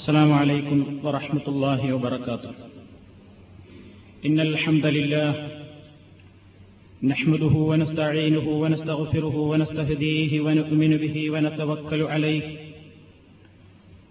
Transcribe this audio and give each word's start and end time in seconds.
السلام 0.00 0.32
عليكم 0.32 0.78
ورحمة 1.04 1.46
الله 1.48 1.92
وبركاته. 1.92 2.50
إن 4.26 4.40
الحمد 4.40 4.86
لله 4.86 5.48
نحمده 7.02 7.54
ونستعينه 7.70 8.46
ونستغفره 8.62 9.36
ونستهديه 9.36 10.40
ونؤمن 10.40 10.96
به 10.96 11.30
ونتوكل 11.30 12.02
عليه. 12.02 12.42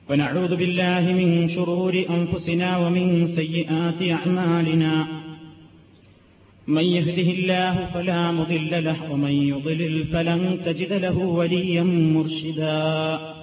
ونعوذ 0.10 0.56
بالله 0.56 1.04
من 1.20 1.50
شرور 1.56 1.94
أنفسنا 2.10 2.78
ومن 2.78 3.28
سيئات 3.28 4.00
أعمالنا. 4.20 5.08
من 6.68 6.84
يهده 6.84 7.30
الله 7.38 7.74
فلا 7.94 8.32
مضل 8.32 8.84
له 8.84 9.12
ومن 9.12 9.32
يضلل 9.32 10.04
فلن 10.04 10.42
تجد 10.66 10.94
له 10.94 11.18
وليا 11.18 11.84
مرشدا. 11.84 13.43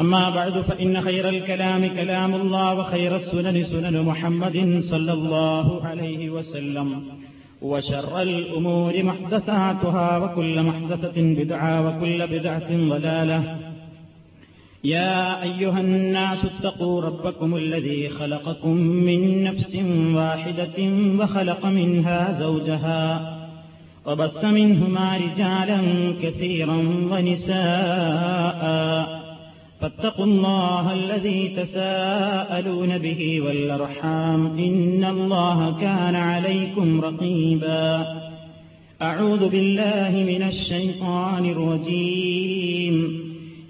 أما 0.00 0.30
بعد 0.30 0.60
فإن 0.60 1.00
خير 1.00 1.28
الكلام 1.28 1.86
كلام 1.86 2.34
الله 2.34 2.74
وخير 2.74 3.16
السنن 3.16 3.64
سنن 3.64 4.02
محمد 4.02 4.82
صلى 4.90 5.12
الله 5.12 5.84
عليه 5.84 6.30
وسلم 6.30 7.02
وشر 7.62 8.22
الأمور 8.22 9.02
محدثاتها 9.02 10.18
وكل 10.18 10.62
محدثة 10.62 11.12
بدعة 11.16 11.88
وكل 11.88 12.26
بدعة 12.26 12.68
ضلالة. 12.70 13.56
يا 14.84 15.42
أيها 15.42 15.80
الناس 15.80 16.44
اتقوا 16.44 17.00
ربكم 17.00 17.56
الذي 17.56 18.08
خلقكم 18.08 18.76
من 18.76 19.44
نفس 19.44 19.76
واحدة 20.14 20.78
وخلق 21.18 21.66
منها 21.66 22.32
زوجها 22.40 23.34
وبث 24.06 24.44
منهما 24.44 25.16
رجالا 25.16 25.80
كثيرا 26.22 26.76
ونساء. 27.10 28.64
فاتقوا 29.84 30.24
الله 30.24 30.92
الذي 30.92 31.48
تساءلون 31.48 32.98
به 32.98 33.40
والأرحام 33.40 34.46
إن 34.46 35.04
الله 35.04 35.80
كان 35.80 36.14
عليكم 36.14 37.00
رقيبا. 37.00 38.06
أعوذ 39.02 39.48
بالله 39.48 40.24
من 40.26 40.42
الشيطان 40.42 41.44
الرجيم. 41.44 43.20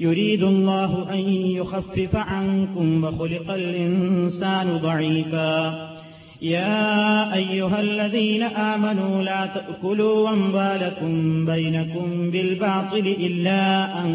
يريد 0.01 0.43
الله 0.43 1.13
أن 1.13 1.19
يخفف 1.29 2.17
عنكم 2.17 3.05
وخلق 3.05 3.51
الإنسان 3.51 4.79
ضعيفا. 4.83 5.94
يا 6.42 7.34
أيها 7.34 7.82
الذين 7.82 8.44
آمنوا 8.44 9.24
لا 9.24 9.46
تأكلوا 9.48 10.30
أموالكم 10.30 11.12
بينكم 11.46 12.32
بالباطل 12.32 13.06
إلا 13.20 13.62
أن 14.02 14.10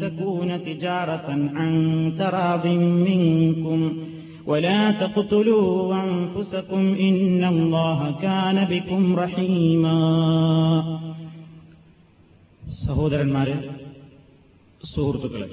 تكون 0.00 0.64
تجارة 0.64 1.28
عن 1.54 1.72
تراض 2.18 2.66
منكم 3.08 3.80
ولا 4.46 4.90
تقتلوا 4.92 5.94
أنفسكم 6.04 6.82
إن 7.00 7.44
الله 7.44 8.00
كان 8.22 8.56
بكم 8.64 9.02
رحيما 9.16 9.98
സഹോദരന്മാരെ 12.88 13.54
സുഹൃത്തുക്കളെ 14.84 15.48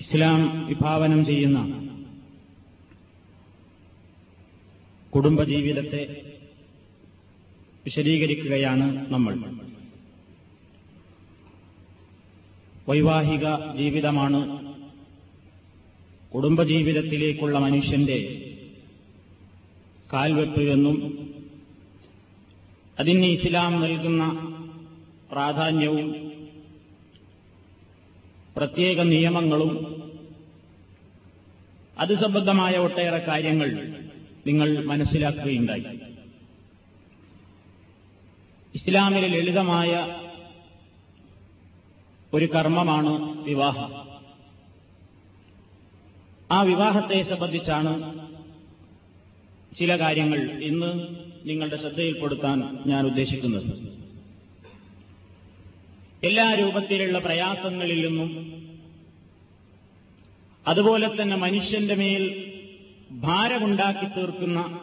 ഇസ്ലാം 0.00 0.40
വിഭാവനം 0.68 1.20
ചെയ്യുന്ന 1.24 1.58
കുടുംബജീവിതത്തെ 5.17 6.31
വിശദീകരിക്കുകയാണ് 7.85 9.13
നമ്മൾ. 9.13 9.35
വൈവാഹിക 12.89 13.75
ജീവിതമാണ് 13.77 14.59
കുടുംബജീവിതത്തിലേക്കുള്ള 16.35 17.59
മനുഷ്യന്റെ 17.59 18.47
കാൽവെപ്പ് 20.13 20.61
എന്നും 20.61 21.27
അതിന് 22.99 23.25
ഇസ്ലാം 23.25 23.81
നൽകുന്ന 23.81 24.23
പ്രാധാന്യവും 25.31 26.31
പ്രത്യേക 28.57 29.01
നിയമങ്ങളും 29.01 29.97
അത് 31.99 32.13
സംബന്ധമായ 32.13 32.75
ഒട്ടേറെ 32.77 33.17
കാര്യങ്ങൾ 33.17 33.86
നിങ്ങൾ 34.47 34.85
മനസ്സിലാക്കുകയുണ്ടായി. 34.85 35.83
ഇസ്ലാമിലെ 38.75 39.27
ലളിതമായ 39.27 40.21
ഒരു 42.33 42.45
കർമ്മമാണ് 42.45 43.43
വിവാഹം. 43.43 44.07
ആ 46.51 46.61
വിവാഹത്തെ 46.61 47.23
സംബന്ധിച്ചാണ് 47.23 48.19
ചില 49.79 49.99
കാര്യങ്ങൾ 49.99 50.39
ഇന്ന് 50.39 51.07
നിങ്ങളുടെ 51.49 51.77
ശ്രദ്ധയിൽപ്പെടുത്താൻ 51.77 52.83
ഞാൻ 52.87 53.05
ഉദ്ദേശിക്കുന്നത്. 53.05 53.97
എല്ലാ 56.23 56.53
രൂപത്തിലുള്ള 56.53 57.19
പ്രയാസങ്ങളിൽ 57.19 58.07
നിന്നും 58.07 58.57
അതുപോലെ 60.67 61.21
തന്നെ 61.21 61.35
മനുഷ്യന്റെ 61.35 61.95
മേൽ 61.95 62.46
ഭാരമുണ്ടാക്കി 63.11 64.07
തീർക്കുന്ന 64.13 64.79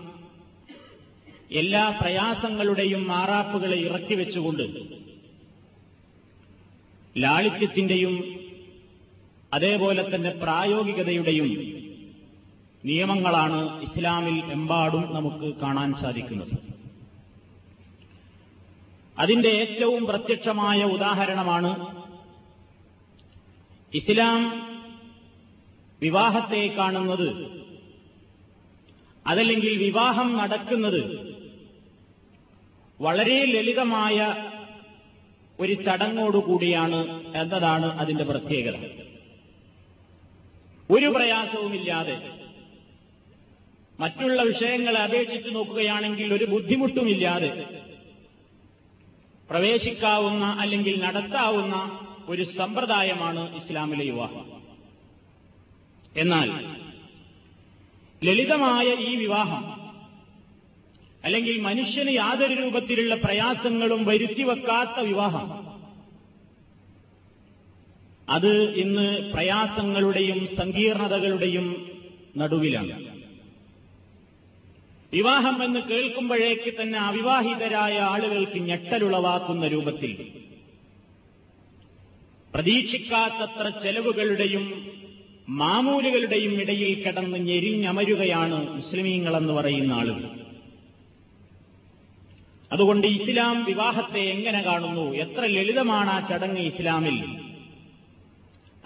എല്ലാ 1.51 1.89
പ്രയാസങ്ങളുടെയും 2.01 3.07
മാറാപ്പുകളെ 3.07 3.77
ഇറക്കി 3.77 4.15
വെച്ചുകൊണ്ട് 4.15 4.63
ലാളിത്യത്തിന്റെയും 7.17 8.45
അതേപോലെ 9.53 10.03
തന്നെ 10.03 10.31
പ്രായോഗികതയുടെയും 10.31 11.51
നിയമങ്ങളാണ് 12.85 13.83
ഇസ്ലാമിൽ 13.83 14.53
എമ്പാടും 14.53 15.15
നമുക്ക് 15.15 15.55
കാണാൻ 15.55 15.95
സാധിക്കുന്നത്. 16.03 16.55
അതിന്റെ 19.19 19.49
ഏറ്റവും 19.49 20.07
പ്രത്യക്ഷമായ 20.07 20.85
ഉദാഹരണമാണ് 20.85 21.71
ഇസ്ലാം 23.93 24.71
വിവാഹത്തെ 26.03 26.67
കാണുന്നത് 26.67 27.64
അതല്ലെങ്കിൽ 29.27 29.79
വിവാഹം 29.79 30.37
നടക്കുന്നത് 30.37 31.35
വളരെ 33.01 33.45
ലളിതമായ 33.45 34.35
ഒരു 35.61 35.73
ചടങ്ങോടുകൂടിയാണ് 35.73 37.23
എന്നതാണ് 37.37 37.99
അതിന്റെ 37.99 38.25
പ്രത്യേകത. 38.25 38.77
ഒരു 40.91 41.07
പ്രയാസവുമില്ലാതെ 41.07 42.17
മറ്റുള്ള 44.01 44.43
വിഷയങ്ങളെ 44.43 45.01
അപേക്ഷിച്ച് 45.01 45.55
നോക്കുകയാണെങ്കിൽ 45.55 46.35
ഒരു 46.35 46.45
ബുദ്ധിമുട്ടുമില്ലാതെ 46.45 47.67
പ്രവേശിക്കാവുന്ന 49.51 50.45
അല്ലെങ്കിൽ 50.45 51.03
നടത്താവുന്ന 51.03 52.07
ഒരു 52.29 52.45
സമ്പ്രദായമാണ് 52.45 53.57
ഇസ്ലാമിലെ 53.57 54.05
വിവാഹം. 54.05 54.63
എന്നാൽ 56.17 56.74
ലളിതമായ 58.25 58.95
ഈ 58.95 59.17
വിവാഹം 59.17 59.85
അല്ലെങ്കിൽ 61.25 61.61
മനുഷ്യന് 61.61 62.15
യാതൊരു 62.15 62.55
രൂപത്തിലുള്ള 62.55 63.15
പ്രയാസങ്ങളും 63.15 64.05
വരുത്തിവെക്കാത്ത 64.05 65.01
വിവാഹം 65.01 65.65
അത് 68.29 68.75
ഇന്ന് 68.75 69.33
പ്രയാസങ്ങളുടെയും 69.33 70.57
സങ്കീർണതകളുടെയും 70.57 71.87
നടുവിലാണ്. 72.37 73.15
വിവാഹം 75.13 75.65
എന്ന് 75.65 75.81
കേൾക്കുമ്പോഴേക്ക് 75.81 76.83
തന്നെ 76.83 76.99
അവിവാഹിതരായ 76.99 77.99
ആളുകൾക്ക് 77.99 78.59
ഞെട്ടലുളവാക്കുന്ന 78.59 79.67
രൂപത്തിൽ 79.67 80.33
പ്രതീക്ഷിക്കാത്തത്ര 82.55 83.69
ചെലവുകളുടെയും 83.83 84.94
മാമൂലുകളുടെയും 85.49 86.61
ഇടയിൽ 86.61 87.03
കിടന്ന് 87.03 87.37
ഞെരിഞ്ഞമരുകയാണ് 87.37 88.77
മുസ്ലിമീങ്ങളെന്ന് 88.77 89.53
പറയുന്ന 89.53 89.93
ആളുകൾ. 89.93 90.29
അതുകൊണ്ട് 92.73 93.07
ഇസ്ലാം 93.07 93.65
വിവാഹത്തെ 93.65 94.21
എങ്ങനെ 94.21 94.63
കാണുന്നു? 94.63 95.15
എത്ര 95.15 95.41
ലളിതമാണ് 95.41 96.11
ആ 96.11 96.29
ചടങ്ങ് 96.29 96.61
ഇസ്ലാമിൽ. 96.61 97.25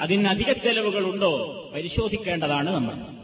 അതിന് 0.00 0.28
അധിക 0.28 0.52
ചെലവുകളുണ്ടോ? 0.52 1.64
പരിശോധിക്കേണ്ടതാണ് 1.74 2.70
നമ്മൾ. 2.70 3.18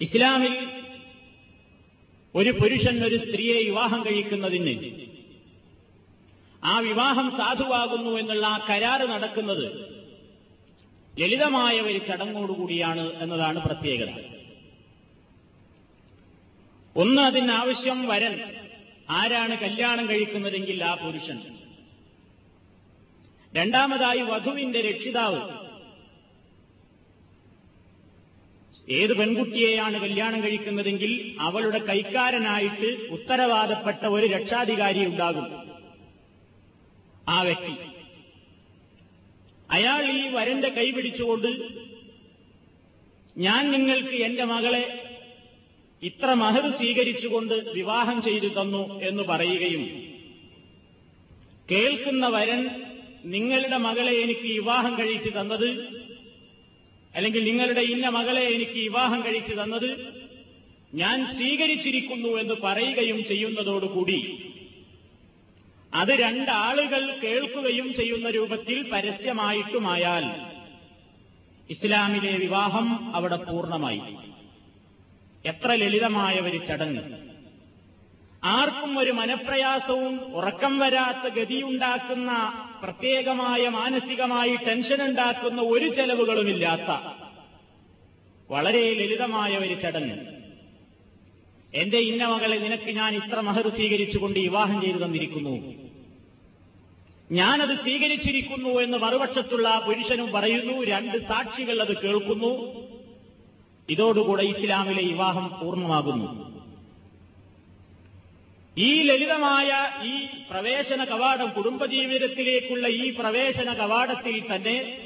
ഇസ്ലാമിൽ 0.00 0.68
ഒരു 2.34 2.50
പുരുഷൻ 2.50 3.04
ഒരു 3.04 3.16
സ്ത്രീയെ 3.16 3.62
വിവാഹം 3.64 4.06
കഴിക്കുന്നതിന് 4.06 4.90
ആ 6.64 6.78
വിവാഹം 6.78 7.30
സാധുവാകുന്നു 7.30 8.10
എന്നുള്ള 8.10 8.46
ആ 8.46 8.66
കരാറ് 8.70 9.02
നടക്കുന്നത് 9.02 9.94
ലളിതമായ 11.20 11.80
ഒരു 11.80 11.98
ചടങ്ങോടുകൂടിയാണ് 11.98 13.22
എന്നതാണ് 13.22 13.62
പ്രത്യേകത. 13.62 14.08
ഒന്ന് 16.96 17.22
അതിനാവശ്യം 17.22 18.08
വരൻ. 18.08 18.54
ആരാണ് 19.10 19.58
കല്യാണം 19.58 20.08
കഴിക്കുന്നതെങ്കിൽ 20.08 20.84
ആ 20.84 20.94
പുരുഷൻ. 20.94 21.40
രണ്ടാമതായി 23.56 24.20
വധുവിന്റെ 24.20 24.80
രക്ഷിതാവ്. 24.80 25.64
ഏത് 28.90 29.16
പെൺകുട്ടിയെയാണ് 29.16 30.00
കല്യാണം 30.00 30.42
കഴിക്കുന്നതെങ്കിൽ 30.42 31.36
അവളുടെ 31.40 31.78
കൈക്കാരനായിട്ട് 31.78 33.08
ഉത്തരവാദപ്പെട്ട 33.10 34.06
ഒരു 34.06 34.26
രക്ഷാധികാരി 34.26 35.06
ഉണ്ടാകും. 35.06 35.72
ആ 37.28 37.42
വ്യക്തി. 37.42 37.93
അയാൾ 39.74 40.02
ഈ 40.14 40.22
വരന്റെ 40.28 40.70
കൈ 40.70 40.86
പിടിച്ചുകൊണ്ട് 40.90 41.50
ഞാൻ 43.36 43.62
നിങ്ങൾക്ക് 43.72 44.16
എന്റെ 44.24 44.44
മകളെ 44.44 44.84
ഇത്ര 46.02 46.30
മഹർ 46.34 46.64
സ്വീകരിച്ചുകൊണ്ട് 46.70 47.54
വിവാഹം 47.74 48.18
ചെയ്തു 48.22 48.48
തന്നു 48.58 48.82
എന്ന് 49.00 49.22
പറയുകയും 49.22 49.84
കേൾക്കുന്ന 51.68 52.24
വരൻ 52.28 52.62
നിങ്ങളുടെ 53.26 53.78
മകളെ 53.78 54.14
എനിക്ക് 54.22 54.48
വിവാഹം 54.50 54.92
കഴിച്ചു 54.98 55.30
തന്നത് 55.30 55.68
അല്ലെങ്കിൽ 57.14 57.42
നിങ്ങളുടെ 57.44 57.82
ഇന്ന 57.86 58.06
മകളെ 58.08 58.44
എനിക്ക് 58.54 58.78
വിവാഹം 58.78 59.20
കഴിച്ചു 59.24 59.54
തന്നത് 59.54 59.90
ഞാൻ 60.92 61.18
സ്വീകരിച്ചിരിക്കുന്നു 61.30 62.30
എന്ന് 62.38 62.56
പറയുകയും 62.62 63.18
ചെയ്യുന്നതോടുകൂടി 63.28 64.18
അത് 65.94 66.08
രണ്ടാളുകൾ 66.08 67.20
കേൾക്കുകയും 67.22 67.94
ചെയ്യുന്ന 67.94 68.30
രൂപത്തിൽ 68.30 68.90
പരസ്യമായിട്ടുമായാൽ 68.90 70.46
ഇസ്ലാമിലെ 71.70 72.36
വിവാഹം 72.36 73.16
അവിടെ 73.16 73.36
പൂർണമായി. 73.36 74.02
എത്ര 75.46 75.74
ലളിതമായ 75.74 76.40
ഒരു 76.40 76.58
ചടങ്ങ്. 76.68 77.02
ആർക്കും 78.44 78.98
ഒരു 78.98 79.10
മനപ്രയാസവും 79.10 80.20
ഉറക്കം 80.20 80.78
വരാത്ത 80.78 81.34
ഗതിയുണ്ടാക്കുന്ന 81.34 82.30
പ്രത്യേകമായ 82.82 83.68
മാനസികമായി 83.68 84.56
ടെൻഷൻ 84.56 85.02
ഉണ്ടാക്കുന്ന 85.02 85.62
ഒരു 85.62 85.94
ചെലവുകളുമില്ലാത്ത 85.94 86.90
വളരെ 88.50 88.94
ലളിതമായ 88.94 89.56
ഒരു 89.56 89.74
ചടങ്ങ്. 89.74 90.34
എന്റെ 91.74 91.98
ഇന്ന 91.98 92.26
മകളെ 92.26 92.56
നിനക്ക് 92.56 92.90
ഞാൻ 92.90 93.14
ഇത്ര 93.16 93.40
മഹർ 93.40 93.68
സ്വീകരിച്ചുകൊണ്ട് 93.68 94.40
വിവാഹം 94.40 94.80
ചെയ്തു 94.80 95.04
തന്നിരിക്കുന്നു. 95.04 95.83
ഞാനത് 97.32 97.76
സ്വീകരിച്ചിരിക്കുന്നു 97.76 98.80
എന്ന് 98.80 98.98
മറുപക്ഷത്തുള്ള 98.98 99.82
പുരുഷനും 99.86 100.32
പറയുന്നു 100.32 100.84
രണ്ട് 100.84 101.28
സാക്ഷികൾ 101.28 101.80
അത് 101.80 102.02
കേൾക്കുന്നു. 102.02 102.84
ഇതോടുകൂടെ 103.88 104.42
ഇസ്ലാമിലെ 104.42 105.02
വിവാഹം 105.02 105.60
പൂർണമാകുന്നു. 105.60 106.54
ഈ 108.78 109.02
ലളിതമായ 109.02 109.70
ഈ 110.04 110.26
പ്രവേശന 110.50 111.04
കവാടം 111.04 111.50
കുടുംബജീവിതത്തിലേക്കുള്ള 111.50 112.88
ഈ 112.88 113.10
പ്രവേശന 113.10 113.72
കവാടത്തിൽ 113.72 114.54
തന്നെ 114.54 114.98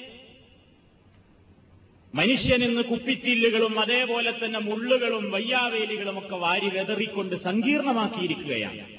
മനുഷ്യനിന്ന് 2.15 2.83
കുപ്പിച്ചില്ലുകളും 2.83 3.81
അതേപോലെ 3.81 4.31
തന്നെ 4.31 4.59
മുള്ളുകളും 4.59 5.31
വയ്യാവേലികളും 5.31 6.19
ഒക്കെ 6.19 6.37
വാരി 6.37 6.69
വെതറിക്കൊണ്ട് 6.69 7.37
സങ്കീർണമാക്കിയിരിക്കുകയാണ്. 7.37 8.98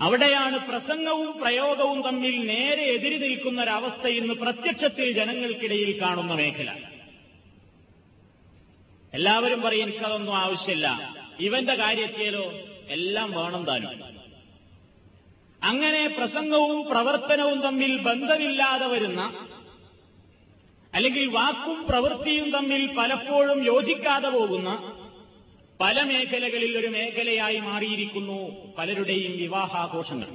അവിടെയാണ് 0.00 0.68
പ്രസംഗവും 0.68 1.40
പ്രയോഗവും 1.40 2.02
തമ്മിൽ 2.02 2.46
നേരെ 2.46 2.82
എതിരി 2.82 3.16
നിൽക്കുന്ന 3.16 3.62
ഒരവസ്ഥ 3.62 4.06
ഇന്ന് 4.08 4.34
പ്രത്യക്ഷത്തിൽ 4.34 5.12
ജനങ്ങൾക്കിടയിൽ 5.12 6.00
കാണുന്ന 6.00 6.34
മേഖല. 6.34 6.70
എല്ലാവരും 9.14 9.62
പറയും 9.62 9.82
എനിക്കതൊന്നും 9.82 10.36
ആവശ്യമില്ല. 10.36 11.14
ഇവന്റെ 11.40 11.74
കാര്യത്തിലോ 11.74 12.52
എല്ലാം 12.88 13.32
വേണം 13.32 13.64
താനും. 13.64 14.20
അങ്ങനെ 15.62 16.06
പ്രസംഗവും 16.06 16.88
പ്രവർത്തനവും 16.88 17.60
തമ്മിൽ 17.60 17.96
ബന്ധമില്ലാതെ 18.00 18.86
വരുന്ന 18.86 19.46
അല്ലെങ്കിൽ 20.94 21.26
വാക്കും 21.26 21.86
പ്രവൃത്തിയും 21.86 22.50
തമ്മിൽ 22.50 22.86
പലപ്പോഴും 22.98 23.64
യോജിക്കാതെ 23.64 24.28
പോകുന്ന 24.28 24.70
പല 25.80 26.02
മേഖലകളിൽ 26.02 26.78
ഒരു 26.78 26.86
മേഖലയായി 26.86 27.58
മാറിയിരിക്കുന്നു. 27.58 28.50
പലരുടെയും 28.78 29.36
വിവാഹാഘോഷങ്ങൾ. 29.36 30.26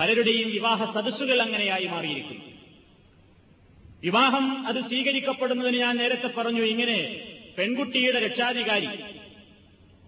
പലരുടെയും 0.00 0.50
വിവാഹ 0.50 0.94
സദസ്സുകൾ 0.94 1.42
അങ്ങനെയായി 1.42 1.86
മാറിയിരിക്കുന്നു. 1.86 2.44
വിവാഹം 4.02 4.66
അത് 4.66 4.76
സ്വീകരിക്കപ്പെടുന്നതിന് 4.76 5.76
ഞാൻ 5.76 5.96
നേരത്തെ 5.96 6.26
പറഞ്ഞു 6.26 6.62
ഇങ്ങനെ 6.62 7.20
പെൺകുട്ടിയുടെ 7.58 8.18
രക്ഷാധികാരി 8.18 8.88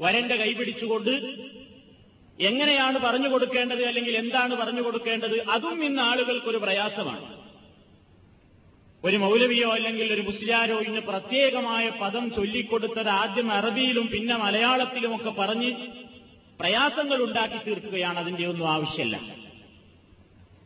വരന്റെ 0.00 0.37
കൈപിടിച്ചുകൊണ്ട് 0.37 1.11
എങ്ങനെയാണ് 2.40 2.99
പറഞ്ഞു 2.99 3.29
കൊടുക്കേണ്ടത് 3.29 3.85
അല്ലെങ്കിൽ 3.85 4.17
എന്താണ് 4.17 4.55
പറഞ്ഞു 4.55 4.82
കൊടുക്കേണ്ടത് 4.82 5.49
അതും 5.49 5.85
ഇന്ന് 5.85 6.02
ആളുകൾക്കൊരു 6.02 6.56
പ്രയാസമാണ്. 6.56 7.38
ഒരു 9.05 9.17
മൗലവിയോ 9.19 9.69
അല്ലെങ്കിൽ 9.75 10.09
ഒരു 10.12 10.23
മുസ്ലിയാരോ 10.29 10.77
ഇന്ന് 10.81 11.03
പ്രത്യേകമായ 11.09 11.85
പദം 12.00 12.25
ചൊല്ലിക്കൊടുത്തത് 12.37 13.11
ആദ്യം 13.19 13.49
അറബിയിലും 13.53 14.06
പിന്നെ 14.12 14.37
മലയാളത്തിലുമൊക്കെ 14.37 15.33
പറഞ്ഞ് 15.39 15.71
പ്രയാസങ്ങൾ 16.61 17.19
ഉണ്ടാക്കി 17.27 17.59
തീർക്കുകയാണ് 17.67 18.19
അതിന്റെ 18.23 18.45
ഒന്നും 18.49 18.69
ആവശ്യമല്ല 18.71 19.17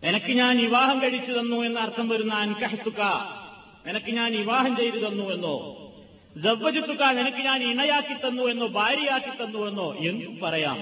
നിനക്ക് 0.03 0.33
ഞാൻ 0.39 0.55
വിവാഹം 0.63 0.97
കഴിച്ചു 1.03 1.33
തന്നു 1.33 1.59
എന്ന 1.65 1.79
അർത്ഥം 1.79 2.07
വരുന്ന 2.09 2.35
അൻകഹത്തുക്ക 2.45 3.03
നിനക്ക് 3.87 4.11
ഞാൻ 4.19 4.31
വിവാഹം 4.37 4.73
ചെയ്തു 4.77 4.99
തന്നു 5.05 5.27
എന്നോ 5.35 5.55
ജവ്വജുത്തുക്ക 6.37 7.05
എനിക്ക് 7.23 7.43
ഞാൻ 7.47 7.61
ഇണയാക്കി 7.71 8.17
തന്നു 8.19 8.45
എന്നോ 8.53 8.67
ഭാര്യയാക്കി 8.77 9.33
തന്നു 9.41 9.61
എന്നോ 9.69 9.89
എന്തും 10.11 10.35
പറയാം. 10.43 10.79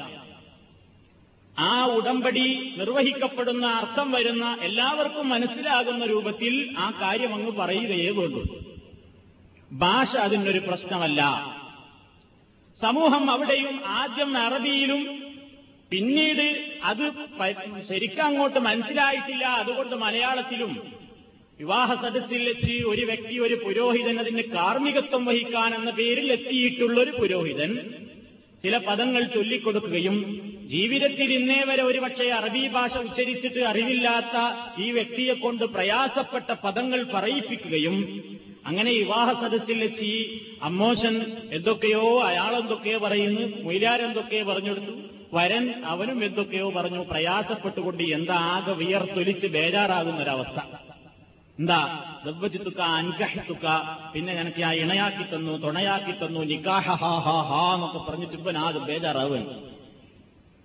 ആ 1.60 1.86
ഉടമ്പടി 1.86 2.72
നിർവഹിക്കപ്പെടുന്ന 2.76 3.66
അർത്ഥം 3.66 4.12
വരുന്ന 4.12 4.58
എല്ലാവർക്കും 4.60 5.28
മനസ്സിലാകുന്ന 5.28 6.04
രൂപത്തിൽ 6.04 6.74
ആ 6.78 6.90
കാര്യം 7.00 7.34
അങ്ങ് 7.34 7.52
പറയുകയേ 7.52 8.10
വേണ്ടു. 8.10 8.58
ഭാഷ 9.72 10.16
അതിനൊരു 10.16 10.58
പ്രശ്നമല്ല. 10.58 11.22
സമൂഹം 12.82 13.30
അവിടെയും 13.30 13.80
ആദ്യം 13.86 14.36
അറബിയിലും 14.36 15.22
പിന്നീട് 15.90 16.72
അത് 16.84 17.12
ശരിക്കും 17.88 18.24
അങ്ങോട്ട് 18.24 18.58
മനസ്സിലായിട്ടില്ല. 18.58 19.44
അതുകൊണ്ട് 19.46 19.96
മലയാളത്തിലും 19.96 20.92
വിവാഹ 21.58 21.94
സദസ്സിൽ 21.94 22.48
വെച്ച് 22.48 22.84
ഒരു 22.86 23.04
വ്യക്തി 23.04 23.38
ഒരു 23.38 23.54
പുരോഹിതൻ 23.54 24.18
അതിന് 24.18 24.42
കാർമ്മികത്വം 24.42 25.24
വഹിക്കാൻ 25.24 25.74
എന്ന 25.74 25.90
പേരിൽ 25.90 26.32
എത്തിയിട്ടുള്ള 26.32 27.00
ഒരു 27.00 27.10
പുരോഹിതൻ 27.10 27.78
ചില 28.62 28.76
പദങ്ങൾ 28.76 29.24
ചൊല്ലിക്കൊടുക്കുകയും 29.24 30.49
ജീവിതത്തിൽ 30.70 31.28
ഇന്നേ 31.36 31.60
വരെ 31.68 31.82
ഒരുപക്ഷെ 31.84 32.26
അറബി 32.36 32.62
ഭാഷ 32.74 32.94
ഉച്ചരിച്ചിട്ട് 33.04 33.60
അറിവില്ലാത്ത 33.70 34.36
ഈ 34.78 34.88
വ്യക്തിയെ 34.96 35.34
കൊണ്ട് 35.38 35.64
പ്രയാസപ്പെട്ട 35.74 36.50
പദങ്ങൾ 36.64 37.00
പറയിപ്പിക്കുകയും 37.12 37.96
അങ്ങനെ 38.66 38.90
വിവാഹ 38.96 39.28
സദസ്സിൽ 39.40 39.78
വെച്ച് 39.82 40.04
ഈ 40.10 40.18
അമ്മോശൻ 40.62 41.14
എന്തൊക്കെയോ 41.56 42.02
അയാളെന്തൊക്കെയോ 42.26 42.98
പറയുന്നു 43.04 43.44
മൊയിലാരെന്തൊക്കെയോ 43.64 44.44
പറഞ്ഞെടുത്തു 44.50 44.94
വരൻ 45.32 45.64
അവനും 45.90 46.18
എന്തൊക്കെയോ 46.24 46.68
പറഞ്ഞു 46.76 47.02
പ്രയാസപ്പെട്ടുകൊണ്ട് 47.10 48.04
എന്താ 48.16 48.38
ആകെ 48.52 48.74
വിയർത്തൊലിച്ച് 48.80 49.48
ബേജാറാകുന്ന 49.54 50.20
ഒരവസ്ഥ 50.24 50.58
എന്താ? 51.58 51.78
ദബ്ബജിത്തുക്ക 52.24 52.80
അൻകഹത്തുക്ക 52.98 53.66
പിന്നെ 54.12 54.32
എനിക്ക് 54.40 54.62
ആ 54.62 54.72
ഇണയാക്കി 54.82 55.24
തന്നു 55.32 55.54
തുണയാക്കി 55.64 56.14
തന്നു 56.20 56.42
നിക്കാഹ 56.50 56.86
ഹാ 57.02 57.10
ഹാ 57.26 57.34
ഹാ 57.50 57.60
എന്നൊക്കെ 57.74 58.00
പറഞ്ഞിട്ട് 58.06 58.36
ഇപ്പൻ 58.38 58.56
ആകെ 58.60 58.80
ബേജാറാവൻ 58.86 59.42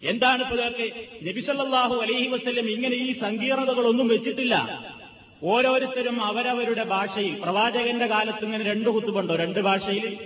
എന്താണ് 0.03 0.41
ഇപ്പൊ 0.41 0.55
ഇതൊക്കെ? 0.55 0.91
നബിസല്ലാഹു 1.29 1.95
അലൈഹി 1.95 2.27
വസ്ല്ലം 2.27 2.69
ഇങ്ങനെ 2.69 2.95
ഈ 2.95 3.19
സങ്കീർണതകളൊന്നും 3.19 4.07
വെച്ചിട്ടില്ല. 4.07 4.83
ഓരോരുത്തരും 5.43 6.23
അവരവരുടെ 6.23 6.83
ഭാഷയിൽ 6.83 7.39
പ്രവാചകന്റെ 7.41 8.05
കാലത്ത് 8.05 8.45
ഇങ്ങനെ 8.45 8.63
രണ്ട് 8.63 8.89
കുത്തുബുണ്ടോ. 8.89 9.35
രണ്ട് 9.35 9.59
ഭാഷയിൽ. 9.59 10.17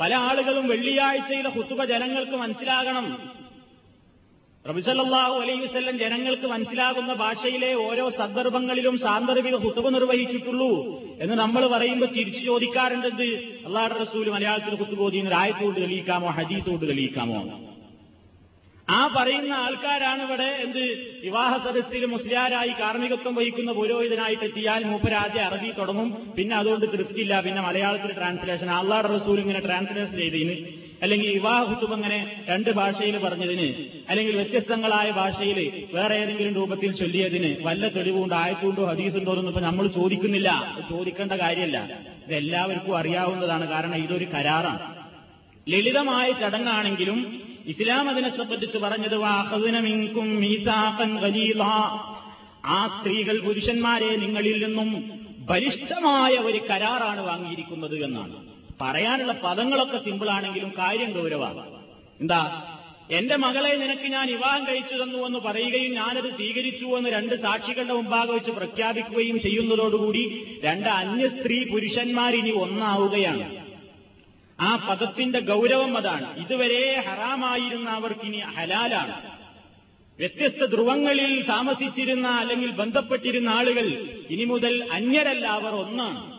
പല 0.00 0.14
ആളുകളും 0.14 0.68
വെള്ളിയാഴ്ചയിലെ 0.68 1.48
കുത്തുബ 1.48 1.84
ജനങ്ങൾക്ക് 1.84 2.32
മനസ്സിലാകണം. 2.32 3.32
റബിസല്ലാഹു 4.68 5.40
അലൈഹി 5.40 5.60
വസ്ല്ലം 5.60 5.98
ജനങ്ങൾക്ക് 5.98 6.46
മനസ്സിലാകുന്ന 6.46 7.12
ഭാഷയിലെ 7.12 7.74
ഓരോ 7.74 8.10
സന്ദർഭങ്ങളിലും 8.10 8.98
സാന്ദർഭിക 8.98 9.54
കുത്തുബ 9.54 9.88
നിർവഹിച്ചിട്ടുള്ളൂ 9.88 11.02
എന്ന് 11.20 11.34
നമ്മൾ 11.34 11.66
പറയുമ്പോൾ 11.66 12.06
തിരിച്ചു 12.06 12.40
ചോദിക്കാറുണ്ടെന്ത് 12.40 13.24
അള്ളാഹുടെ 13.66 14.04
റസൂൽ 14.04 14.30
മലയാളത്തിൽ 14.30 14.74
കുത്തുബോധി 14.74 15.28
ആയത്തോട് 15.34 15.76
തെളിയിക്കാമോ 15.76 16.30
കൊണ്ട് 16.66 16.86
തെളിയിക്കാമോ? 16.86 17.71
ആ 18.92 19.14
പറയുന്ന 19.16 19.52
ആൾക്കാരാണ് 19.52 20.22
ഇവിടെ 20.22 20.42
എന്ത് 20.42 20.80
വിവാഹ 21.22 21.56
സദസ്സിൽ 21.56 22.06
മുസ്ലിയാരായി 22.06 22.68
കാർമ്മികത്വം 22.68 23.34
വഹിക്കുന്ന 23.34 23.72
പുരോഹിതനായിട്ട് 23.72 24.44
എത്തിയാൽ 24.44 24.84
മൂപ്പരാദ്യം 24.84 25.44
അറബി 25.44 25.70
തുടങ്ങും. 25.78 26.32
പിന്നെ 26.38 26.56
അതുകൊണ്ട് 26.56 26.92
തൃപ്തിയില്ല 26.92 27.40
പിന്നെ 27.40 27.62
മലയാളത്തിൽ 27.62 28.12
ട്രാൻസ്ലേഷൻ 28.12 28.70
അള്ളാഹ് 28.70 29.20
റസൂൽ 29.20 29.40
ഇങ്ങനെ 29.40 29.60
ട്രാൻസ്ലേഷൻ 29.60 30.16
ചെയ്തതിന്. 30.16 30.56
അല്ലെങ്കിൽ 31.02 31.28
വിവാഹ 31.32 31.62
കുത്തുബ് 31.62 31.92
അങ്ങനെ 31.92 32.44
രണ്ട് 32.48 32.70
ഭാഷയിൽ 32.70 33.18
പറഞ്ഞതിന്. 33.18 33.86
അല്ലെങ്കിൽ 34.08 34.36
വ്യത്യസ്തങ്ങളായ 34.36 35.10
ഭാഷയിൽ 35.10 35.88
വേറെ 35.92 36.14
ഏതെങ്കിലും 36.14 36.54
രൂപത്തിൽ 36.54 36.96
ചൊല്ലിയതിന്. 36.96 37.56
വല്ല 37.62 37.88
തെളിവുണ്ടോ? 37.88 38.36
ആയത്തുണ്ടോ? 38.36 38.84
ഹദീസുണ്ടോ? 38.84 39.32
എന്നൊന്നും 39.32 39.52
ഇപ്പൊ 39.52 39.60
നമ്മൾ 39.60 39.86
ചോദിക്കുന്നില്ല. 39.86 40.78
ചോദിക്കേണ്ട 40.90 41.32
കാര്യമല്ല. 41.32 41.98
ഇതെല്ലാവർക്കും 42.28 42.98
അറിയാവുന്നതാണ്. 42.98 43.68
കാരണം 43.68 43.96
ഇതൊരു 43.96 44.24
കരാറാണ്. 44.24 45.02
ലളിതമായ 45.68 46.32
ചടങ്ങാണെങ്കിലും 46.32 47.51
ഇസ്ലാം 47.66 48.08
അതിനെ 48.08 48.36
സംബന്ധിച്ച് 48.36 48.78
പറഞ്ഞത് 48.78 49.16
വാഹദിനമിങ്കും 49.16 50.44
ആ 52.64 52.86
സ്ത്രീകൾ 52.86 53.40
പുരുഷന്മാരെ 53.40 54.16
നിങ്ങളിൽ 54.16 54.66
നിന്നും 54.66 55.10
ബലിഷ്ഠമായ 55.38 56.32
ഒരു 56.32 56.58
കരാറാണ് 56.70 57.20
വാങ്ങിയിരിക്കുന്നത് 57.20 58.04
എന്നാണ്. 58.04 58.36
പറയാനുള്ള 58.80 59.32
പദങ്ങളൊക്കെ 59.32 59.98
സിമ്പിളാണെങ്കിലും 59.98 60.72
കാര്യം 60.78 61.12
ഗൗരവമാണ്. 61.12 61.82
എന്താ? 62.20 62.68
എന്റെ 63.10 63.36
മകളെ 63.36 63.76
നിനക്ക് 63.76 64.02
ഞാൻ 64.02 64.26
വിവാഹം 64.26 64.64
കഴിച്ചു 64.64 65.02
തന്നു 65.02 65.18
എന്ന് 65.18 65.38
പറയുകയും 65.38 65.94
ഞാനത് 65.94 66.36
സ്വീകരിച്ചു 66.36 66.84
എന്ന് 66.84 67.10
രണ്ട് 67.10 67.42
സാക്ഷികളുടെ 67.42 67.92
മുമ്പാകെ 67.92 68.32
വെച്ച് 68.32 68.50
പ്രഖ്യാപിക്കുകയും 68.50 69.40
ചെയ്യുന്നതോടുകൂടി 69.40 70.46
രണ്ട് 70.64 70.88
അന്യ 70.88 71.28
സ്ത്രീ 71.28 71.64
പുരുഷന്മാരിനി 71.64 72.50
ഒന്നാവുകയാണ്. 72.50 73.61
ആ 74.60 74.86
പദത്തിന്റെ 74.90 75.40
ഗൗരവം 75.40 75.96
അതാണ്. 75.96 76.46
ഇതുവരെ 76.46 77.04
ഹറാമായിരുന്ന 77.08 77.90
അവർക്കിനി 77.90 78.38
ഹലാലാണ്. 78.38 79.30
വ്യത്യസ്ത 80.18 80.64
ധ്രുവങ്ങളിൽ 80.64 81.46
താമസിച്ചിരുന്ന 81.48 82.28
അല്ലെങ്കിൽ 82.28 82.70
ബന്ധപ്പെട്ടിരുന്ന 82.70 83.48
ആളുകൾ 83.48 83.86
ഇനി 84.30 84.44
മുതൽ 84.44 84.88
അന്യരല്ല 84.92 85.46
അവർ 85.46 85.74
ഒന്നാണ്. 85.74 86.32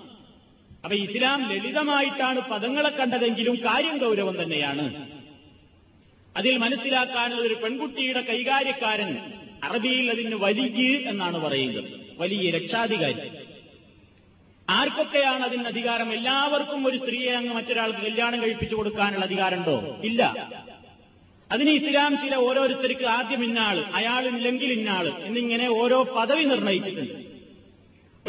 അപ്പൊ 0.83 0.97
ഇസ്ലാം 0.97 1.49
ലളിതമായിട്ടാണ് 1.49 2.39
പദങ്ങളെ 2.39 2.89
കണ്ടതെങ്കിലും 2.89 3.55
കാര്യം 3.55 3.97
ഗൗരവം 3.97 4.43
തന്നെയാണ്. 4.43 5.07
അതിൽ 6.37 6.57
മനസ്സിലാക്കാനുള്ള 6.57 7.41
ഒരു 7.41 7.53
പെൺകുട്ടിയുടെ 7.53 8.21
കൈകാര്യക്കാരൻ 8.21 9.17
അറബിയിൽ 9.63 10.11
അതിന് 10.11 10.35
വലിയ 10.35 10.97
എന്നാണ് 10.97 11.39
പറയുന്നത്. 11.39 11.83
വലിയ 12.17 12.51
രക്ഷാധികാരി. 12.51 13.42
ആർക്കൊക്കെയാണ് 14.69 15.43
അതിന് 15.43 15.63
അധികാരം? 15.63 16.13
എല്ലാവർക്കും 16.13 16.87
ഒരു 16.87 16.97
സ്ത്രീയെ 16.97 17.31
അങ്ങ് 17.31 17.53
മറ്റൊരാൾക്ക് 17.53 17.99
കല്യാണം 17.99 18.41
കഴിപ്പിച്ചു 18.41 18.75
കൊടുക്കാനുള്ള 18.75 19.25
അധികാരമുണ്ടോ? 19.25 19.99
ഇല്ല. 20.03 20.49
അതിന് 21.51 21.69
ഇസ്ലാം 21.69 22.17
ചില 22.17 22.35
ഓരോരുത്തർക്ക് 22.35 23.05
ആദ്യം 23.05 23.43
ഇന്നാൾ 23.43 23.85
അയാളില്ലെങ്കിൽ 23.93 24.71
ഇന്നാൾ 24.71 25.07
എന്നിങ്ങനെ 25.07 25.67
ഓരോ 25.67 26.03
പദവി 26.03 26.43
നിർണയിച്ചിട്ടുണ്ട്. 26.43 27.33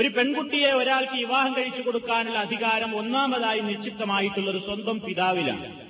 ഒരു 0.01 0.09
പെൺകുട്ടിയെ 0.09 0.71
ഒരാൾക്ക് 0.71 1.13
വിവാഹം 1.13 1.57
കഴിച്ചു 1.57 1.83
കൊടുക്കാനുള്ള 1.83 2.39
അധികാരം 2.39 2.97
ഒന്നാമതായി 2.97 3.61
നിശ്ചിതമായിട്ടുള്ളത് 3.61 4.63
സ്വന്തം 4.63 5.01
പിതാവിലാണ്. 5.01 5.81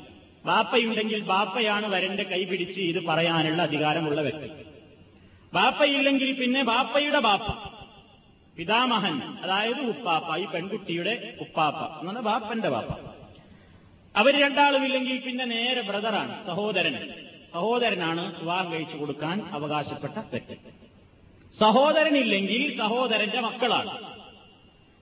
ബാപ്പയുണ്ടെങ്കിൽ 0.47 1.21
ബാപ്പയാണ് 1.23 1.87
വരന്റെ 1.87 2.23
കൈപിടിച്ച് 2.23 2.81
ഇത് 2.81 3.05
പറയാനുള്ള 3.05 3.63
അധികാരമുള്ള 3.63 4.21
വ്യക്തി. 4.21 4.49
ബാപ്പയില്ലെങ്കിൽ 5.55 6.33
പിന്നെ 6.33 6.63
ബാപ്പയുടെ 6.63 7.19
ബാപ്പ. 7.19 7.74
പിതാമഹൻ 8.59 9.23
അതായത് 9.43 9.81
ഉപ്പാപ്പ 9.81 10.37
ഈ 10.37 10.45
പെൺകുട്ടിയുടെ 10.45 11.35
ഉപ്പാപ്പ 11.41 12.01
എന്നാണ് 12.01 12.21
ബാപ്പന്റെ 12.23 12.69
ബാപ്പ. 12.69 12.93
അവർ 14.17 14.41
രണ്ടാളുമില്ലെങ്കിൽ 14.43 15.17
പിന്നെ 15.27 15.45
നേരെ 15.45 15.81
ബ്രദറാണ് 15.81 16.47
സഹോദരൻ. 16.47 16.97
സഹോദരനാണ് 17.55 18.41
വിവാഹം 18.41 18.73
കഴിച്ചു 18.73 18.97
കൊടുക്കാൻ 18.97 19.43
അവകാശപ്പെട്ട 19.53 20.19
വ്യക്തി 20.19 20.57
സഹോദരനില്ലെങ്കിൽ 21.61 22.79
സഹോദരന്റെ 22.79 23.41
മക്കളാണ്. 23.41 23.93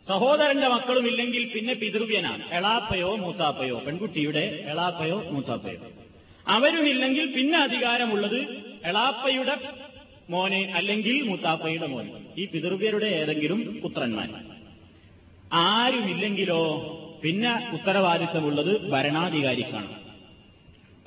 സഹോദരന്റെ 0.09 0.69
മക്കളും 0.69 1.07
ഇല്ലെങ്കിൽ 1.09 1.53
പിന്നെ 1.55 1.75
പിതൃവ്യനാണ് 1.75 2.51
എളാപ്പയോ 2.51 3.17
മൂത്താപ്പയോ 3.17 3.77
പെൺകുട്ടിയുടെ 3.79 4.45
എളാപ്പയോ 4.71 5.19
മൂത്താപ്പയോ. 5.31 5.81
അവരുമില്ലെങ്കിൽ 6.47 7.27
പിന്നെ 7.33 7.59
അധികാരമുള്ളത് 7.59 8.41
എളാപ്പയുടെ 8.85 9.55
മോനെ 10.33 10.61
അല്ലെങ്കിൽ 10.75 11.17
മുത്താപ്പയുടെ 11.23 11.87
മോനെ 11.87 12.13
ഈ 12.39 12.45
പിതൃവ്യരുടെ 12.47 13.07
ഏതെങ്കിലും 13.21 13.61
പുത്രന്മാർ 13.83 14.31
ആരുമില്ലെങ്കിലോ 15.53 16.63
പിന്നെ 17.25 17.53
ഉത്തരവാദിത്തമുള്ളത് 17.73 18.73
ഭരണാധികാരിക്കാണ്. 18.91 19.91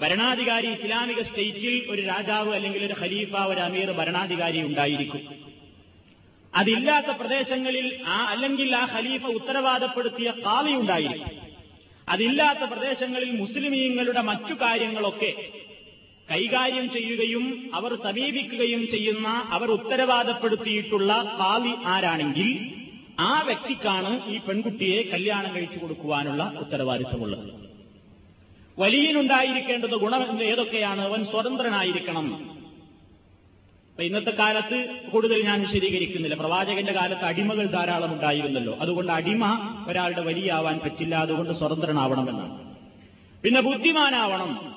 ഭരണാധികാരി 0.02 0.68
ഇസ്ലാമിക 0.68 1.22
സ്റ്റേറ്റിൽ 1.22 1.76
ഒരു 1.90 2.02
രാജാവ് 2.02 2.52
അല്ലെങ്കിൽ 2.56 2.82
ഒരു 2.86 2.96
ഖലീഫ 3.02 3.34
ഒരു 3.52 3.60
അമീർ 3.60 3.92
ഭരണാധികാരി 3.92 4.62
ഉണ്ടായിരിക്കും. 4.62 5.24
അതില്ലാത്ത 6.54 7.12
പ്രദേശങ്ങളിൽ 7.20 7.88
ആ 8.08 8.18
അല്ലെങ്കിൽ 8.32 8.76
ആ 8.76 8.84
ഖലീഫ 8.96 9.26
ഉത്തരവാദപ്പെടുത്തിയ 9.26 10.32
കാവി 10.46 10.74
ഉണ്ടായിരിക്കും. 10.82 11.32
അതില്ലാത്ത 12.10 12.64
പ്രദേശങ്ങളിൽ 12.72 13.32
മുസ്ലിമീങ്ങളുടെ 13.32 14.22
മറ്റു 14.22 14.54
കാര്യങ്ങളൊക്കെ 14.54 15.32
കൈകാര്യം 16.32 16.94
ചെയ്യുകയും 16.94 17.72
അവർ 17.74 17.96
സമീപിക്കുകയും 17.96 18.88
ചെയ്യുന്ന 18.88 19.28
അവർ 19.28 19.72
ഉത്തരവാദപ്പെടുത്തിയിട്ടുള്ള 19.72 21.38
പാവി 21.40 21.72
ആരാണെങ്കിൽ 21.86 22.76
ആ 23.20 23.42
വ്യക്തിക്കാണ് 23.42 24.30
ഈ 24.30 24.38
പെൺകുട്ടിയെ 24.38 25.02
കല്യാണം 25.02 25.56
കഴിച്ചു 25.56 25.80
കൊടുക്കുവാനുള്ള 25.80 26.54
ഉത്തരവാദിത്തമുള്ളത് 26.60 27.66
വലിയനുണ്ടായിരിക്കേണ്ടത് 28.80 29.90
ഗുണം 29.90 30.44
ഏതൊക്കെയാണ്? 30.44 31.02
അവൻ 31.02 31.26
സ്വതന്ത്രനായിരിക്കണം. 31.26 32.36
അപ്പൊ 33.90 34.04
ഇന്നത്തെ 34.04 34.32
കാലത്ത് 34.32 35.10
കൂടുതൽ 35.12 35.44
ഞാൻ 35.44 35.62
വിശദീകരിക്കുന്നില്ല. 35.62 36.36
പ്രവാചകന്റെ 36.36 36.94
കാലത്ത് 36.94 37.26
അടിമകൾ 37.26 37.66
ധാരാളം 37.66 38.14
ഉണ്ടായിരുന്നല്ലോ. 38.14 38.78
അതുകൊണ്ട് 38.80 39.12
അടിമ 39.12 39.46
ഒരാളുടെ 39.88 40.22
വലിയ 40.22 40.52
ആവാൻ 40.52 40.80
പറ്റില്ല. 40.80 41.16
അതുകൊണ്ട് 41.16 41.54
സ്വതന്ത്രനാവണമെന്നാണ്. 41.54 42.76
പിന്നെ 43.44 43.62
ബുദ്ധിമാനാവണം. 43.62 44.75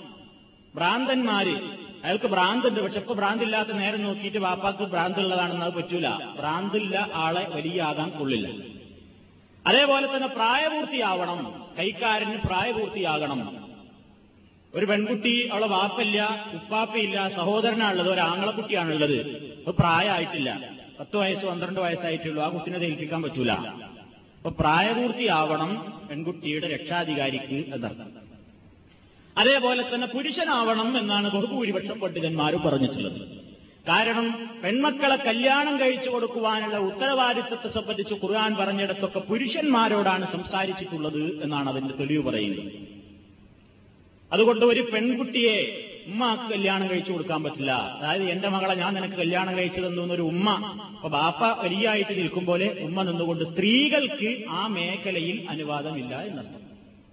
ഭ്രാന്തന്മാര്. 0.75 1.79
അയാൾക്ക് 2.05 2.27
ഭ്രാന്തുണ്ട്. 2.27 2.81
പക്ഷെ 2.81 2.99
ഇപ്പൊ 2.99 3.15
ഭ്രാന്തില്ലാത്ത 3.15 3.69
നേരം 3.69 4.03
നോക്കിയിട്ട് 4.03 4.39
വാപ്പാക്ക് 4.39 4.79
ഭ്രാന്തുള്ളതാണെന്ന് 4.79 5.67
അത് 5.67 5.73
പറ്റൂല. 5.73 6.09
ഭ്രാന്തില്ല 6.39 7.11
ആളെ 7.15 7.49
വലിയ 7.49 7.83
ആകാൻ 7.83 8.11
കൊള്ളില്ല. 8.11 8.49
അതേപോലെ 9.67 10.17
തന്നെ 10.17 10.29
പ്രായപൂർത്തിയാവണം. 10.29 11.65
കൈക്കാരന് 11.79 12.39
പ്രായപൂർത്തിയാകണം. 12.39 13.69
ഒരു 14.75 14.87
പെൺകുട്ടി 14.87 15.49
അവളെ 15.53 15.67
വാപ്പല്ല 15.67 16.51
ഉപ്പാപ്പയില്ല 16.55 17.29
സഹോദരനാണുള്ളത് 17.29 18.13
ഒരു 18.13 18.21
ആങ്ങളക്കുട്ടിയാണുള്ളത്. 18.21 19.17
അപ്പൊ 19.59 19.73
പ്രായമായിട്ടില്ല. 19.73 20.71
പത്ത് 21.01 21.17
വയസ്സ് 21.17 21.47
പന്ത്രണ്ട് 21.47 21.81
വയസ്സായിട്ടുള്ളൂ. 21.81 22.43
ആ 22.43 22.49
കുട്ടിനെ 22.49 22.79
ഏൽപ്പിക്കാൻ 22.79 23.23
പറ്റൂല. 23.23 23.53
അപ്പൊ 23.53 24.51
പ്രായപൂർത്തിയാവണം 24.51 25.93
പെൺകുട്ടിയുടെ 26.11 26.69
രക്ഷാധികാരിക്ക് 26.69 27.75
എന്നർത്ഥം. 27.75 28.18
അതേപോലെ 29.38 29.83
തന്നെ 29.83 30.07
പുരുഷനാവണം 30.07 30.99
എന്നാണ് 30.99 31.30
ബഹുഭൂരിപക്ഷം 31.30 32.00
പണ്ഡിതന്മാർ 32.00 32.57
പറഞ്ഞിട്ടുള്ളത്. 32.57 33.49
കാരണം 33.88 34.49
പെൺമക്കളെ 34.64 35.16
കല്യാണം 35.16 35.80
കഴിച്ചു 35.80 36.11
കൊടുക്കുവാനുള്ള 36.11 36.78
ഉത്തരവാദിത്തത്തെ 36.78 37.68
സംബന്ധിച്ച് 37.68 38.14
ഖുർആൻ 38.14 38.57
പറഞ്ഞിടത്തൊക്കെ 38.57 39.18
പുരുഷന്മാരോടാണ് 39.18 40.33
സംസാരിച്ചിട്ടുള്ളത് 40.33 41.42
എന്നാണ് 41.42 41.68
അതിന്റെ 41.68 41.95
തെളിവ് 41.95 42.23
പറയുന്നത്. 42.28 42.73
അതുകൊണ്ട് 44.33 44.64
ഒരു 44.64 44.80
പെൺകുട്ടിയെ 44.95 45.85
ഉമ്മാക്ക് 46.07 46.52
കല്യാണം 46.52 46.90
കഴിച്ചു 46.90 47.12
കൊടുക്കാൻ 47.12 47.42
പറ്റില്ല. 47.42 47.73
അതായത് 47.73 48.23
എന്റെ 48.23 48.49
മകളെ 48.49 48.75
ഞാൻ 48.75 48.95
നിനക്ക് 48.95 49.14
കല്യാണം 49.14 49.57
കഴിച്ചു 49.57 49.80
തന്നൊരു 49.80 50.23
ഉമ്മ 50.23 50.50
അപ്പൊ 50.97 51.09
ബാപ്പ 51.09 51.62
വലിയായിട്ട് 51.64 52.18
നിൽക്കും 52.18 52.47
പോലെ 52.47 52.76
ഉമ്മ 52.80 53.02
നിന്നുകൊണ്ട് 53.02 53.45
സ്ത്രീകൾക്ക് 53.45 54.45
ആ 54.50 54.66
മേഖലയിൽ 54.66 55.47
അനുവാദമില്ല 55.49 56.21
എന്നർത്ഥം. 56.21 56.62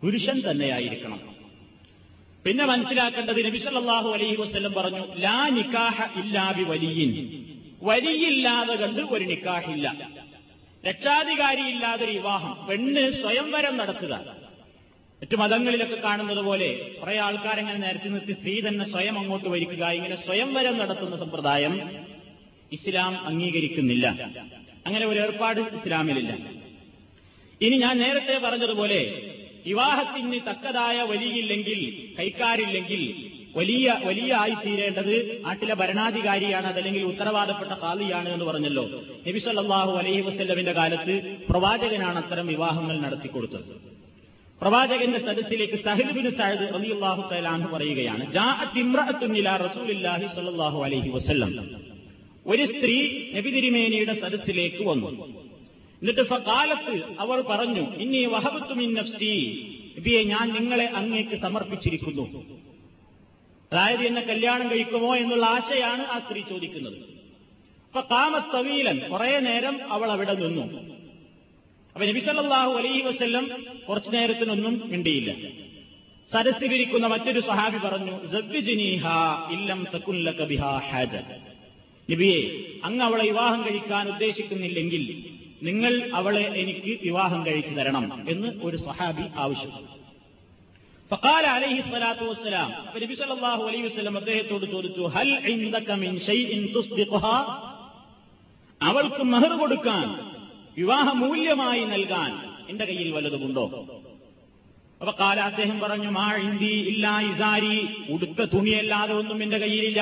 പുരുഷൻ 0.04 0.52
തന്നെയായിരിക്കണം. 0.52 1.35
പിന്നെ 2.46 2.66
മനസ്സിലാക്കേണ്ടത് 2.66 3.46
നബി 3.46 3.58
സല്ലല്ലാഹു 3.58 4.10
അലൈഹി 4.10 4.36
വസ്ല്ലം 4.36 4.74
പറഞ്ഞു 4.74 5.04
ലാ 5.18 5.50
നിക്കാഹ 5.50 6.20
ഇല്ലാബി 6.20 6.64
വലിയിൻ 6.64 7.12
വലിയില്ലാതെ 7.82 8.76
കണ്ട് 8.76 9.02
ഒരു 9.02 9.24
നിക്കാഹില്ല. 9.24 9.88
രക്ഷാധികാരി 9.94 10.90
രക്ഷാധികാരിയില്ലാതെ 10.90 12.06
വിവാഹം. 12.06 12.68
പെണ്ണ് 12.68 13.12
സ്വയംവരം 13.22 13.78
നടത്തുക. 13.78 14.14
മറ്റു 15.22 15.36
മതങ്ങളിലൊക്കെ 15.36 15.96
കാണുന്നത് 15.96 16.38
പോലെ 16.38 16.68
കുറെ 17.02 17.18
ആൾക്കാരെങ്ങനെ 17.18 17.78
നേരത്തെ 17.78 18.10
നിർത്തി 18.10 18.34
സ്ത്രീ 18.34 18.62
തന്നെ 18.68 18.86
സ്വയം 18.92 19.20
അങ്ങോട്ട് 19.20 19.50
വരിക്കുക 19.50 19.86
ഇങ്ങനെ 19.90 20.16
സ്വയംവരം 20.16 20.78
നടത്തുന്ന 20.78 21.18
സമ്പ്രദായം 21.18 21.74
ഇസ്ലാം 22.72 23.28
അംഗീകരിക്കുന്നില്ല. 23.28 24.08
അങ്ങനെ 24.88 25.06
ഒരു 25.06 25.20
ഏർപ്പാട് 25.20 25.60
ഇസ്ലാമിലില്ല. 25.60 26.32
ഇനി 27.62 27.78
ഞാൻ 27.78 27.98
നേരത്തെ 27.98 28.38
പറഞ്ഞതുപോലെ 28.38 29.00
വിവാഹത്തിന് 29.68 30.40
തക്കതായ 30.50 30.98
വലിയില്ലെങ്കിൽ 31.12 31.80
കൈക്കാരില്ലെങ്കിൽ 32.20 33.02
വലിയ 33.60 33.86
വലിയ 34.08 34.32
ആയി 34.36 34.56
തീരേണ്ടത് 34.64 35.14
നാട്ടിലെ 35.46 35.76
ഭരണാധികാരിയാണ് 35.82 36.68
അതല്ലെങ്കിൽ 36.72 37.04
ഉത്തരവാദപ്പെട്ട 37.04 37.74
കാലിയാണ് 37.84 38.30
എന്ന് 38.34 38.46
പറഞ്ഞല്ലോ. 38.46 38.84
നബി 39.28 39.40
സല്ലല്ലാഹു 39.46 39.94
അലൈഹി 40.02 40.22
വസ്ല്ലമിന്റെ 40.22 40.74
കാലത്ത് 40.80 41.14
പ്രവാചകനാണ് 41.50 42.18
അത്തരം 42.24 42.48
വിവാഹങ്ങൾ 42.48 42.98
നടത്തിക്കൊടുത്തത് 43.06 43.72
പ്രവാചകന്റെ 44.62 45.20
സദസ്സിലേക്ക് 45.20 45.78
സഹിബിന് 45.88 46.30
സഹദ് 46.40 46.68
റളിയല്ലാഹു 46.76 47.22
തആല 47.32 47.48
അൻഹു 47.56 47.70
പറയുകയാണ് 47.76 48.24
റസൂലില്ലാഹി 49.66 50.28
അലൈഹി 50.88 51.10
വസല്ലം. 51.10 51.52
ഒരു 52.46 52.66
സ്ത്രീ 52.74 52.98
നബി 53.36 53.50
തിരുമേനിയുടെ 53.56 54.14
സദസ്സിലേക്ക് 54.24 54.84
വന്നു. 54.90 55.10
എന്നിട്ട് 56.06 56.30
സകാലത്ത് 56.30 57.04
അവർ 57.20 57.42
പറഞ്ഞു 57.42 57.96
ഇനി 57.96 58.26
വഹബത്തു 58.26 58.74
മിൻ 58.74 58.94
നഫ്സി. 58.94 59.36
നബിയെ 60.00 60.24
ഞാൻ 60.24 60.54
നിങ്ങളെ 60.54 60.86
അങ്ങേക്ക് 60.86 61.40
സമർപ്പിച്ചിരിക്കുന്നു. 61.42 62.26
അതായത് 63.72 64.02
എന്നെ 64.02 64.22
കല്യാണം 64.22 64.72
കഴിക്കുമോ 64.72 65.16
എന്നുള്ള 65.16 65.46
ആശയാണ് 65.46 66.04
ആ 66.06 66.20
സ്ത്രീ 66.20 66.42
ചോദിക്കുന്നത്. 66.42 66.98
അപ്പൊ 67.88 68.02
കാമത്തവീലൻ 68.02 69.00
കുറെ 69.00 69.40
നേരം 69.40 69.92
അവൾ 69.92 70.12
അവിടെ 70.12 70.34
നിന്നു. 70.34 70.66
അപ്പൊ 71.96 72.06
നബിസല്ലാഹു 72.06 72.72
അലൈഹി 72.72 73.02
വസ്ല്ലം 73.02 73.66
കുറച്ചു 73.90 74.10
നേരത്തിനൊന്നും 74.10 74.82
മിണ്ടിയില്ല. 74.86 75.36
സരസിലിരിക്കുന്ന 76.32 77.08
മറ്റൊരു 77.08 77.40
സഹാബി 77.40 77.78
പറഞ്ഞു 77.78 78.16
ഇല്ലം 79.54 79.88
നബിയെ 82.12 82.40
അങ്ങ് 82.84 83.06
അവളെ 83.06 83.24
വിവാഹം 83.24 83.64
കഴിക്കാൻ 83.64 84.10
ഉദ്ദേശിക്കുന്നില്ലെങ്കിൽ 84.10 85.35
നിങ്ങൾ 85.66 86.12
അവളെ 86.14 86.44
എനിക്ക് 86.62 87.00
വിവാഹം 87.04 87.46
കഴിച്ചു 87.46 87.74
തരണം 87.76 88.26
എന്ന് 88.30 88.50
ഒരു 88.64 88.78
സഹാബി 88.78 89.26
ആവശ്യപ്പെട്ടു. 89.36 89.92
വസ്സലാം 92.30 92.70
നബി 93.04 93.16
സല്ലല്ലാഹു 93.16 93.64
അലൈഹി 93.64 93.84
വസല്ലം 93.88 94.18
അദ്ദേഹത്തോട് 94.18 94.66
ചോദിച്ചു 94.66 95.02
ഹൽ 95.16 95.32
ഇൻദക 95.48 95.92
മിൻ 95.92 96.20
ഷൈഇൻ 96.20 96.62
അവൾക്ക് 98.82 99.24
മഹർ 99.24 99.52
കൊടുക്കാൻ 99.60 100.08
വിവാഹ 100.78 101.08
മൂല്യമായി 101.14 101.84
നൽകാൻ 101.84 102.32
എന്റെ 102.70 102.86
കയ്യിൽ 102.86 103.10
വല്ലതുമുണ്ടോ? 103.12 103.66
അപ്പൊ 105.02 105.14
കാല 105.20 105.40
അദ്ദേഹം 105.42 105.78
പറഞ്ഞു 105.80 106.10
മാ 106.10 106.28
ഇന്തി 106.38 106.74
ഇല്ല 106.92 107.20
ഇസാരി 107.20 107.76
ഉടുത്ത 108.14 108.42
തുണിയല്ലാതെ 108.54 109.14
ഒന്നും 109.14 109.44
എന്റെ 109.44 109.58
കയ്യിലില്ല. 109.58 110.02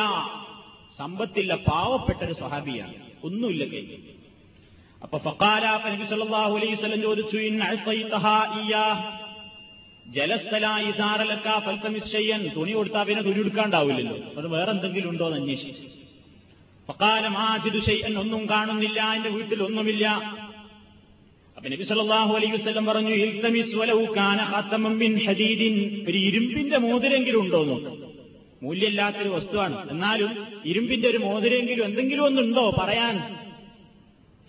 സമ്പത്തില്ല 0.99 1.55
പാവപ്പെട്ട 1.55 2.21
ഒരു 2.23 2.33
സഹാബിയാണ് 2.33 2.95
ഒന്നുമില്ല 3.23 3.63
കയ്യിൽ. 3.65 4.01
അപ്പൊ 5.03 5.17
ചോദിച്ചു 7.01 7.37
ഇൻ 7.37 7.63
അഅതൈതഹാ 7.63 8.61
ഇയ്യാ? 8.61 9.11
തുണി 12.55 12.71
കൊടുത്താ 12.71 13.03
പിന്നെ 13.03 13.21
തുണി 13.21 13.39
എടുക്കാണ്ടാവില്ലല്ലോ 13.39 14.17
അത് 14.37 14.47
വേറെ 14.47 14.71
എന്തെങ്കിലും 14.71 15.09
ഉണ്ടോ 15.09 15.27
എന്ന് 15.27 15.39
അന്വേഷിച്ചു. 15.39 15.87
ഫക്കാലം 16.87 17.37
ആജിദു 17.37 17.79
ഷയ്യൻ 17.79 18.17
ഒന്നും 18.17 18.49
കാണുന്നില്ല. 18.49 19.13
എന്റെ 19.13 19.29
വീട്ടിൽ 19.29 19.63
ഒന്നുമില്ല. 19.63 20.07
അപ്പൊ 21.57 21.69
നബി 21.69 21.83
സല്ലല്ലാഹു 21.83 22.35
അലൈഹി 22.35 22.51
വസല്ലം 22.51 22.85
പറഞ്ഞു 22.85 23.09
മിൻ 24.97 25.25
ഹദീദിൻ. 25.25 26.05
ഒരു 26.09 26.17
ഇരുമ്പിന്റെ 26.17 26.77
മോതിരെങ്കിലും 26.77 27.41
ഉണ്ടോ 27.41 27.63
നോക്ക്. 27.63 27.91
മൂല്യമില്ലാത്തൊരു 28.63 29.29
വസ്തുവാണ്. 29.29 29.91
എന്നാലും 29.91 30.47
ഇരുമ്പിന്റെ 30.65 31.07
ഒരു 31.07 31.17
മോതിരെങ്കിലും 31.17 31.85
എന്തെങ്കിലും 31.85 32.25
ഒന്നുണ്ടോ 32.25 32.75
പറയാൻ? 32.79 33.42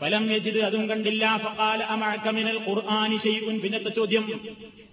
ഫലം 0.01 0.33
യജിദ് 0.33 0.59
അതും 0.59 0.89
കണ്ടില്ല. 0.89 1.41
ഫഖാല 1.45 1.83
അമഴക്കമിനൽ 1.83 2.61
ഖുർആാനി 2.69 3.17
ശൈഉൻ. 3.17 3.61
പിന്നത്തെ 3.61 3.89
ചോദ്യം? 3.89 4.41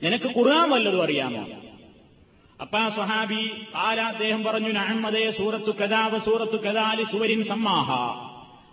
നിനക്ക് 0.04 0.26
ഖുർആൻ 0.26 0.70
വല്ലതും 0.70 1.04
അറിയാമോ? 1.04 1.48
അപ്പ 2.62 2.88
സ്വഹാബി 2.94 3.50
ആല 3.76 4.02
അദ്ദേഹം 4.02 4.44
പറഞ്ഞു 4.44 4.70
നഹമ്മദേ 4.70 5.32
സൂറത്തു 5.32 5.72
കഥാവ് 5.72 6.20
സൂറത്തു 6.20 6.58
കഥാലി 6.58 7.04
സുവരിൻ 7.04 7.44
സമ്മാഹ. 7.44 7.92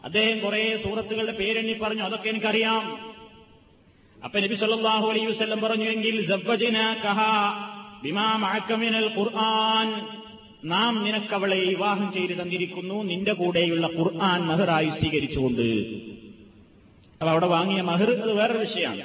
അദ്ദേഹം 0.05 0.39
കുറെ 0.39 0.81
സൂറത്തുകളുടെ 0.85 1.33
പേരെണ്ണി 1.33 1.73
പറഞ്ഞു 1.73 2.03
അതൊക്കെ 2.03 2.29
എനിക്കറിയാം. 2.29 3.13
അപ്പൊ 4.25 4.41
നബി 4.41 4.55
സല്ലാഹു 4.55 5.11
അലൈ 5.11 5.27
വസ്ലം 5.27 5.61
പറഞ്ഞു 5.61 5.85
എങ്കിൽ 5.85 6.27
ഖുർആൻ. 9.19 10.07
നാം 10.65 11.05
നിനക്കവളെ 11.05 11.59
വിവാഹം 11.59 12.13
ചെയ്തു 12.13 12.43
തന്നിരിക്കുന്നു 12.43 13.03
നിന്റെ 13.03 13.33
കൂടെയുള്ള 13.33 13.87
ഖുർആൻ 13.87 14.41
മഹറായി 14.41 14.89
സ്വീകരിച്ചുകൊണ്ട്. 14.89 16.08
അപ്പൊ 17.21 17.31
അവിടെ 17.31 17.47
വാങ്ങിയ 17.47 17.81
മഹർ 17.81 18.11
അത് 18.11 18.33
വേറൊരു 18.33 18.59
വിഷയമാണ്. 18.59 19.03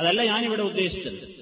അതല്ല 0.00 0.22
ഞാനിവിടെ 0.22 0.62
ഉദ്ദേശിച്ചത്. 0.62 1.36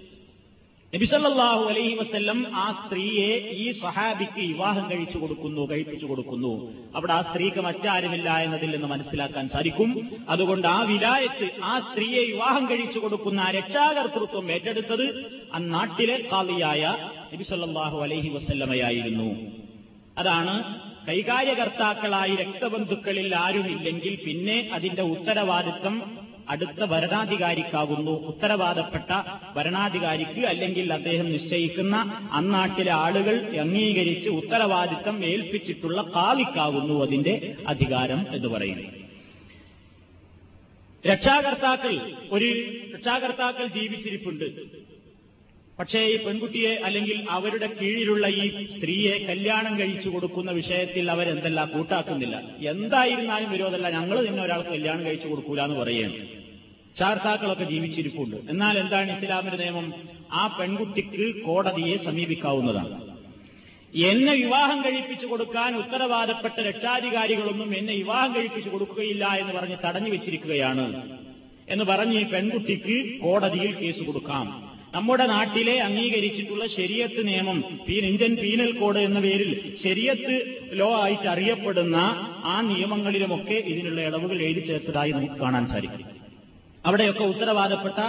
നബിസല്ലാഹു 0.94 1.64
അലൈഹി 1.64 1.94
വസ്ല്ലം 1.94 2.56
ആ 2.56 2.66
സ്ത്രീയെ 2.72 3.30
ഈ 3.50 3.72
സഹാബിക്ക് 3.72 4.40
വിവാഹം 4.40 4.90
കഴിച്ചു 4.90 5.18
കൊടുക്കുന്നു 5.18 5.70
കഴിപ്പിച്ചു 5.70 6.06
കൊടുക്കുന്നു. 6.06 6.52
അവിടെ 6.96 7.12
ആ 7.12 7.22
സ്ത്രീക്ക് 7.22 7.60
മറ്റാരുമില്ല 7.60 8.38
എന്നതിൽ 8.38 8.70
നിന്ന് 8.70 8.88
മനസ്സിലാക്കാൻ 8.88 9.48
സാധിക്കും. 9.48 10.10
അതുകൊണ്ട് 10.28 10.68
ആ 10.68 10.82
വിലായത്ത് 10.82 11.50
ആ 11.64 11.80
സ്ത്രീയെ 11.80 12.24
വിവാഹം 12.24 12.70
കഴിച്ചു 12.70 12.98
കൊടുക്കുന്ന 12.98 13.40
ആ 13.40 13.50
രക്ഷാകർത്തൃത്വം 13.50 14.52
ഏറ്റെടുത്തത് 14.52 15.06
അന്നാട്ടിലെ 15.54 16.16
നാട്ടിലെ 16.16 16.28
കാളിയായ 16.32 16.96
നബിസല്ലാഹു 17.34 17.98
അലൈഹി 18.02 18.28
വസ്ല്ലമയായിരുന്നു. 18.28 19.28
അതാണ് 20.18 20.54
കൈകാര്യകർത്താക്കളായി 21.08 22.34
രക്തബന്ധുക്കളിൽ 22.36 23.34
ആരുമില്ലെങ്കിൽ 23.36 24.14
പിന്നെ 24.26 24.70
അതിന്റെ 24.72 25.02
ഉത്തരവാദിത്വം 25.02 25.96
അടുത്ത 26.48 26.84
ഭരണാധികാരിക്കാകുന്നു. 26.84 28.14
ഉത്തരവാദപ്പെട്ട 28.26 29.12
ഭരണാധികാരിക്ക് 29.56 30.42
അല്ലെങ്കിൽ 30.46 30.92
അദ്ദേഹം 30.92 31.32
നിശ്ചയിക്കുന്ന 31.32 31.96
അന്നാട്ടിലെ 32.32 32.92
ആളുകൾ 32.92 33.56
അംഗീകരിച്ച് 33.60 34.28
ഉത്തരവാദിത്തം 34.28 35.24
ഏൽപ്പിച്ചിട്ടുള്ള 35.24 36.02
കാവിക്കാകുന്നു 36.16 37.02
അതിന്റെ 37.04 37.54
അധികാരം 37.68 38.26
എന്ന് 38.32 38.48
പറയുന്നത് 38.48 38.92
രക്ഷാകർത്താക്കൾ 41.04 41.94
ഒരു 42.30 42.48
രക്ഷാകർത്താക്കൾ 42.94 43.66
ജീവിച്ചിരിപ്പുണ്ട്. 43.66 44.44
പക്ഷേ 45.78 46.00
ഈ 46.00 46.24
പെൺകുട്ടിയെ 46.24 46.74
അല്ലെങ്കിൽ 46.74 47.26
അവരുടെ 47.30 47.66
കീഴിലുള്ള 47.66 48.26
ഈ 48.26 48.66
സ്ത്രീയെ 48.66 49.18
കല്യാണം 49.18 49.78
കഴിച്ചു 49.78 50.08
കൊടുക്കുന്ന 50.08 50.50
വിഷയത്തിൽ 50.50 51.10
അവരെന്തല്ല 51.10 51.64
കൂട്ടാക്കുന്നില്ല. 51.64 52.42
എന്തായിരുന്നാലും 52.70 53.50
വിരോധമല്ല. 53.50 53.90
ഞങ്ങൾ 53.90 54.28
തന്നെ 54.28 54.42
ഒരാൾക്ക് 54.42 54.70
കല്യാണം 54.70 55.04
കഴിച്ചു 55.04 55.28
കൊടുക്കൂല 55.28 55.62
എന്ന് 55.62 55.76
പറയുകയാണ്. 55.76 56.28
ചാർത്താക്കളൊക്കെ 56.98 57.64
ജീവിച്ചിരിപ്പുണ്ട്. 57.64 58.36
എന്നാൽ 58.50 58.78
എന്താണ് 58.78 59.22
ഇസ്ലാമിന്റെ 59.22 59.56
നിയമം? 59.56 59.94
ആ 60.32 60.56
പെൺകുട്ടിക്ക് 60.60 61.42
കോടതിയെ 61.42 61.96
സമീപിക്കാവുന്നതാണ്. 61.96 63.14
എന്നെ 63.96 64.34
വിവാഹം 64.34 64.84
കഴിപ്പിച്ചു 64.84 65.26
കൊടുക്കാൻ 65.26 65.76
ഉത്തരവാദപ്പെട്ട 65.76 66.60
രക്ഷാധികാരികളൊന്നും 66.60 67.76
എന്നെ 67.76 67.94
വിവാഹം 67.94 68.34
കഴിപ്പിച്ചു 68.34 68.70
കൊടുക്കുകയില്ല 68.70 69.26
എന്ന് 69.26 69.52
പറഞ്ഞ് 69.52 69.76
തടഞ്ഞു 69.84 70.10
വെച്ചിരിക്കുകയാണ് 70.10 71.10
എന്ന് 71.68 71.84
പറഞ്ഞ് 71.84 72.18
ഈ 72.18 72.22
പെൺകുട്ടിക്ക് 72.22 73.20
കോടതിയിൽ 73.20 73.74
കേസ് 73.74 74.04
കൊടുക്കാം. 74.04 74.63
നമ്മുടെ 74.94 75.26
നാട്ടിലെ 75.26 75.80
അംഗീകരിച്ചിട്ടുള്ള 75.80 76.66
ശരിയത്ത് 76.66 77.26
നിയമം 77.28 77.58
ഇന്ത്യൻ 78.10 78.36
പീനൽ 78.36 78.78
കോഡ് 78.78 78.98
എന്ന 78.98 79.20
പേരിൽ 79.20 79.78
ശരിയത്ത് 79.84 80.34
ലോ 80.72 81.02
ആയിട്ട് 81.02 81.28
അറിയപ്പെടുന്ന 81.28 81.96
ആ 82.44 82.60
നിയമങ്ങളിലുമൊക്കെ 82.60 83.54
ഇതിനുള്ള 83.54 84.00
ഇളവുകൾ 84.00 84.42
എഴുതി 84.42 84.60
ചേർത്തതായി 84.60 85.12
നമുക്ക് 85.12 85.34
കാണാൻ 85.34 85.66
സാധിക്കും. 85.66 86.06
അവിടെയൊക്കെ 86.86 87.24
ഉത്തരവാദപ്പെട്ട 87.24 88.00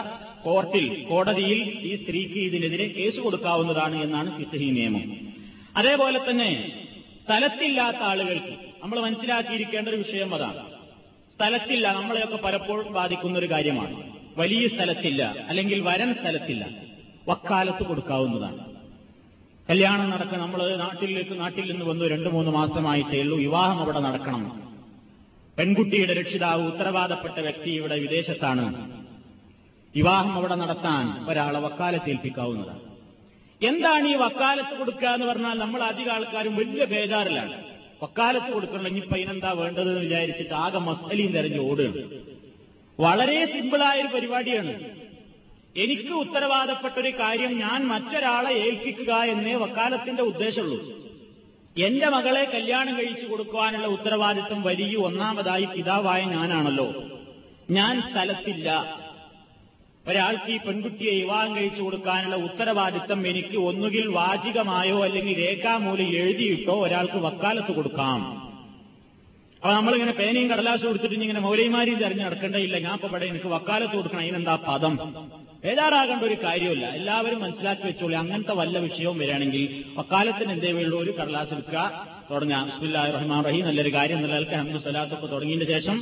കോർട്ടിൽ 0.44 1.04
കോടതിയിൽ 1.04 1.60
ഈ 1.90 1.96
സ്ത്രീക്ക് 1.96 2.40
ഇതിനെതിരെ 2.40 2.88
കേസ് 2.88 3.20
കൊടുക്കാവുന്നതാണ് 3.20 4.04
എന്നാണ് 4.04 4.38
ഫിത്തഹി 4.38 4.70
നിയമം. 4.70 5.06
അതേപോലെ 5.78 6.20
തന്നെ 6.30 6.50
സ്ഥലത്തില്ലാത്ത 7.24 7.98
ആളുകൾക്ക് 7.98 8.56
നമ്മൾ 8.84 9.00
മനസ്സിലാക്കിയിരിക്കേണ്ട 9.00 9.88
ഒരു 9.88 9.96
വിഷയം 9.96 10.36
അതാണ്. 10.36 10.62
സ്ഥലത്തില്ല 11.36 11.94
നമ്മളെയൊക്കെ 11.94 12.36
പലപ്പോഴും 12.36 12.94
ബാധിക്കുന്ന 12.94 13.38
ഒരു 13.38 13.50
കാര്യമാണ്. 13.52 14.15
വലിയ 14.38 14.68
സ്ഥലത്തില്ല 14.68 15.46
അല്ലെങ്കിൽ 15.48 15.82
വരൻ 15.82 16.14
സ്ഥലത്തില്ല. 16.14 16.70
വക്കാലത്ത് 17.28 17.84
കൊടുക്കാവുന്നതാണ്. 17.84 18.76
കല്യാണം 19.70 20.10
നടക്കുക 20.10 20.38
നമ്മൾ 20.38 20.76
നാട്ടിലേക്ക് 20.76 21.40
നാട്ടിൽ 21.40 21.72
നിന്ന് 21.72 21.86
വന്നു 21.86 22.06
രണ്ടു 22.06 22.30
മൂന്ന് 22.30 22.52
മാസമായിട്ടേ 22.52 23.22
ഉള്ളൂ. 23.22 23.38
വിവാഹം 23.38 23.80
അവിടെ 23.80 24.00
നടക്കണം. 24.00 24.74
പെൺകുട്ടിയുടെ 25.58 26.14
രക്ഷിതാവ് 26.14 26.68
ഉത്തരവാദപ്പെട്ട 26.68 27.40
വ്യക്തി 27.40 27.70
ഇവിടെ 27.70 28.00
വിദേശത്താണ്. 28.00 28.92
വിവാഹം 29.96 30.34
അവിടെ 30.34 30.56
നടത്താൻ 30.56 31.26
ഒരാളെ 31.30 31.60
വക്കാലത്ത് 31.60 32.10
ഏൽപ്പിക്കാവുന്നതാണ്. 32.10 32.80
എന്താണ് 33.66 34.08
ഈ 34.08 34.14
വക്കാലത്ത് 34.14 34.78
കൊടുക്കുക 34.78 35.08
എന്ന് 35.08 35.26
പറഞ്ഞാൽ 35.26 35.54
നമ്മൾ 35.54 35.84
അധിക 35.84 36.10
ആൾക്കാരും 36.10 36.56
വലിയ 36.56 36.86
ബേജാറിലാണ്. 36.86 37.64
വക്കാലത്ത് 38.04 38.52
കൊടുക്കണം 38.52 38.98
ഇപ്പൊ 38.98 39.16
ഇനെന്താ 39.16 39.52
വേണ്ടതെന്ന് 39.52 40.00
വിചാരിച്ചിട്ട് 40.00 40.54
ആകെ 40.54 40.80
മസ്തലിയും 40.80 41.32
തെരഞ്ഞു 41.32 41.60
ഓടുകയാണ്. 41.60 42.35
വളരെ 43.00 43.46
സിമ്പിളായ 43.46 44.02
ഒരു 44.02 44.08
പരിപാടിയാണ്. 44.08 44.90
എനിക്ക് 45.78 46.10
ഉത്തരവാദപ്പെട്ട 46.10 47.00
ഒരു 47.00 47.10
കാര്യം 47.10 47.60
ഞാൻ 47.60 47.88
മറ്റൊരാളെ 47.88 48.52
ഏൽപ്പിക്കുക 48.52 49.14
എന്നേ 49.14 49.56
വക്കാലത്തിന്റെ 49.56 50.24
ഉദ്ദേശമുള്ളൂ. 50.24 51.06
എന്റെ 51.78 52.10
മകളെ 52.10 52.44
കല്യാണം 52.44 52.98
കഴിച്ചു 52.98 53.26
കൊടുക്കുവാനുള്ള 53.26 53.88
ഉത്തരവാദിത്വം 53.88 54.62
വലിയ 54.62 54.98
ഒന്നാമതായി 54.98 55.66
പിതാവായ 55.66 56.24
ഞാനാണല്ലോ. 56.24 57.04
ഞാൻ 57.72 58.02
സ്ഥലത്തില്ല. 58.12 59.00
ഒരാൾക്ക് 60.08 60.52
ഈ 60.52 60.58
പെൺകുട്ടിയെ 60.58 61.12
വിവാഹം 61.12 61.56
കഴിച്ചു 61.56 61.82
കൊടുക്കാനുള്ള 61.82 62.36
ഉത്തരവാദിത്തം 62.36 63.28
എനിക്ക് 63.28 63.58
ഒന്നുകിൽ 63.58 64.08
വാചികമായോ 64.08 65.04
അല്ലെങ്കിൽ 65.04 65.38
രേഖാമൂലം 65.38 66.16
എഴുതിയിട്ടോ 66.16 66.86
ഒരാൾക്ക് 66.86 67.14
വക്കാലത്ത് 67.14 67.72
കൊടുക്കാം. 67.72 68.45
അപ്പൊ 69.66 69.76
നമ്മളിങ്ങനെ 69.76 70.12
പേനയും 70.12 70.50
കടലാസും 70.50 70.88
കൊടുത്തിട്ട് 70.88 71.16
ഇങ്ങനെ 71.16 71.40
മൗലൈമാരിയും 71.40 72.00
തെരഞ്ഞു 72.00 72.24
നടക്കേണ്ടയില്ല 72.24 72.78
ഞാൻ 72.80 72.94
ഇപ്പൊ 72.94 73.08
ഇവിടെ 73.08 73.26
എനിക്ക് 73.26 73.46
വക്കാലത്ത് 73.46 73.96
കൊടുക്കണം. 73.96 74.22
അതിനെന്താ 74.22 74.56
പദം? 74.56 74.94
ബേജാറാകേണ്ട 75.64 76.24
ഒരു 76.24 76.38
കാര്യമില്ല 76.44 76.86
എല്ലാവരും 76.86 77.40
മനസ്സിലാക്കി 77.42 77.82
വെച്ചോളൂ. 77.86 78.16
അങ്ങനത്തെ 78.16 78.52
വല്ല 78.52 78.80
വിഷയവും 78.80 79.18
വരികയാണെങ്കിൽ 79.18 79.84
വക്കാലത്തിന് 79.98 80.52
എന്തേ 80.52 80.72
വേണ്ടു 80.72 80.96
ഒരു 80.96 81.12
കടലാസ് 81.12 81.54
എടുക്കുക. 81.54 82.08
തുടങ്ങാം. 82.32 82.66
ബിസ്മില്ലാഹി 82.68 83.12
റഹ്മാൻ 83.12 83.46
റഹീം 83.46 83.66
നല്ലൊരു 83.66 83.94
കാര്യം. 83.94 84.22
നിലനിൽക്കാൻ 84.22 84.60
അഹമ്മദ് 84.60 84.84
സലാത്തൊക്കെ 84.84 85.28
തുടങ്ങിയതിന് 85.28 85.68
ശേഷം 85.74 85.98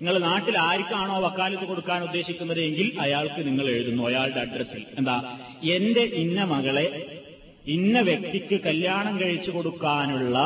നിങ്ങൾ 0.00 0.18
നാട്ടിൽ 0.18 0.58
ആർക്കാണോ 0.58 1.20
വക്കാലത്ത് 1.20 1.64
കൊടുക്കാൻ 1.64 2.02
ഉദ്ദേശിക്കുന്നത് 2.02 2.60
എങ്കിൽ 2.60 3.00
അയാൾക്ക് 3.00 3.46
നിങ്ങൾ 3.46 3.68
എഴുതുന്നു. 3.68 4.02
അയാളുടെ 4.06 4.40
അഡ്രസ്സിൽ. 4.40 4.84
എന്താ? 4.98 5.16
എന്റെ 5.76 6.00
ഇന്ന 6.00 6.44
മകളെ 6.44 6.86
ഇന്ന 7.66 8.00
വ്യക്തിക്ക് 8.00 8.60
കല്യാണം 8.66 9.20
കഴിച്ചു 9.20 9.50
കൊടുക്കാനുള്ള 9.50 10.38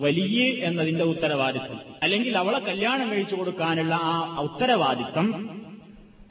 വലിയ 0.00 0.64
എന്നതിന്റെ 0.64 1.04
ഉത്തരവാദിത്വം. 1.04 1.80
അല്ലെങ്കിൽ 2.02 2.38
അവളെ 2.38 2.58
കല്യാണം 2.58 3.10
കഴിച്ചു 3.10 3.34
കൊടുക്കാനുള്ള 3.34 3.94
ആ 3.94 4.38
ഉത്തരവാദിത്വം 4.40 5.60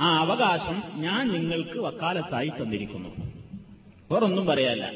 ആ 0.02 0.17
അവകാശം 0.17 0.84
ഞാൻ 0.95 1.34
നിങ്ങൾക്ക് 1.34 1.80
വക്കാലത്തായി 1.80 2.47
തന്നിരിക്കുന്നു. 2.47 3.10
വേറൊന്നും 4.12 4.45
പറയാല്ല. 4.45 4.91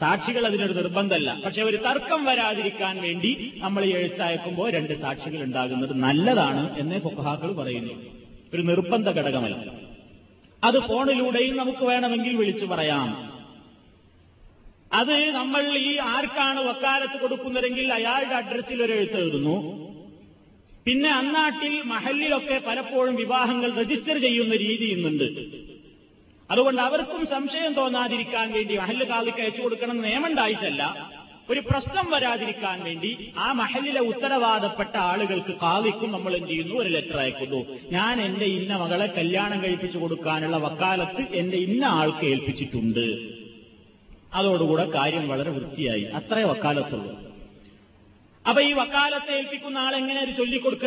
സാക്ഷികൾ 0.00 0.46
അതിനൊരു 0.46 0.72
നിർബന്ധമല്ല. 0.72 1.40
പക്ഷെ 1.44 1.62
ഒരു 1.62 1.76
തർക്കം 1.76 2.24
വരാതിരിക്കാൻ 2.24 3.02
വേണ്ടി 3.02 3.52
നമ്മൾ 3.56 3.84
ഈ 3.84 3.92
എഴുത്തയക്കുമ്പോൾ 3.92 4.70
രണ്ട് 4.70 5.00
സാക്ഷികൾ 5.00 5.42
ഉണ്ടാകുന്നത് 5.42 5.92
നല്ലതാണ് 5.92 6.78
എന്നേ 6.78 6.98
പൊക്കഹാക്കൾ 6.98 7.52
പറയുന്നു. 7.52 7.92
ഒരു 8.54 8.62
നിർബന്ധ 8.62 9.08
ഘടകമല്ല. 9.08 9.72
അത് 10.64 10.78
ഫോണിലൂടെയും 10.78 11.56
നമുക്ക് 11.56 11.84
വേണമെങ്കിൽ 11.84 12.36
വിളിച്ചു 12.36 12.66
പറയാം. 12.66 13.37
അത് 14.92 15.30
നമ്മൾ 15.30 15.78
ഈ 15.78 15.96
ആർക്കാണ് 15.96 16.60
വക്കാലത്ത് 16.60 17.20
കൊടുക്കുന്നതെങ്കിൽ 17.20 17.92
അയാളുടെ 17.92 18.34
അഡ്രസ്സിൽ 18.34 18.82
ഒരു 18.82 18.92
എഴുത്തെഴുതുന്നു 18.92 19.88
പിന്നെ 20.86 21.10
അന്നാട്ടിൽ 21.10 21.82
മഹലിലൊക്കെ 21.82 22.62
പലപ്പോഴും 22.66 23.14
വിവാഹങ്ങൾ 23.14 23.74
രജിസ്റ്റർ 23.74 24.18
ചെയ്യുന്ന 24.18 24.54
രീതി 24.56 24.84
ഇന്നുണ്ട്. 24.84 25.24
അതുകൊണ്ട് 26.50 26.82
അവർക്കും 26.82 27.26
സംശയം 27.26 27.74
തോന്നാതിരിക്കാൻ 27.74 28.52
വേണ്ടി 28.52 28.76
മഹല്ല് 28.76 29.06
കാതിക്ക് 29.06 29.38
അയച്ചു 29.38 29.62
കൊടുക്കണം 29.62 30.02
നിയമമുണ്ടായിട്ടല്ല. 30.02 31.08
ഒരു 31.50 31.60
പ്രശ്നം 31.60 32.10
വരാതിരിക്കാൻ 32.10 32.84
വേണ്ടി 32.84 33.32
ആ 33.38 33.52
മഹലിലെ 33.52 34.00
ഉത്തരവാദപ്പെട്ട 34.00 34.96
ആളുകൾക്ക് 34.96 35.52
കാവിക്കും 35.62 36.12
നമ്മൾ 36.12 36.36
എന്ത് 36.36 36.48
ചെയ്യുന്നു? 36.48 36.74
ഒരു 36.74 36.88
ലെറ്റർ 36.88 37.16
അയക്കുന്നു. 37.16 37.66
ഞാൻ 37.90 38.22
എന്റെ 38.22 38.44
ഇന്ന 38.44 38.76
മകളെ 38.76 39.06
കല്യാണം 39.06 39.62
കഴിപ്പിച്ചു 39.62 39.98
കൊടുക്കാനുള്ള 39.98 40.56
വക്കാലത്ത് 40.56 41.34
എന്റെ 41.34 41.56
ഇന്ന 41.56 41.84
ആൾക്ക് 41.84 42.26
ഏൽപ്പിച്ചിട്ടുണ്ട്. 42.26 43.37
അതോടുകൂടെ 44.34 44.90
കാര്യം 44.90 45.28
വളരെ 45.28 45.50
വൃത്തിയായി. 45.50 46.02
അത്രേ 46.02 46.42
വക്കാലത്തുള്ളൂ. 46.42 47.28
അപ്പൊ 48.48 48.62
ഈ 48.62 48.72
വക്കാലത്തെ 48.72 49.32
ഏൽപ്പിക്കുന്ന 49.32 49.78
ആളെങ്ങനെ 49.78 50.20
അത് 50.20 50.36
ചൊല്ലിക്കൊടുക്ക? 50.36 50.86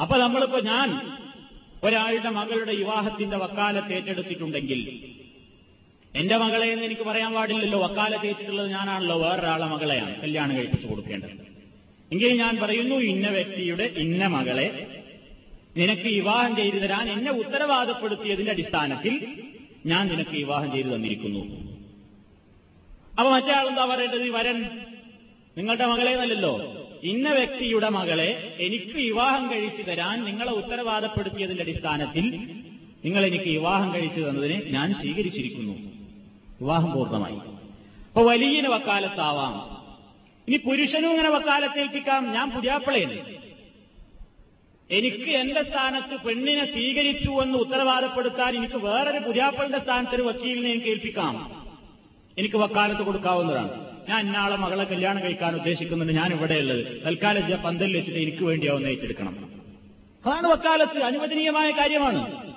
അപ്പൊ 0.00 0.16
നമ്മളിപ്പോ 0.16 0.60
ഞാൻ 0.60 1.18
ഒരാളുടെ 1.84 2.28
മകളുടെ 2.28 2.74
വിവാഹത്തിന്റെ 2.74 3.36
വക്കാലത്ത് 3.36 3.92
ഏറ്റെടുത്തിട്ടുണ്ടെങ്കിൽ 3.92 5.12
എന്റെ 6.14 6.36
മകളെ 6.36 6.66
എന്ന് 6.66 6.84
എനിക്ക് 6.84 7.02
പറയാൻ 7.02 7.32
പാടില്ലല്ലോ 7.32 7.78
വക്കാലത്ത് 7.78 8.26
ഏറ്റിട്ടുള്ളത് 8.26 8.70
ഞാനാണല്ലോ 8.70 9.18
വേറൊരാളെ 9.18 9.66
മകളെയാണ് 9.66 10.20
കല്യാണം 10.20 10.56
കഴിപ്പിച്ചു 10.56 10.86
കൊടുക്കേണ്ടത്. 10.86 11.30
എങ്കിൽ 12.12 12.32
ഞാൻ 12.32 12.58
പറയുന്നു 12.62 12.94
ഇന്ന 12.94 13.28
വ്യക്തിയുടെ 13.28 13.84
ഇന്ന 13.84 14.26
മകളെ 14.26 14.86
നിനക്ക് 15.76 16.02
വിവാഹം 16.02 16.56
ചെയ്തു 16.56 16.76
തരാൻ 16.76 17.10
എന്നെ 17.10 17.32
ഉത്തരവാദപ്പെടുത്തിയതിന്റെ 17.32 18.50
അടിസ്ഥാനത്തിൽ 18.50 19.42
ഞാൻ 19.86 20.08
നിനക്ക് 20.08 20.30
വിവാഹം 20.30 20.72
ചെയ്തു 20.72 20.88
തന്നിരിക്കുന്നു. 20.88 21.72
അപ്പൊ 23.18 23.30
മറ്റേ 23.30 23.52
ആളെന്താ 23.52 23.84
പറയേണ്ടത് 23.84 24.30
വരൻ. 24.30 24.62
നിങ്ങളുടെ 25.58 25.86
മകളെ 25.86 26.12
എന്നല്ലല്ലോ. 26.12 26.82
ഇന്ന 27.02 27.30
വ്യക്തിയുടെ 27.30 27.88
മകളെ 27.88 28.56
എനിക്ക് 28.60 28.96
വിവാഹം 28.96 29.52
കഴിച്ചു 29.52 29.82
തരാൻ 29.82 30.24
നിങ്ങളെ 30.24 30.52
ഉത്തരവാദപ്പെടുത്തിയതിന്റെ 30.52 31.62
അടിസ്ഥാനത്തിൽ 31.62 32.50
നിങ്ങൾ 33.04 33.26
എനിക്ക് 33.26 33.44
വിവാഹം 33.44 33.94
കഴിച്ചു 33.94 34.20
തന്നതിനെ 34.20 34.62
ഞാൻ 34.66 34.94
സ്വീകരിച്ചിരിക്കുന്നു. 34.94 35.72
വിവാഹം 36.60 36.92
പൂർണമായി. 36.92 37.34
അപ്പൊ 37.34 38.22
വലിയന് 38.22 38.68
വക്കാലത്താവാം. 38.68 39.82
ഇനി 40.48 40.56
പുരുഷനും 40.56 41.10
ഇങ്ങനെ 41.10 41.30
വക്കാലത്തേൽപ്പിക്കാം. 41.30 42.32
ഞാൻ 42.32 42.50
പുതിയാപ്പിളയാണ്. 42.50 43.41
എനിക്ക് 44.90 45.30
എന്റെ 45.30 45.62
സ്ഥാനത്ത് 45.62 46.24
പെണ്ണിനെ 46.24 46.64
സ്വീകരിച്ചു 46.64 47.30
എന്ന് 47.30 47.58
ഉത്തരവാദപ്പെടുത്താൻ 47.58 48.56
എനിക്ക് 48.56 48.74
വേറൊരു 48.74 49.18
പുതിയാപ്പളിന്റെ 49.18 49.78
സ്ഥാനത്ത് 49.78 50.14
ഒരു 50.14 50.22
വക്കീലിനെ 50.22 50.70
എനിക്ക് 50.70 50.86
ഏൽപ്പിക്കാം. 50.86 51.62
എനിക്ക് 52.38 52.56
വക്കാലത്ത് 52.56 53.02
കൊടുക്കാവുന്നതാണ്. 53.02 53.86
ഞാൻ 54.08 54.20
ഇന്നാളെ 54.20 54.56
മകളെ 54.56 54.84
കല്യാണം 54.84 55.22
കഴിക്കാൻ 55.22 55.54
ഉദ്ദേശിക്കുന്നുണ്ട്. 55.54 56.12
ഞാൻ 56.12 56.32
ഇവിടെയുള്ളത് 56.32 57.02
തൽക്കാലം 57.06 57.50
ഞാൻ 57.50 57.62
പന്തൽ 57.62 57.96
വെച്ചിട്ട് 57.96 58.18
എനിക്ക് 58.18 58.44
വേണ്ടിയാവുന്ന 58.44 58.86
ഏറ്റെടുക്കണം. 58.86 59.50
അതാണ് 60.24 60.46
വക്കാലത്ത് 60.46 60.98
അനുവദനീയമായ 60.98 61.70
കാര്യമാണ്. 61.70 62.52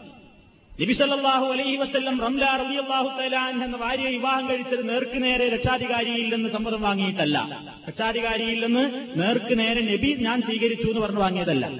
നബിസല്ലാഹു 0.81 1.45
അലൈഹി 1.45 1.75
വസ്ല്ലം 1.75 2.21
റംല 2.21 2.45
അള്ളാഹു 2.45 3.21
തലാൻ 3.21 3.63
എന്ന 3.63 3.77
ഭാര്യയെ 3.77 4.11
വിവാഹം 4.11 4.49
കഴിച്ചത് 4.49 4.89
നേർക്ക് 4.89 5.23
നേരെ 5.23 5.49
രക്ഷാധികാരിയിൽ 5.49 6.35
നിന്ന് 6.35 6.49
സമ്മതം 6.49 6.81
വാങ്ങിയിട്ടല്ല. 6.81 7.63
രക്ഷാധികാരിയിൽ 7.87 8.65
നിന്ന് 8.65 9.09
നേർക്ക് 9.21 9.59
നേരെ 9.59 9.81
നബി 9.81 10.15
ഞാൻ 10.19 10.41
സ്വീകരിച്ചു 10.41 10.87
എന്ന് 10.87 11.01
പറഞ്ഞു 11.01 11.19
വാങ്ങിയതല്ല. 11.19 11.71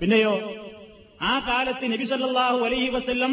പിന്നെയോ 0.00 0.32
ആ 1.22 1.38
കാലത്ത് 1.48 1.92
നബി 1.92 2.04
സല്ലാഹു 2.04 2.58
അലൈഹി 2.58 2.88
വസ്ല്ലം 2.88 3.32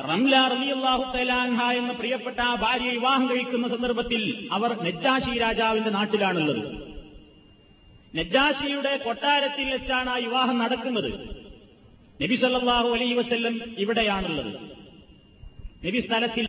റംല 0.00 0.34
റലിയല്ലാഹു 0.48 1.04
തലാൻഹ 1.16 1.70
എന്ന 1.72 1.92
പ്രിയപ്പെട്ട 1.92 2.40
ആ 2.40 2.54
ഭാര്യ 2.54 2.90
വിവാഹം 2.90 3.30
കഴിക്കുന്ന 3.30 3.68
സന്ദർഭത്തിൽ 3.68 4.48
അവർ 4.52 4.70
നജ്ജാശി 4.82 5.38
രാജാവിന്റെ 5.38 5.90
നാട്ടിലാണുള്ളത്. 5.90 6.62
നജ്ജാശിയുടെ 8.14 8.96
കൊട്ടാരത്തിൽ 8.96 9.72
വെച്ചാണ് 9.72 10.10
ആ 10.10 10.16
വിവാഹം 10.16 10.58
നടക്കുന്നത്. 10.58 11.10
നബി 12.22 12.36
സല്ലാഹു 12.36 12.88
അലൈ 12.88 13.12
വസ്ല്ലം 13.12 13.60
ഇവിടെയാണുള്ളത്. 13.78 14.52
നബി 15.86 16.00
സ്ഥലത്തിൽ 16.06 16.46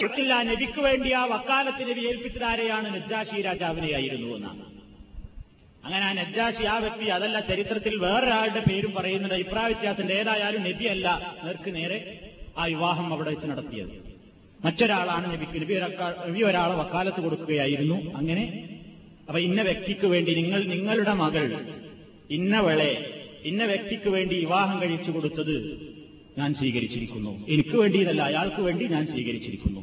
ില്ല 0.00 0.42
നബിക്ക് 0.42 0.80
വേണ്ടി 0.80 1.12
ആ 1.12 1.24
വക്കാലത്ത് 1.24 1.82
നബി 1.90 2.00
നജ്ജാഷി 2.00 3.40
രാജാവിനെ 3.40 3.42
രാജാവിനെയായിരുന്നു 3.42 4.36
എന്നാണ്. 4.36 4.64
അങ്ങനെ 5.84 6.04
ആ 6.06 6.12
നജ്ജാഷി 6.12 6.64
ആ 6.64 6.78
വ്യക്തി 6.78 7.04
അതല്ല 7.06 7.40
ചരിത്രത്തിൽ 7.40 7.96
വേറൊരാളുടെ 7.96 8.60
പേരും 8.60 8.92
പറയുന്നുണ്ട്. 8.92 9.34
അഭിപ്രായ 9.34 9.66
വ്യത്യാസത്തിന്റെ 9.66 10.14
ഏതായാലും 10.14 10.62
നബിയല്ല 10.62 11.06
നേർക്ക് 11.44 11.74
നേരെ 11.74 11.98
ആ 12.58 12.64
വിവാഹം 12.64 13.12
അവിടെ 13.12 13.30
വെച്ച് 13.30 13.46
നടത്തിയത്. 13.46 13.94
മറ്റൊരാളാണ് 14.64 15.32
നബിക്ക്. 15.32 15.58
നബി 16.28 16.42
ഒരാളെ 16.42 16.74
വക്കാലത്ത് 16.74 17.20
കൊടുക്കുകയായിരുന്നു. 17.20 18.16
അങ്ങനെ 18.16 18.44
അപ്പൊ 19.28 19.38
ഇന്ന 19.40 19.62
വ്യക്തിക്ക് 19.62 20.06
വേണ്ടി 20.06 20.34
നിങ്ങൾ 20.34 20.64
നിങ്ങളുടെ 20.64 21.12
മകൾ 21.12 21.46
ഇന്നവളെ 22.30 22.92
ഇന്ന 23.44 23.64
വ്യക്തിക്ക് 23.64 24.08
വേണ്ടി 24.08 24.34
വിവാഹം 24.38 24.82
കഴിച്ചു 24.82 25.10
കൊടുത്തത് 25.10 25.56
ഞാൻ 26.38 26.54
സ്വീകരിച്ചിരിക്കുന്നു. 26.54 27.46
എനിക്ക് 27.48 27.76
വേണ്ടിയതല്ല 27.76 28.22
അയാൾക്ക് 28.22 28.62
വേണ്ടി 28.62 28.84
ഞാൻ 28.86 29.06
സ്വീകരിച്ചിരിക്കുന്നു. 29.06 29.80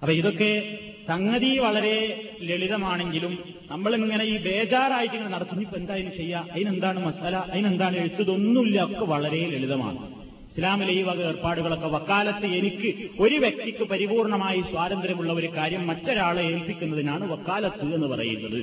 അപ്പൊ 0.00 0.12
ഇതൊക്കെ 0.12 0.78
സംഗതി 1.08 1.58
വളരെ 1.58 1.96
ലളിതമാണെങ്കിലും 2.42 3.38
നമ്മളിങ്ങനെ 3.70 4.24
ഈ 4.24 4.36
ബേജാറായിട്ട് 4.38 5.14
ഇങ്ങനെ 5.14 5.34
നടത്തുന്നു. 5.34 5.62
ഇപ്പൊ 5.62 5.76
എന്തായാലും 5.76 6.12
ചെയ്യുക 6.16 6.48
അതിനെന്താണ് 6.52 7.06
മസാല? 7.06 7.36
അതിനെന്താണ് 7.36 7.96
എഴുത്തതൊന്നുമില്ല 7.96 8.84
ഒക്കെ 8.84 9.04
വളരെ 9.04 9.50
ലളിതമാണ്. 9.50 10.26
ഇസ്ലാമിലെ 10.50 10.92
ഈ 10.92 11.02
വക 11.02 11.20
ഏർപ്പാടുകളൊക്കെ 11.20 11.86
വക്കാലത്ത് 11.86 12.46
എനിക്ക് 12.46 13.08
ഒരു 13.20 13.34
വ്യക്തിക്ക് 13.34 13.84
പരിപൂർണമായി 13.84 14.60
സ്വാതന്ത്ര്യമുള്ള 14.60 15.32
ഒരു 15.32 15.46
കാര്യം 15.56 15.86
മറ്റൊരാളെ 15.86 16.42
ഏൽപ്പിക്കുന്നതിനാണ് 16.42 17.32
വക്കാലത്ത് 17.32 17.94
എന്ന് 17.94 18.06
പറയുന്നത്. 18.06 18.60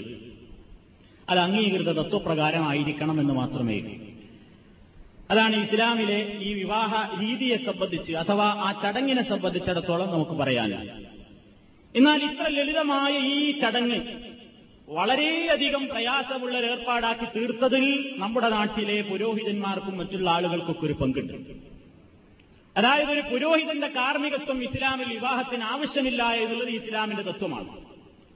അത് 1.29 1.39
അംഗീകൃത 1.39 1.91
തത്വപ്രകാരമായിരിക്കണം 1.91 3.19
എന്ന് 3.19 3.33
മാത്രമേ 3.33 3.97
അതാണ് 5.33 5.55
ഇസ്ലാമിലെ 5.55 6.19
ഈ 6.39 6.53
വിവാഹ 6.53 6.91
രീതിയെ 7.21 7.57
സംബന്ധിച്ച് 7.57 8.13
അഥവാ 8.13 8.47
ആ 8.65 8.69
ചടങ്ങിനെ 8.83 9.29
സംബന്ധിച്ചിടത്തോളം 9.29 10.09
നമുക്ക് 10.09 10.31
പറയാനുള്ളത് 10.31 10.91
എന്നാൽ 11.95 12.23
ഇത്ര 12.23 12.47
ലളിതമായ 12.47 13.13
ഈ 13.19 13.59
ചടങ്ങ് 13.59 13.99
വളരെയധികം 14.89 15.87
പ്രയാസമുള്ള 15.87 16.57
ഏർപ്പാടാക്കി 16.57 17.27
തീർത്തതിൽ 17.35 17.85
നമ്മുടെ 18.17 18.49
നാട്ടിലെ 18.49 19.01
പുരോഹിതന്മാർക്കും 19.01 19.97
മറ്റുള്ള 19.97 20.29
ആളുകൾക്കൊക്കെ 20.29 20.85
ഒരു 20.85 20.93
പങ്കുണ്ട്. 20.93 21.37
അതായത് 22.77 23.11
ഒരു 23.11 23.23
പുരോഹിതന്റെ 23.31 23.87
കാർമ്മികത്വം 23.87 24.63
ഇസ്ലാമിൽ 24.63 25.09
വിവാഹത്തിന് 25.13 25.63
ആവശ്യമില്ല 25.63 26.23
എന്നുള്ളത് 26.23 26.69
ഇസ്ലാമിന്റെ 26.69 27.23
തത്വമാണ്. 27.23 27.69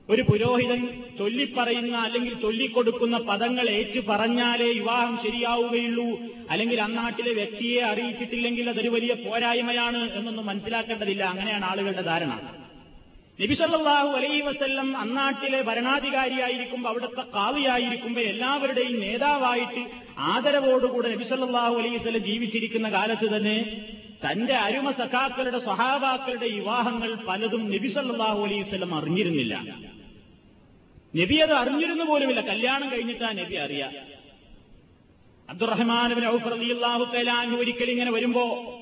ഒരു 0.09 0.21
പുരോഹിതൻ 0.21 1.03
ചൊല്ലിപ്പറയുന്ന 1.19 1.97
അല്ലെങ്കിൽ 1.97 2.41
ചൊല്ലിക്കൊടുക്കുന്ന 2.41 3.17
പദങ്ങൾ 3.17 3.69
ഏറ്റു 3.69 3.99
പറഞ്ഞാലേ 3.99 4.73
വിവാഹം 4.73 5.19
ശരിയാവുകയുള്ളൂ. 5.25 6.19
അല്ലെങ്കിൽ 6.49 6.81
അന്നാട്ടിലെ 6.81 7.33
വ്യക്തിയെ 7.33 7.81
അറിയിച്ചിട്ടില്ലെങ്കിൽ 7.81 8.69
അതൊരു 8.69 8.89
വലിയ 8.89 9.13
പോരായ്മയാണ് 9.13 10.11
എന്നൊന്നും 10.11 10.45
മനസ്സിലാക്കേണ്ടതില്ല. 10.45 11.23
അങ്ങനെയാണ് 11.23 11.65
ആളുകളുടെ 11.65 12.01
ധാരണ. 12.01 12.39
നബിസല്ലാഹു 13.41 14.07
അലൈ 14.07 14.39
വസ്ല്ലം 14.39 14.97
അന്നാട്ടിലെ 14.97 15.61
ഭരണാധികാരിയായിരിക്കുമ്പോൾ 15.61 16.89
അവിടുത്തെ 16.89 17.21
കാവിയായിരിക്കുമ്പോൾ 17.35 18.21
എല്ലാവരുടെയും 18.21 18.99
നേതാവായിട്ട് 18.99 19.85
ആദരവോടുകൂടെ 20.17 21.09
നബിസല്ലാഹു 21.09 21.75
അലൈഹി 21.75 21.95
വസ്ല്ലം 21.95 22.17
ജീവിച്ചിരിക്കുന്ന 22.17 22.89
കാലത്ത് 22.89 23.37
തന്നെ 23.37 23.85
തന്റെ 24.25 24.53
അരുമ 24.53 24.91
സഖാക്കളുടെ 24.91 25.59
സ്വഹാബാക്കളുടെ 25.59 26.47
വിവാഹങ്ങൾ 26.47 27.15
പലതും 27.15 27.71
നബിസല്ലാഹു 27.71 28.43
അലൈഹി 28.43 28.95
അറിഞ്ഞിരുന്നില്ല. 28.95 29.63
നബി 31.15 31.35
അത് 31.35 31.53
അറിഞ്ഞിരുന്നു 31.53 32.03
പോലുമില്ല. 32.03 32.41
കല്യാണം 32.41 32.91
കഴിഞ്ഞിട്ടാ 32.91 33.31
നബി 33.31 33.55
അറിയാം. 33.55 33.91
അബ്ദുറഹ്മാൻ 35.49 36.13
ഒരിക്കൽ 37.55 37.89
ഇങ്ങനെ 37.89 38.11
വരുമ്പോ 38.11 38.73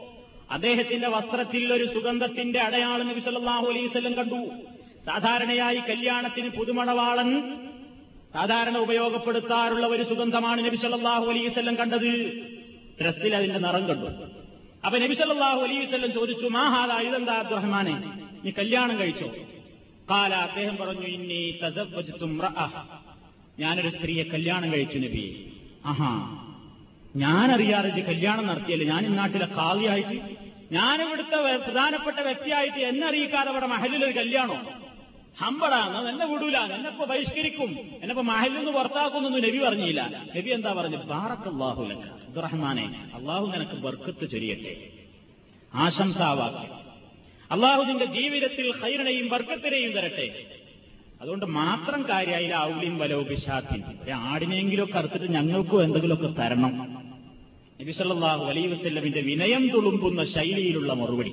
അദ്ദേഹത്തിന്റെ 0.51 1.07
വസ്ത്രത്തിൽ 1.07 1.73
ഒരു 1.73 1.93
സുഗന്ധത്തിന്റെ 1.93 2.59
അടയാളം 2.59 3.07
നബി 3.07 3.19
സല്ലല്ലാഹു 3.19 3.65
അലൈഹി 3.65 3.85
വസല്ലം 3.85 4.13
കണ്ടു. 4.13 4.49
സാധാരണയായി 5.05 5.77
കല്യാണത്തിന് 5.77 6.49
പുതുമണവാളൻ 6.49 7.59
സാധാരണ 8.33 8.77
ഉപയോഗപ്പെടുത്താറുള്ള 8.77 9.87
ഒരു 9.87 10.03
സുഗന്ധമാണ് 10.03 10.65
നബി 10.65 10.75
സല്ലല്ലാഹു 10.75 11.25
അലൈഹി 11.25 11.47
വസല്ലം 11.47 11.75
കണ്ടത്. 11.75 12.41
ഡ്രസ്സിൽ 13.01 13.35
അതിന്റെ 13.35 13.59
നിറം 13.59 13.87
കണ്ടു. 13.87 14.05
അപ്പൊ 14.85 14.99
നബി 14.99 15.13
സല്ലല്ലാഹു 15.13 15.61
അലൈഹി 15.61 15.85
വസല്ലം 15.85 16.13
ചോദിച്ചു 16.13 16.47
മാഹാദ 16.47 17.07
ഇതെന്താ 17.07 17.33
അബ്ദുറഹ്മാനെ? 17.33 18.13
നീ 18.43 18.51
കല്യാണം 18.51 18.99
കഴിച്ചോ? 18.99 19.33
കാല 20.09 20.33
അദ്ദേഹം 20.33 20.77
പറഞ്ഞു 20.77 21.01
ഇനി 21.01 21.59
ഞാൻ 21.61 22.85
ഞാനൊരു 23.59 23.89
സ്ത്രീയെ 23.89 24.23
കല്യാണം 24.23 24.71
കഴിച്ചു 24.71 24.97
നബി. 24.97 25.53
ആഹാ. 25.85 26.37
ഞാനറിയാതെ 27.15 27.89
കല്യാണം 27.89 28.47
നടത്തിയല്ലേ? 28.47 28.87
ഞാൻ 28.87 29.05
ഇന്നാട്ടിലെ 29.05 29.45
നാട്ടിലെ 29.45 29.45
കാവിയായിട്ട് 29.45 30.21
വെ- 31.35 31.57
പ്രധാനപ്പെട്ട 31.57 32.19
വ്യക്തിയായിട്ട് 32.19 32.77
എന്നെ 32.77 33.07
അറിയിക്കാതെ 33.07 33.51
ഇവിടെ 33.51 33.65
മഹലിലൊരു 33.65 34.17
കല്യാണം? 34.19 34.67
ഹമ്പടാന്ന് 35.37 36.09
എന്നെ 36.09 36.25
വിടൂല 36.25 36.57
എന്നെപ്പോ 36.57 37.05
ബഹിഷ്കരിക്കും 37.05 37.79
എന്നെപ്പോ 37.79 38.23
മഹലിൽ 38.23 38.57
നിന്ന് 38.57 38.71
പുറത്താക്കുന്നൊന്നും 38.71 39.43
നബി 39.43 39.57
പറഞ്ഞില്ല. 39.57 40.23
നബി 40.37 40.49
എന്താ 40.49 40.73
പറഞ്ഞു? 40.73 40.97
ബാറക്കല്ലാഹു 40.97 41.83
ലക 41.83 41.97
അബ്ദുറഹ്മാനെ 41.97 43.09
അള്ളാഹു 43.13 43.45
നിനക്ക് 43.45 43.71
ബർക്കത്ത് 43.71 44.29
ചൊരിയട്ടെ. 44.29 44.89
ആശംസാവാക്യം. 45.73 46.84
അള്ളാഹു 47.51 47.83
നിന്റെ 47.83 48.05
ജീവിതത്തിൽ 48.05 48.71
ഹൈറിനെയും 48.71 49.29
വർഗത്തിനെയും 49.29 49.91
തരട്ടെ 49.91 50.45
അതുകൊണ്ട് 51.21 51.45
മാത്രം 51.45 52.05
കാര്യമായില്ല 52.09 52.55
ഔലിയും 52.55 52.97
വലവും 52.97 53.27
ആടിനെങ്കിലും 54.15 54.89
കറുത്തിട്ട് 54.95 55.31
ഞങ്ങൾക്കും 55.31 55.83
എന്തെങ്കിലുമൊക്കെ 55.83 56.41
തരണം. 56.41 57.03
നബിസല്ലാഹു 57.81 58.45
അലൈ 58.45 58.65
വസ്ല്ലമിന്റെ 58.65 59.21
വിനയം 59.21 59.69
തുളുമ്പുന്ന 59.69 60.25
ശൈലിയിലുള്ള 60.33 60.93
മറുപടി. 60.93 61.29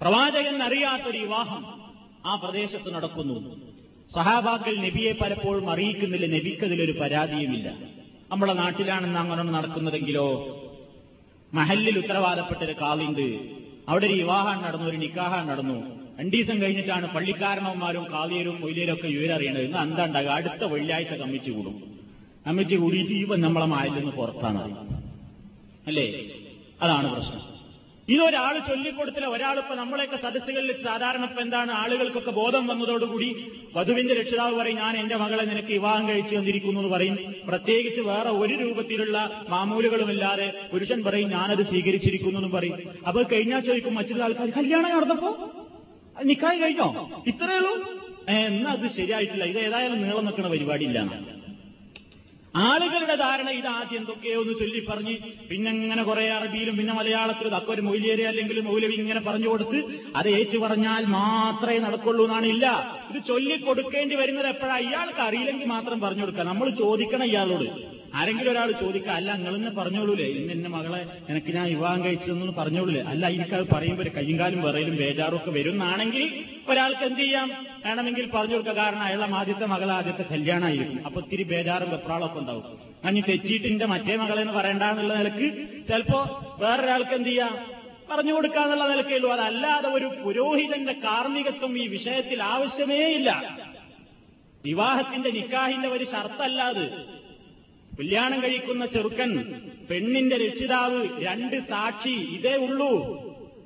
പ്രവാചകൻ 0.00 0.62
അറിയാത്തൊരു 0.62 1.18
വിവാഹം 1.18 1.92
ആ 2.26 2.34
പ്രദേശത്ത് 2.34 2.94
നടക്കുന്നു. 2.94 3.56
സഹാബാക്കൾ 4.14 4.76
നബിയെ 4.76 5.12
പലപ്പോഴും 5.12 5.70
അറിയിക്കുന്നില്ല 5.70 6.26
നബിക്കതിലൊരു 6.26 6.92
പരാതിയുമില്ല. 6.92 7.74
നമ്മളെ 8.30 8.52
നാട്ടിലാണെന്ന് 8.52 9.18
അങ്ങനെ 9.18 9.42
നടക്കുന്നതെങ്കിലോ? 9.42 10.28
മഹല്ലിൽ 11.54 11.98
ഉത്തരവാദപ്പെട്ടൊരു 11.98 12.72
കാളിണ്ട്. 12.72 13.63
അവിടെ 13.88 14.06
ഒരു 14.06 14.14
വിവാഹം 14.14 14.62
നടന്നു 14.62 14.86
ഒരു 14.86 14.96
നിക്കാഹം 14.96 15.46
നടന്നു. 15.46 16.04
രണ്ടു 16.20 16.36
ദിവസം 16.36 16.62
കഴിഞ്ഞിട്ടാണ് 16.62 17.14
പള്ളിക്കാരണവന്മാരും 17.14 18.04
കാവ്യരും 18.12 18.60
മൊയിലേരും 18.60 18.92
ഒക്കെ 18.92 19.08
വിവരറിയണത് 19.08 19.60
ഇന്ന് 19.60 19.78
എന്താ 19.78 20.04
ഉണ്ടാകുക 20.04 20.30
അടുത്ത 20.30 20.64
വെള്ളിയാഴ്ച 20.64 21.14
കമ്മിറ്റി 21.14 21.50
കൂടും. 21.50 21.82
കമ്മിറ്റി 22.46 22.76
കൂടിയിട്ട് 22.76 23.12
ഇവൻ 23.12 23.40
നമ്മളെ 23.40 23.66
മായിൽ 23.66 23.92
നിന്ന് 23.92 24.10
പുറത്താണ് 24.10 24.62
അല്ലേ? 25.86 26.24
അതാണ് 26.82 27.12
പ്രശ്നം. 27.12 27.53
ഇതൊരാൾ 28.08 28.58
ചൊല്ലിക്കൊടുത്തില്ല. 28.58 29.26
ഒരാളിപ്പോ 29.26 29.74
നമ്മളെയൊക്കെ 29.74 30.16
സദസ്സുകളിൽ 30.16 30.82
സാധാരണ 30.84 31.24
ഇപ്പൊ 31.24 31.42
എന്താണ് 31.42 31.72
ആളുകൾക്കൊക്കെ 31.72 32.30
ബോധം 32.30 32.66
വന്നതോടുകൂടി 32.66 33.28
വധുവിന്റെ 33.74 34.14
രക്ഷിതാവ് 34.14 34.58
പറയും 34.58 34.76
ഞാൻ 34.76 34.96
എന്റെ 34.96 35.16
മകളെ 35.16 35.42
നിനക്ക് 35.42 35.68
വിവാഹം 35.68 36.08
കഴിച്ചു 36.08 36.36
തന്നിരിക്കുന്നു 36.36 36.80
എന്ന് 36.80 36.92
പറയും. 36.92 37.18
പ്രത്യേകിച്ച് 37.48 38.00
വേറെ 38.00 38.30
ഒരു 38.30 38.54
രൂപത്തിലുള്ള 38.54 39.44
മാമൂലുകളുമില്ലാതെ 39.48 40.68
പുരുഷൻ 40.72 41.02
പറയും 41.02 41.30
ഞാനത് 41.30 41.66
സ്വീകരിച്ചിരിക്കുന്നു 41.66 42.38
എന്ന് 42.38 42.48
പറയും. 42.48 42.78
അപ്പൊ 43.08 43.22
കഴിഞ്ഞാൽ 43.22 43.60
ചോദിക്കും 43.60 43.94
മറ്റൊരു 43.94 44.22
ആൾക്കാർ 44.22 44.50
കല്യാണം 44.50 44.96
നടന്നപ്പോ? 44.96 45.30
നിക്കായി 46.24 46.58
കഴിഞ്ഞോ? 46.58 46.88
ഇത്രയേ 47.26 47.56
ഉള്ളൂ? 47.56 47.72
ഏ, 48.28 48.32
എന്നാ 48.32 48.70
അത് 48.70 48.96
ശരിയായിട്ടില്ല. 48.96 49.44
ഇത് 49.44 49.58
ഏതായാലും 49.58 50.02
നീളം 50.02 50.24
നിൽക്കുന്ന 50.24 50.48
പരിപാടി 50.48 50.84
ഇല്ല 50.84 50.98
ആളുകളുടെ 52.54 53.16
ധാരണ 53.16 53.50
ഇത് 53.50 53.66
ആദ്യം 53.66 54.00
എന്തൊക്കെയോ 54.00 54.40
ഒന്ന് 54.40 54.52
ചൊല്ലി 54.52 54.80
പറഞ്ഞ് 54.80 55.14
പിന്നെ 55.48 55.70
ഇങ്ങനെ 55.70 56.02
കുറെ 56.02 56.30
അറബിയിലും 56.30 56.76
പിന്നെ 56.76 56.92
മലയാളത്തിലും 56.94 57.54
അക്കൊരു 57.54 57.82
മൊയിലേരി 57.82 58.22
അല്ലെങ്കിൽ 58.22 58.60
മൗലവി 58.62 58.94
ഇങ്ങനെ 58.94 59.20
പറഞ്ഞു 59.20 59.48
കൊടുത്ത് 59.48 59.78
അത് 60.16 60.28
ഏറ്റു 60.28 60.58
പറഞ്ഞാൽ 60.58 61.04
മാത്രമേ 61.06 61.78
നടക്കുള്ളൂ 61.78 62.24
എന്നാണ് 62.24 62.46
ഇല്ല. 62.46 62.66
ഇത് 63.10 63.26
ചൊല്ലി 63.26 63.56
കൊടുക്കേണ്ടി 63.56 64.16
വരുന്നത് 64.16 64.46
എപ്പോഴാണ് 64.46 64.82
ഇയാൾക്ക് 64.82 65.20
അറിയില്ലെങ്കിൽ 65.20 65.66
മാത്രം 65.66 66.00
പറഞ്ഞു 66.00 66.20
കൊടുക്കുക. 66.20 66.42
നമ്മൾ 66.42 66.70
ചോദിക്കണം 66.70 67.24
ഇയാളോട്. 67.24 67.66
ആരെങ്കിലും 68.14 68.50
ഒരാൾ 68.50 68.72
ചോദിക്കുക 68.72 69.10
അല്ല 69.10 69.36
നിങ്ങൾ 69.36 69.56
തന്നെ 69.56 69.70
പറഞ്ഞോളൂലേ? 69.70 70.24
ഇന്ന് 70.24 70.52
എന്റെ 70.52 70.68
മകളെ 70.68 71.06
എനിക്ക് 71.28 71.54
ഞാൻ 71.54 71.66
വിവാഹം 71.66 72.04
കഴിച്ചതെന്ന് 72.04 72.52
പറഞ്ഞോളൂലേ? 72.52 73.00
അല്ല 73.00 73.26
എനിക്കത് 73.26 73.68
പറയുമ്പോൾ 73.72 74.08
കയ്യും 74.08 74.38
കാലും 74.38 74.62
വിറയിലും 74.62 74.96
ബേജാറും 74.96 75.36
ഒക്കെ 75.36 75.50
വരുന്നാണെങ്കിൽ 75.50 76.44
ഒരാൾക്ക് 76.68 77.04
എന്ത് 77.04 77.20
ചെയ്യാം? 77.20 77.66
വേണമെങ്കിൽ 77.86 78.30
പറഞ്ഞു 78.30 78.54
കൊടുക്കുക 78.54 78.74
കാരണം 78.74 79.02
അയാളെ 79.02 79.34
ആദ്യത്തെ 79.34 79.66
മകൾ 79.66 79.90
ആദ്യത്തെ 79.90 80.22
കല്യാണമായിരിക്കും. 80.22 81.06
അപ്പൊ 81.06 81.20
ഇത്തിരി 81.20 81.42
ബേജാറും 81.42 81.90
വെപ്രാളൊക്കെ 81.90 82.38
ഉണ്ടാവും. 82.38 82.62
അഞ്ഞ് 83.04 83.22
തെറ്റിയിട്ട് 83.28 83.66
എന്റെ 83.66 83.86
മറ്റേ 83.86 84.16
മകളെന്ന് 84.16 84.52
പറയണ്ടെന്നുള്ള 84.52 85.14
നിലയ്ക്ക് 85.14 85.68
ചിലപ്പോ 85.88 86.20
വേറൊരാൾക്ക് 86.60 87.14
എന്ത് 87.14 87.28
ചെയ്യാം? 87.28 87.58
പറഞ്ഞു 88.10 88.32
കൊടുക്കാന്നുള്ള 88.32 88.88
നിലക്കേ 88.88 89.14
ഉള്ളൂ. 89.14 89.32
അതല്ലാതെ 89.32 89.88
ഒരു 89.88 90.12
പുരോഹിതന്റെ 90.24 90.92
കാർമ്മികത്വം 90.92 91.78
ഈ 91.78 91.86
വിഷയത്തിൽ 91.86 92.42
ആവശ്യമേ 92.42 93.08
ഇല്ല. 93.08 93.58
വിവാഹത്തിന്റെ 94.64 95.30
നിക്കാഹിന്റെ 95.30 95.88
ഒരു 95.88 96.04
ഷർത്തല്ല 96.04 96.62
അത് 96.62 97.13
കല്യാണം 97.98 98.42
കഴിക്കുന്ന 98.42 98.86
ചെറുക്കൻ 98.86 99.30
പെണ്ണിന്റെ 99.90 100.36
രക്ഷിതാവ് 100.36 101.08
രണ്ട് 101.18 101.56
സാക്ഷി 101.60 102.14
ഇതേ 102.36 102.54
ഉള്ളൂ. 102.56 102.92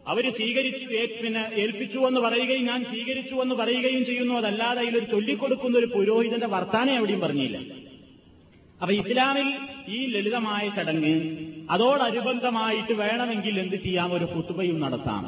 അവർ 0.09 0.31
സ്വീകരിച്ചു 0.31 0.87
പിന്നെ 1.23 1.51
ഏൽപ്പിച്ചു 1.55 1.99
എന്ന് 1.99 2.21
പറയുകയും 2.21 2.65
ഞാൻ 2.67 2.85
സ്വീകരിച്ചു 2.85 3.35
എന്ന് 3.35 3.55
പറയുകയും 3.55 4.05
ചെയ്യുന്നു. 4.07 4.35
അതല്ലാതെ 4.35 4.81
അതിലൊരു 4.81 5.05
ചൊല്ലിക്കൊടുക്കുന്ന 5.05 5.79
ഒരു 5.79 5.87
പുരോഹിതന്റെ 5.87 6.47
വർത്താനം 6.47 6.95
എവിടെയും 6.95 7.21
പറഞ്ഞില്ല. 7.21 7.59
അപ്പൊ 8.81 8.93
ഇസ്ലാമിൽ 8.95 9.49
ഈ 9.89 10.07
ലളിതമായ 10.07 10.71
ചടങ്ങ് 10.77 11.15
അതോടനുബന്ധമായിട്ട് 11.71 12.93
വേണമെങ്കിൽ 12.93 13.61
എന്ത് 13.61 13.77
ചെയ്യാം? 13.77 14.13
ഒരു 14.15 14.25
കുത്തുബയും 14.25 14.81
നടത്താം. 14.81 15.25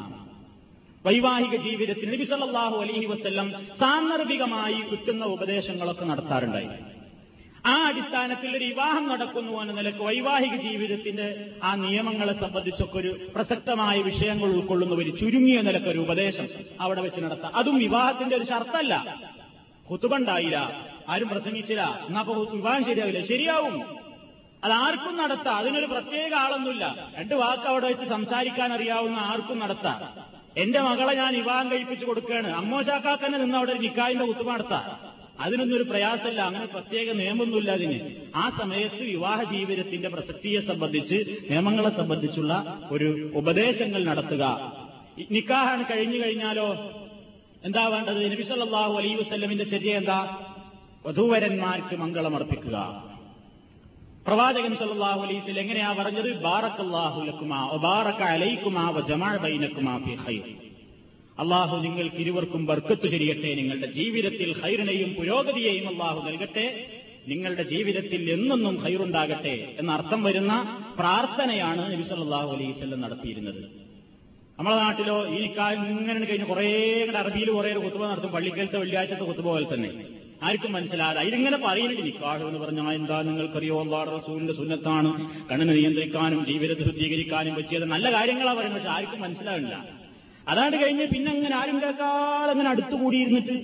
വൈവാഹിക 1.06 1.56
ജീവിതത്തിൽ 1.56 2.08
നബി 2.14 2.24
സല്ലല്ലാഹു 2.24 2.76
അലൈഹി 2.76 3.06
വസല്ലം 3.06 3.52
സാന്ദർഭികമായി 3.80 4.80
കിട്ടുന്ന 4.90 5.24
ഉപദേശങ്ങളൊക്കെ 5.24 6.04
നടത്താറുണ്ടായി 6.04 6.68
ആ 7.66 7.88
അടിസ്ഥാനത്തിൽ 7.88 8.56
ഒരു 8.56 8.64
വിവാഹം 8.64 9.08
നടക്കുന്നു 9.08 9.62
എന്ന 9.62 9.72
നിലയ്ക്ക് 9.72 10.00
വൈവാഹിക 10.00 10.56
ജീവിതത്തിന്റെ 10.56 11.50
ആ 11.62 11.74
നിയമങ്ങളെ 11.74 12.32
സംബന്ധിച്ചൊക്കെ 12.32 12.98
ഒരു 12.98 13.26
പ്രസക്തമായ 13.34 13.98
വിഷയങ്ങൾ 13.98 14.44
ഉൾക്കൊള്ളുന്ന 14.44 14.94
ഒരു 14.94 15.10
ചുരുങ്ങിയ 15.10 15.60
നിലയ്ക്ക് 15.60 15.88
ഒരു 15.88 15.98
ഉപദേശം 15.98 16.48
അവിടെ 16.80 17.00
വെച്ച് 17.00 17.20
നടത്താം. 17.20 17.56
അതും 17.56 17.78
വിവാഹത്തിന്റെ 17.78 18.36
ഒരു 18.36 18.44
ഷർത്തല്ല. 18.44 19.16
കുത്തുബണ്ടായില്ല. 19.90 20.86
ആരും 21.08 21.28
പ്രസംഗിച്ചില്ല. 21.28 22.04
എന്നാ 22.08 22.24
വിവാഹം 22.52 22.84
ശരിയാവില്ല. 22.84 23.26
ശരിയാവും. 23.26 23.82
അത് 24.64 24.72
ആർക്കും 24.72 25.16
നടത്താം. 25.16 25.56
അതിനൊരു 25.56 25.86
പ്രത്യേക 25.86 26.34
ആളൊന്നുമില്ല. 26.34 27.10
രണ്ട് 27.18 27.34
വാക്ക് 27.34 27.62
അവിടെ 27.62 27.88
വെച്ച് 27.88 28.04
സംസാരിക്കാൻ 28.04 28.72
അറിയാവുന്ന 28.72 29.18
ആർക്കും 29.18 29.58
നടത്താം. 29.58 30.30
എന്റെ 30.56 30.80
മകളെ 30.80 31.14
ഞാൻ 31.14 31.34
വിവാഹം 31.34 31.70
കഴിപ്പിച്ചു 31.70 32.06
കൊടുക്കുകയാണ്. 32.06 32.50
അമ്മോശാക്കാക്കന്നെ 32.50 33.38
നിന്ന് 33.38 33.56
അവിടെ 33.56 33.72
നിക്കായിന്റെ 33.72 34.24
കുത്തുമ 34.24 34.54
അതിനൊന്നും 35.40 35.76
ഒരു 35.76 35.82
പ്രയാസമല്ല 35.82 36.40
അങ്ങനെ 36.40 36.66
പ്രത്യേക 36.66 37.12
നിയമമൊന്നുമില്ല 37.12 37.70
അതിന്. 37.70 37.98
ആ 38.36 38.50
സമയത്ത് 38.60 39.02
വിവാഹ 39.02 39.42
ജീവിതത്തിന്റെ 39.42 40.08
പ്രസക്തിയെ 40.08 40.60
സംബന്ധിച്ച് 40.60 41.46
നിയമങ്ങളെ 41.50 41.96
സംബന്ധിച്ചുള്ള 41.96 42.80
ഒരു 42.90 43.30
ഉപദേശങ്ങൾ 43.34 44.04
നടത്തുക. 44.04 44.44
നിക്കാഹാണ് 45.30 45.84
കഴിഞ്ഞു 45.90 46.24
കഴിഞ്ഞാലോ? 46.24 46.68
എന്താ 47.64 47.88
വേണ്ടത്? 47.88 48.32
നബി 48.32 48.42
സല്ലല്ലാഹു 48.42 48.94
അലൈഹി 48.98 49.14
വസല്ലമിന്റെ 49.14 49.64
ചര്യ 49.64 49.96
എന്താ? 49.96 50.46
വധൂവരന്മാർക്ക് 51.06 51.96
മംഗളമർപ്പിക്കുക 51.96 52.76
പ്രവാചകൻ 54.26 54.76
സല്ലാഹു 54.76 55.20
വസല്ലം 55.20 55.58
എങ്ങനെയാ 55.58 55.92
പറഞ്ഞത്? 55.92 56.40
ബാറക്കല്ലാഹു 56.40 57.24
ലക്കുമാ 57.24 57.70
വബാറക 57.72 58.22
അലൈക്കുമാ 58.22 58.90
ബൈനക്കുമാ 59.36 59.98
അള്ളാഹു 61.40 61.76
നിങ്ങൾക്ക് 61.82 62.16
ഇരുവർക്കും 62.16 62.66
ബർക്കത്ത് 62.66 63.08
ചെയ്യട്ടെ 63.08 63.54
നിങ്ങളുടെ 63.54 63.86
ജീവിതത്തിൽ 63.86 64.62
ഹൈറിനെയും 64.62 65.14
പുരോഗതിയെയും 65.14 65.88
അള്ളാഹു 65.88 66.28
നൽകട്ടെ. 66.28 66.86
നിങ്ങളുടെ 67.28 67.62
ജീവിതത്തിൽ 67.62 68.32
എന്നെന്നും 68.32 68.76
ഹൈറുണ്ടാകട്ടെ 68.84 69.74
എന്ന 69.78 69.92
അർത്ഥം 69.92 70.22
വരുന്ന 70.22 70.52
പ്രാർത്ഥനയാണ് 70.98 71.82
നബി 71.92 72.04
അലൈഹി 72.54 72.72
വസല്ലം 72.72 73.00
നടത്തിയിരുന്നത്. 73.00 73.62
നമ്മുടെ 74.58 74.76
നാട്ടിലോ 74.76 75.28
ഈ 75.28 75.56
കാലം 75.56 76.00
ഇങ്ങനെ 76.00 76.24
കഴിഞ്ഞ് 76.24 76.46
കുറേ 76.46 76.66
അറബിയിൽ 77.18 77.50
കുറേ 77.50 77.72
കുത്തുബ 77.72 78.04
നടത്തും. 78.06 78.32
പള്ളിക്കലത്തെ 78.32 78.78
വെള്ളിയാഴ്ചത്തെ 78.78 79.24
കുത്തുബ 79.24 79.44
പോലെ 79.44 79.66
തന്നെ. 79.74 79.90
ആർക്കും 80.42 80.72
മനസ്സിലാതെ 80.72 81.20
ഇതിങ്ങനെ 81.20 81.56
പറയുന്നില്ല 81.66 82.04
നിക്കാഹ് 82.04 82.44
എന്ന് 82.48 82.60
പറഞ്ഞാൽ 82.60 82.92
എന്താ 82.94 83.22
നിങ്ങൾക്കറിയോ? 83.22 83.80
അള്ളാഹ് 83.84 84.08
റസൂലിന്റെ 84.18 84.52
സുന്നത്താണ്. 84.52 85.10
കണ്ണിനെ 85.50 85.72
നിയന്ത്രിക്കാനും 85.72 86.46
ജീവിതത്തെ 86.46 86.84
ശുദ്ധീകരിക്കാനും 86.84 87.54
പറ്റിയത് 87.54 87.84
നല്ല 87.84 88.12
കാര്യങ്ങളാണ് 88.12 88.58
പറയുന്നത്. 88.58 88.82
പക്ഷെ 88.82 88.94
ആർക്കും 88.98 89.20
മനസ്സിലാവില്ല 89.20 89.99
അതാണ്ട് 90.48 90.76
കഴിഞ്ഞ് 90.76 91.06
പിന്നെ 91.06 91.32
അങ്ങനെ 91.32 91.56
ആരും 91.56 91.82
കേൾക്കാതെ 91.82 92.50
അങ്ങനെ 92.50 92.70
അടുത്തുകൂടിയിരുന്നിട്ട് 92.70 93.54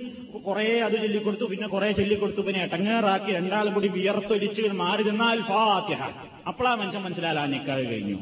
കുറെ 0.40 0.80
അത് 0.80 0.92
ചൊല്ലിക്കൊടുത്തു 0.92 1.44
പിന്നെ 1.44 1.66
കുറെ 1.66 1.92
ചൊല്ലിക്കൊടുത്തു 1.92 2.40
പിന്നെ 2.40 2.62
എട്ടങ്ങേറാക്കി 2.62 3.32
രണ്ടാളും 3.32 3.74
കൂടി 3.74 3.88
വിയർത്തൊലിച്ച് 3.88 4.62
മാറി 4.74 5.02
നിന്നാൽ 5.02 5.40
ഫാത്തിഹ. 5.40 6.02
അപ്പോഴാ 6.46 6.74
മനുഷ്യൻ 6.74 7.02
മനസ്സിലാലാ 7.02 7.46
നിക്കാതെ 7.46 7.82
കഴിഞ്ഞു. 7.82 8.18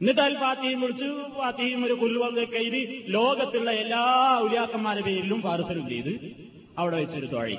എന്നിട്ട് 0.00 0.20
അൽ 0.20 0.34
ഫാത്തിയും 0.38 0.80
വിളിച്ചു. 0.80 1.04
ഫാത്തിയും 1.38 1.84
ഒരു 1.84 1.92
കുല്ലുവൊക്കെ 1.94 2.56
എഴുതി 2.58 3.04
ലോകത്തുള്ള 3.08 3.70
എല്ലാ 3.70 4.02
ഉലിയാക്കന്മാരുടെ 4.40 5.06
പേരിലും 5.06 5.42
പാർസലും 5.42 5.88
ചെയ്ത് 5.88 6.12
അവിടെ 6.78 6.96
വെച്ചൊരു 6.96 7.26
തൊഴി 7.26 7.56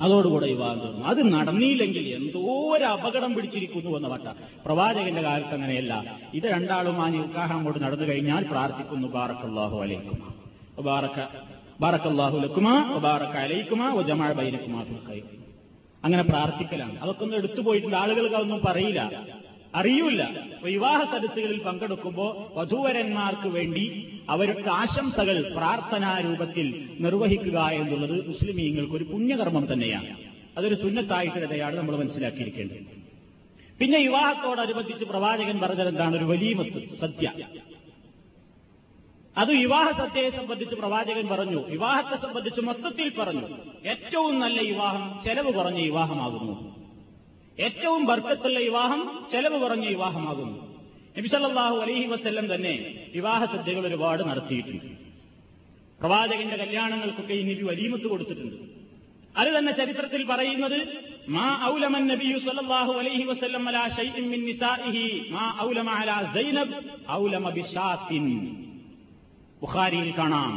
അതോടുകൂടെ 0.00 0.46
വിവാഹം 0.46 0.80
തീർന്നു. 0.80 1.06
അത് 1.06 1.32
നടന്നില്ലെങ്കിൽ 1.32 2.08
എന്തോ 2.08 2.76
ഒരു 2.76 2.84
അപകടം 2.84 3.34
പിടിച്ചിരിക്കുന്നു 3.34 3.96
എന്ന 3.96 4.08
വട്ട. 4.08 4.22
പ്രവാചകന്റെ 4.64 5.22
കാലത്ത് 5.22 5.54
അങ്ങനെയല്ല. 5.54 6.18
ഇത് 6.34 6.42
രണ്ടാളും 6.42 7.02
ആ 7.02 7.08
നിർക്കാഹം 7.08 7.56
അങ്ങോട്ട് 7.56 7.82
നടന്നു 7.82 8.04
കഴിഞ്ഞാൽ 8.04 8.44
പ്രാർത്ഥിക്കുന്നു. 8.50 9.08
ബാറക്കല്ലാഹു 9.08 9.78
അലൈക്കുമ. 9.78 10.32
ബാറക്ക 10.82 11.26
ബാറക്കല്ലാഹു 11.80 12.38
ലക്കുമ 12.38 12.98
ബാറക്ക 12.98 13.36
അലൈക്കുമ 13.36 13.94
ഒ 13.94 14.02
ജമാ 14.02 14.32
ബൈനക്കുമാ 14.32 14.84
ഫിൽ 14.84 14.98
ഖൈർ. 15.08 15.22
അങ്ങനെ 16.04 16.22
പ്രാർത്ഥിക്കലാണ്. 16.22 16.98
അതൊക്കെ 16.98 17.24
ഒന്ന് 17.24 17.36
എടുത്തു 17.36 17.60
പോയിട്ടുണ്ട്. 17.60 17.96
ആളുകൾക്ക് 17.96 18.34
അതൊന്നും 18.34 18.60
പറയില്ല. 18.64 19.22
അറിയൂല 19.74 20.26
വിവാഹ 20.62 21.16
സദസ്സുകളിൽ 21.16 21.58
പങ്കെടുക്കുമ്പോൾ 21.58 22.58
വധൂവരന്മാർക്ക് 22.58 23.48
വേണ്ടി 23.48 24.17
അവരുടെ 24.28 24.70
ആശംസകൾ 24.70 25.54
പ്രാർത്ഥനാരൂപത്തിൽ 25.56 26.96
നിർവഹിക്കുക 27.00 27.58
എന്നുള്ളത് 27.58 28.28
മുസ്ലിമീങ്ങൾക്ക് 28.28 28.92
ഒരു 28.92 29.04
പുണ്യകർമ്മം 29.04 29.72
തന്നെയാണ്. 29.72 30.16
അതൊരു 30.58 30.74
സുന്നത്തായിട്ടുള്ളതാണ് 30.74 31.76
നമ്മൾ 31.76 31.96
മനസ്സിലാക്കിയിരിക്കേണ്ടത്. 31.96 32.98
പിന്നെ 33.78 33.98
വിവാഹത്തോടനുബന്ധിച്ച് 33.98 35.04
പ്രവാചകൻ 35.04 35.60
പറഞ്ഞത് 35.60 35.88
എന്താണ് 35.88 36.16
ഒരു 36.16 36.24
വലിയമത്ത് 36.24 36.98
സദ്യ. 37.00 37.32
അത് 39.36 39.50
വിവാഹ 39.50 40.06
സദ്യയെ 40.06 40.30
സംബന്ധിച്ച് 40.30 40.74
പ്രവാചകൻ 40.74 41.28
പറഞ്ഞു. 41.28 41.68
വിവാഹത്തെ 41.68 42.26
സംബന്ധിച്ച് 42.26 42.60
മൊത്തത്തിൽ 42.60 43.12
പറഞ്ഞു. 43.18 43.48
ഏറ്റവും 43.86 44.38
നല്ല 44.38 44.60
വിവാഹം 44.60 45.20
ചെലവ് 45.24 45.52
കുറഞ്ഞ 45.52 45.80
വിവാഹമാകുന്നു. 45.80 46.74
ഏറ്റവും 47.60 48.04
ബർക്കത്തുള്ള 48.04 48.58
വിവാഹം 48.58 49.26
ചെലവ് 49.32 49.60
കുറഞ്ഞ 49.60 49.88
വിവാഹമാകുന്നു. 49.88 50.67
നബിസല്ലാഹു 51.18 51.76
അലൈഹി 51.76 52.06
വസ്ല്ലം 52.06 52.54
തന്നെ 52.54 52.94
വിവാഹ 53.14 53.44
സദ്യകൾ 53.44 53.86
ഒരുപാട് 53.86 54.22
നടത്തിയിട്ടുണ്ട്. 54.22 54.84
പ്രവാചകന്റെ 56.00 56.56
കല്യാണങ്ങൾക്കൊക്കെ 56.56 57.34
ഈ 57.34 57.42
നബി 57.42 57.62
വലീമത്ത് 57.62 58.04
കൊടുത്തിട്ടുണ്ട്. 58.04 58.56
അത് 59.36 59.48
തന്നെ 59.58 59.72
ചരിത്രത്തിൽ 59.72 60.24
പറയുന്നത് 60.24 60.78
മാ 61.28 61.60
ഔലമൻ 61.64 62.06
നബിയു 62.06 62.38
സല്ലല്ലാഹു 62.38 62.92
അലൈഹി 62.92 63.24
വസല്ലം 63.24 63.68
അലാ 63.68 63.88
ഷൈഇൻ 63.88 64.28
മിൻ 64.30 64.40
മാ 65.30 65.58
ഔലമ 65.62 65.90
സൈനബ് 66.34 66.74
ഔലമ 67.10 67.50
കാണാം. 70.18 70.52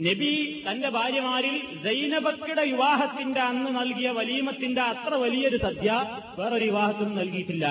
നബി 0.00 0.62
തന്റെ 0.70 0.88
ഭാര്യമാരിൽ 0.88 1.54
സൈനബക്കയുടെ 1.84 2.64
വിവാഹത്തിന്റെ 2.64 3.40
അന്ന് 3.40 3.70
നൽകിയ 3.76 4.10
വലീമത്തിന്റെ 4.10 4.82
അത്ര 4.82 5.14
വലിയൊരു 5.14 5.56
സദ്യ 5.56 5.90
വേറൊരു 6.38 6.64
വിവാഹത്തിനും 6.64 7.14
നൽകിയിട്ടില്ല. 7.14 7.66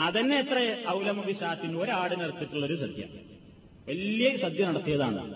അതന്നെ 0.00 0.36
എത്ര 0.38 0.76
ഔലമ 0.88 1.20
ബിശാത്തിന് 1.20 1.76
ഒരാടിനെടുത്തിട്ടുള്ള 1.78 2.66
ഒരു 2.66 2.76
സദ്യ. 2.76 3.04
വലിയ 3.88 4.36
സദ്യ 4.36 4.66
നടത്തിയതാണ്. 4.66 5.34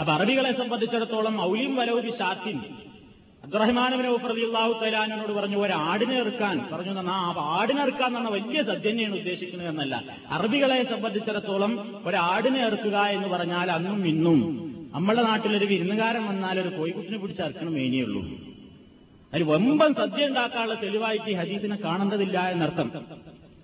അപ്പൊ 0.00 0.12
അറബികളെ 0.12 0.52
സംബന്ധിച്ചിടത്തോളം 0.52 1.40
ഔലിം 1.40 1.76
വലവ് 1.76 2.18
ഷാത്തിൻ 2.18 2.60
അബ്ദുറഹ്മാനബിന് 3.44 4.06
അള്ളാഹു 4.06 4.84
തലാനോട് 4.84 5.32
പറഞ്ഞു 5.32 5.56
ഒരാടിനെ 5.56 6.16
ഇറക്കാൻ 6.16 6.68
പറഞ്ഞു 6.72 7.10
ആ 7.10 7.34
ആടിനെ 7.38 7.82
ഇറക്കാൻ 7.82 8.16
എന്ന 8.16 8.28
വലിയ 8.28 8.62
സദ്യ 8.62 8.90
തന്നെയാണ് 8.90 9.14
ഉദ്ദേശിക്കുന്നത് 9.14 9.68
എന്നല്ല. 9.68 10.04
അറബികളെ 10.28 10.84
സംബന്ധിച്ചിടത്തോളം 10.84 12.02
ഒരാടിനെ 12.06 12.60
ഇറക്കുക 12.66 12.98
എന്ന് 12.98 13.28
പറഞ്ഞാൽ 13.28 13.70
അന്നും 13.70 14.08
ഇന്നും. 14.08 14.40
നമ്മുടെ 14.94 15.22
നാട്ടിലൊരു 15.22 15.64
വിരുന്നുകാരൻ 15.64 16.24
വന്നാൽ 16.26 16.60
ഒരു 16.60 16.68
കോഴിക്കുട്ടിനെ 16.68 17.18
പിടിച്ച് 17.18 17.42
ഇറക്കണം 17.42 17.72
മേനിയുള്ളൂ 17.72 18.22
അതിൽ 19.32 19.42
വമ്പൻ 19.42 19.94
സദ്യ 19.94 20.26
ഉണ്ടാക്കാനുള്ള 20.26 20.74
തെളിവായിട്ട് 20.74 21.30
ഈ 21.30 21.32
ഹദീസിനെ 21.32 21.76
കാണേണ്ടതില്ല 21.76 22.50
എന്നർത്ഥം. 22.50 22.92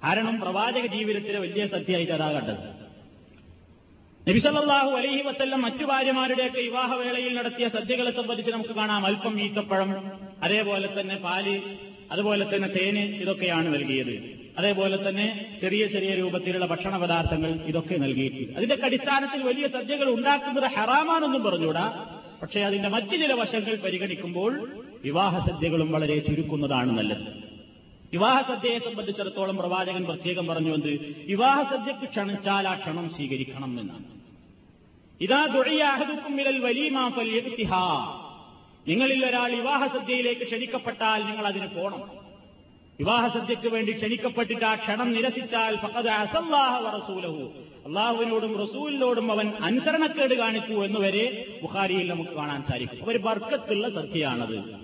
കാരണം 0.05 0.41
പ്രവാചക 0.41 0.87
ജീവിതത്തിലെ 0.87 1.39
വലിയ 1.39 1.67
സദ്യയായിട്ട് 1.67 2.13
അതാ 2.13 2.33
കണ്ടത്. 2.33 2.83
നബിസല്ലാഹു 4.29 4.91
അലഹി 4.91 5.23
വസ്ല്ലം 5.23 5.63
മറ്റു 5.63 5.85
ഭാര്യമാരുടെയൊക്കെ 5.85 6.61
വിവാഹവേളയിൽ 6.61 7.35
നടത്തിയ 7.35 7.69
സദ്യകളെ 7.69 8.11
സംബന്ധിച്ച് 8.11 8.53
നമുക്ക് 8.53 8.71
കാണാം. 8.71 9.07
അല്പം 9.07 9.41
ഈത്തപ്പഴം 9.41 10.13
അതേപോലെ 10.43 11.01
തന്നെ 11.01 11.17
പാൽ 11.17 11.63
അതുപോലെ 12.13 12.57
തന്നെ 12.57 12.69
തേന് 12.69 12.99
ഇതൊക്കെയാണ് 12.99 13.75
നൽകിയത്. 13.75 14.43
അതേപോലെ 14.59 15.09
തന്നെ 15.09 15.57
ചെറിയ 15.61 15.87
ചെറിയ 15.87 16.15
രൂപത്തിലുള്ള 16.15 16.67
ഭക്ഷണ 16.67 16.97
പദാർത്ഥങ്ങൾ 16.97 17.51
ഇതൊക്കെ 17.67 17.95
നൽകിയിട്ടുണ്ട്. 17.95 18.53
അതിന്റെ 18.53 18.79
അടിസ്ഥാനത്തിൽ 18.85 19.43
വലിയ 19.43 19.69
സദ്യകൾ 19.69 20.15
ഉണ്ടാക്കുന്നത് 20.15 20.71
ഹറാമാണെന്നും 20.71 21.43
പറഞ്ഞുകൂടാ. 21.43 21.87
പക്ഷേ 22.43 22.61
അതിന്റെ 22.61 22.89
മറ്റു 22.89 23.17
ചില 23.17 23.33
വശങ്ങൾ 23.33 23.77
പരിഗണിക്കുമ്പോൾ 23.77 24.69
വിവാഹ 25.05 25.51
സദ്യകളും 25.51 25.93
വളരെ 25.93 26.19
ചുരുക്കുന്നതാണ് 26.19 26.99
നല്ലത്. 26.99 27.52
വിവാഹ 28.13 28.55
സദ്യയെ 28.55 28.79
സംബന്ധിച്ചിടത്തോളം 28.79 29.57
പ്രവാചകൻ 29.57 30.05
പ്രത്യേകം 30.05 30.47
പറഞ്ഞുകൊണ്ട് 30.47 30.89
വിവാഹ 31.29 31.77
സദ്യക്ക് 31.77 32.09
ക്ഷണിച്ചാൽ 32.09 32.69
ആ 32.69 32.75
ക്ഷണം 32.75 33.11
സ്വീകരിക്കണം 33.11 33.81
എന്നാണ്. 33.81 34.05
ഇതാ 35.21 35.47
ദുഴയാഹതുക്കുമ്മിലൽ 35.47 36.59
വലീമാ 36.59 37.09
ഫല്യത്തിഹാ 37.09 38.19
നിങ്ങളിൽ 38.89 39.27
ഒരാൾ 39.27 39.53
വിവാഹ 39.53 39.87
സദ്യയിലേക്ക് 39.87 40.47
ക്ഷണിക്കപ്പെട്ടാൽ 40.47 41.23
നിങ്ങൾ 41.23 41.47
അതിന് 41.47 41.67
പോണം. 41.67 42.01
വിവാഹ 42.99 43.39
സദ്യക്ക് 43.39 43.69
വേണ്ടി 43.69 43.93
ക്ഷണിക്കപ്പെട്ടിട്ട് 43.93 44.65
ആ 44.65 44.75
ക്ഷണം 44.75 45.13
നിരസിച്ചാൽ 45.13 45.77
വറസൂലഹു. 46.83 47.53
അള്ളാഹുവിനോടും 47.87 48.63
റസൂലിനോടും 48.63 49.33
അവൻ 49.33 49.49
അനുസരണക്കേട് 49.49 50.35
കാണിച്ചു 50.35 50.73
എന്നുവരെ 50.73 51.59
ബുഖാരിയിൽ 51.63 52.09
നമുക്ക് 52.09 52.31
കാണാൻ 52.31 52.63
സാധിക്കും. 52.63 53.09
ഒരു 53.09 53.19
ബർക്കത്തുള്ള 53.19 53.89
സദ്യയാണത്. 53.89 54.82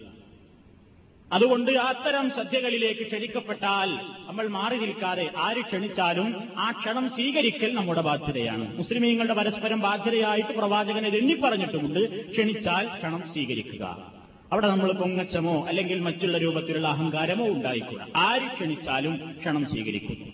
അതുകൊണ്ട് 1.33 1.71
അത്തരം 1.71 2.31
സദ്യകളിലേക്ക് 2.31 3.07
ക്ഷണിക്കപ്പെട്ടാൽ 3.07 3.91
നമ്മൾ 4.29 4.49
മാറി 4.49 4.77
നിൽക്കാതെ 4.77 5.31
ആര് 5.37 5.61
ക്ഷണിച്ചാലും 5.61 6.43
ആ 6.59 6.71
ക്ഷണം 6.71 7.09
സ്വീകരിക്കൽ 7.09 7.75
നമ്മുടെ 7.75 8.01
ബാധ്യതയാണ്. 8.01 8.79
മുസ്ലിമീങ്ങളുടെ 8.79 9.35
പരസ്പരം 9.35 9.81
ബാധ്യതയായിട്ട് 9.81 10.53
പ്രവാചകനെ 10.53 11.09
എണ്ണിപ്പറഞ്ഞിട്ടുമുണ്ട്. 11.09 12.31
ക്ഷണിച്ചാൽ 12.31 12.87
ക്ഷണം 12.97 13.23
സ്വീകരിക്കുക. 13.33 14.13
അവിടെ 14.53 14.69
നമ്മൾ 14.69 14.93
പൊങ്ങച്ചമോ 14.93 15.67
അല്ലെങ്കിൽ 15.67 16.01
മറ്റുള്ള 16.01 16.39
രൂപത്തിലുള്ള 16.39 16.89
അഹങ്കാരമോ 16.89 17.47
ഉണ്ടായിക്കൂട. 17.47 18.01
ആര് 18.17 18.47
ക്ഷണിച്ചാലും 18.55 19.37
ക്ഷണം 19.41 19.67
സ്വീകരിക്കുന്നു. 19.71 20.27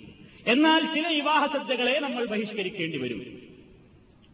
എന്നാൽ 0.47 0.81
ചില 0.95 1.07
വിവാഹ 1.09 1.47
സദ്യകളെ 1.47 2.01
നമ്മൾ 2.01 2.25
ബഹിഷ്കരിക്കേണ്ടി 2.25 2.99
വരും. 2.99 3.21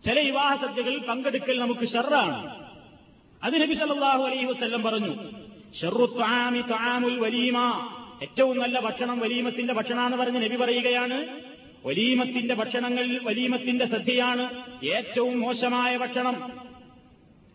ചില 0.07 0.21
വിവാഹ 0.21 0.67
സദ്യകളിൽ 0.67 0.99
പങ്കെടുക്കൽ 0.99 1.59
നമുക്ക് 1.61 1.89
ഷെറാണ് 1.89 2.61
അത് 3.43 3.63
നബി 3.63 3.75
സല്ലല്ലാഹു 3.75 4.23
അലൈഹി 4.23 4.45
വസ്ല്ലം 4.45 4.83
പറഞ്ഞു 4.83 5.40
വലീമ. 7.21 7.59
ഏറ്റവും 8.23 8.59
നല്ല 8.59 8.81
ഭക്ഷണം 8.81 9.19
വലീമത്തിന്റെ 9.19 9.75
ഭക്ഷണമാണ് 9.75 10.17
പറഞ്ഞ് 10.17 10.43
നബി 10.43 10.57
പറയുകയാണ്. 10.57 11.27
വലീമത്തിന്റെ 11.87 12.55
ഭക്ഷണങ്ങൾ 12.55 13.21
വലീമത്തിന്റെ 13.23 13.87
സദ്യയാണ് 13.87 14.51
ഏറ്റവും 14.85 15.41
മോശമായ 15.41 15.97
ഭക്ഷണം. 15.97 16.53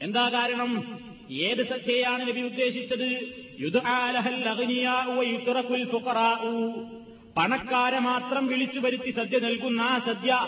എന്താ 0.01 0.29
കാരണം? 0.29 0.99
ഏത് 1.31 1.67
സദ്യയാണ് 1.69 2.21
നബി 2.21 2.41
ഉദ്ദേശിച്ചത്? 2.41 3.09
പണക്കാരെ 7.37 7.99
മാത്രം 7.99 8.47
വിളിച്ചു 8.47 8.79
വരുത്തി 8.79 9.11
സദ്യ 9.11 9.39
നൽകുന്ന 9.39 9.81
ആ 9.81 9.99
സദ്യ. 9.99 10.47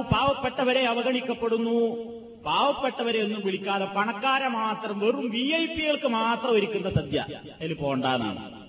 പാവപ്പെട്ടവരെ 0.00 0.84
അവഗണിക്കപ്പെടുന്നു. 0.84 2.19
പാവപ്പെട്ടവരെ 2.46 3.22
ഒന്നും 3.22 3.42
വിളിക്കാതെ 3.44 3.84
പണക്കാരെ 3.84 4.48
മാത്രം 4.48 4.98
വെറും 4.98 5.30
വി 5.30 5.52
ഐ 5.60 5.66
പികൾക്ക് 5.66 6.06
മാത്രം 6.06 6.50
ഒരുക്കുന്ന 6.50 6.90
സദ്യ. 6.90 7.26
അതിൽ 7.60 7.74
പോണ്ടാന്നാണ്. 7.74 8.60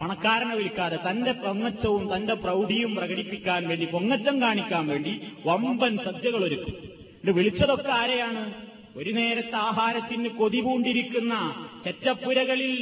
പണക്കാരനെ 0.00 0.54
വിളിക്കാതെ 0.54 0.98
തന്റെ 1.10 1.32
പൊങ്ങച്ചവും 1.32 2.16
തന്റെ 2.16 2.34
പ്രൗഢിയും 2.34 2.94
പ്രകടിപ്പിക്കാൻ 2.94 3.68
വേണ്ടി 3.68 3.86
പൊങ്ങച്ചം 3.86 4.42
കാണിക്കാൻ 4.42 4.86
വേണ്ടി 4.86 5.20
വമ്പൻ 5.46 5.96
സദ്യകൾ 5.96 6.44
ഒരുക്കും. 6.44 6.74
ഇത് 7.24 7.30
വിളിച്ചതൊക്കെ 7.30 7.90
ആരെയാണ്? 7.90 8.54
ഒരു 8.96 9.10
നേരത്തെ 9.10 9.56
ആഹാരത്തിന് 9.56 10.28
കൊതിപൂണ്ടിരിക്കുന്ന 10.28 11.34
ചെറ്റപ്പുരകളിൽ 11.84 12.74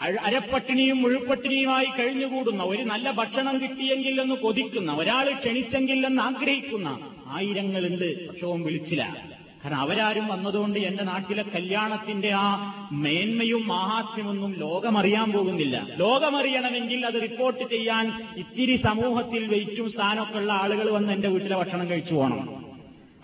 അരപ്പട്ടിണിയും 0.00 1.02
മുഴുപ്പട്ടിണിയുമായി 1.02 1.86
കഴിഞ്ഞുകൂടുന്ന 1.86 2.62
ഒരു 2.62 2.82
നല്ല 2.82 3.10
ഭക്ഷണം 3.10 3.62
കിട്ടിയെങ്കിൽ 3.62 4.20
എന്ന് 4.20 4.34
കൊതിക്കുന്ന 4.34 4.92
ഒരാൾ 4.92 5.32
ക്ഷണിച്ചെങ്കിൽ 5.32 6.06
എന്ന് 6.06 6.22
ആഗ്രഹിക്കുന്ന 6.22 7.13
ആയിരങ്ങളുണ്ട്. 7.26 8.28
പക്ഷോ 8.28 8.52
വിളിച്ചില്ല. 8.52 9.34
കാരണം 9.64 9.80
അവരാരും 9.80 10.28
വന്നതുകൊണ്ട് 10.28 10.78
എന്റെ 10.78 11.04
നാട്ടിലെ 11.04 11.42
കല്യാണത്തിന്റെ 11.42 12.30
ആ 12.34 12.74
മേന്മയും 12.92 13.68
മാഹാത്മ്യമൊന്നും 13.68 14.54
ലോകമറിയാൻ 14.54 15.32
പോകുന്നില്ല. 15.32 15.86
ലോകമറിയണമെങ്കിൽ 15.96 17.06
അത് 17.06 17.14
റിപ്പോർട്ട് 17.14 17.70
ചെയ്യാൻ 17.70 18.28
ഇത്തിരി 18.36 18.76
സമൂഹത്തിൽ 18.76 19.46
വെയിറ്റും 19.46 19.92
സ്ഥാനമൊക്കെ 19.92 20.38
ഉള്ള 20.38 20.52
ആളുകൾ 20.52 20.90
വന്ന് 20.90 21.12
എന്റെ 21.12 21.28
വീട്ടിലെ 21.28 21.56
ഭക്ഷണം 21.56 21.90
കഴിച്ചു 21.90 22.14
പോകണം. 22.14 22.64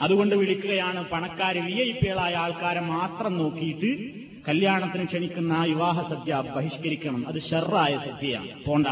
അതുകൊണ്ട് 0.00 0.34
വിളിക്കുകയാണ് 0.34 1.10
പണക്കാർ 1.10 1.58
വി 1.58 1.72
ഐ 1.72 1.92
പികളായ 1.92 2.34
ആൾക്കാരെ 2.34 2.80
മാത്രം 2.80 3.38
നോക്കിയിട്ട് 3.38 4.20
കല്യാണത്തിന് 4.48 5.04
ക്ഷണിക്കുന്ന 5.04 5.52
ആ 5.52 5.64
വിവാഹ 5.64 6.14
സദ്യ 6.14 6.42
ബഹിഷ്കരിക്കണം. 6.56 7.28
അത് 7.28 7.40
ഷെറായ 7.40 7.98
സദ്യയാണ്. 8.06 8.64
പോണ്ട. 8.64 8.86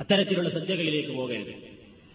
അത്തരത്തിലുള്ള 0.00 0.50
സദ്യകളിലേക്ക് 0.50 1.10
പോകരുത്. 1.10 1.69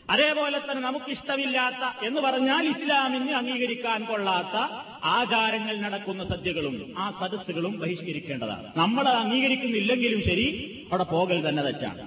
അതേപോലെ 0.09 0.57
തന്നെ 0.59 0.81
നമുക്കിഷ്ടമില്ലാത്ത 0.81 2.05
എന്ന് 2.05 2.21
പറഞ്ഞാൽ 2.21 2.67
ഇസ്ലാമിന് 2.67 3.31
അംഗീകരിക്കാൻ 3.31 4.05
കൊള്ളാത്ത 4.05 4.57
ആചാരങ്ങൾ 5.03 5.77
നടക്കുന്ന 5.77 6.25
സദ്യകളും 6.25 6.93
ആ 6.97 7.05
സദസ്സുകളും 7.21 7.79
ബഹിഷ്കരിക്കേണ്ടതാണ്. 7.79 8.67
നമ്മൾ 8.77 9.07
അംഗീകരിക്കുന്നില്ലെങ്കിലും 9.07 10.21
ശരി 10.23 10.45
അവിടെ 10.91 11.03
പോകൽ 11.03 11.49
തന്നെ 11.49 11.63
തെറ്റാണ്. 11.63 12.01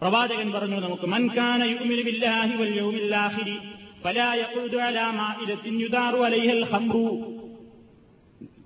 പ്രവാചകൻ 0.00 0.52
പറഞ്ഞു 0.52 0.80
നമുക്ക് 0.80 1.06
മൻകാന 1.06 1.64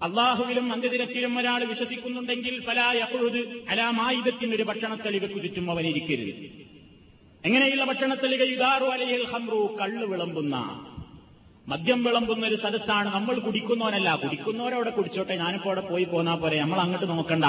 അള്ളാഹുവിലും 0.02 0.72
അന്ത്യദിനത്തിലും 0.72 1.38
ഒരാൾ 1.38 1.64
വിശ്വസിക്കുന്നുണ്ടെങ്കിൽ 1.64 2.62
ഫലായഹുത് 2.66 3.40
അലാമായുധത്തിന് 3.68 4.54
ഒരു 4.54 4.62
ഭക്ഷണത്തലികൾക്ക് 4.62 5.42
ചുറ്റും 5.42 5.70
അവനിരിക്കരുത്. 5.70 6.67
എങ്ങനെയുള്ള 7.44 7.84
ഭക്ഷണത്തിൽ 7.84 8.52
യുദാറു 8.52 8.84
അലയിൽ 8.84 9.26
ഹംറു 9.26 9.76
കള്ള് 9.80 10.06
വിളമ്പുന്ന. 10.06 10.84
മദ്യം 11.68 12.04
വിളമ്പുന്ന 12.04 12.46
ഒരു 12.46 12.54
സദസ്സാണ്. 12.54 13.14
നമ്മൾ 13.14 13.38
കുടിക്കുന്നവനല്ല. 13.38 14.16
കുടിക്കുന്നവരവിടെ 14.16 14.90
കുടിച്ചോട്ടെ. 14.90 15.36
ഞാനിപ്പോ 15.36 15.70
അവിടെ 15.70 15.80
പോയി 15.80 16.04
പോന്നാ 16.04 16.34
പോരെ. 16.34 16.60
നമ്മൾ 16.60 16.80
അങ്ങോട്ട് 16.80 17.08
നോക്കണ്ട. 17.08 17.44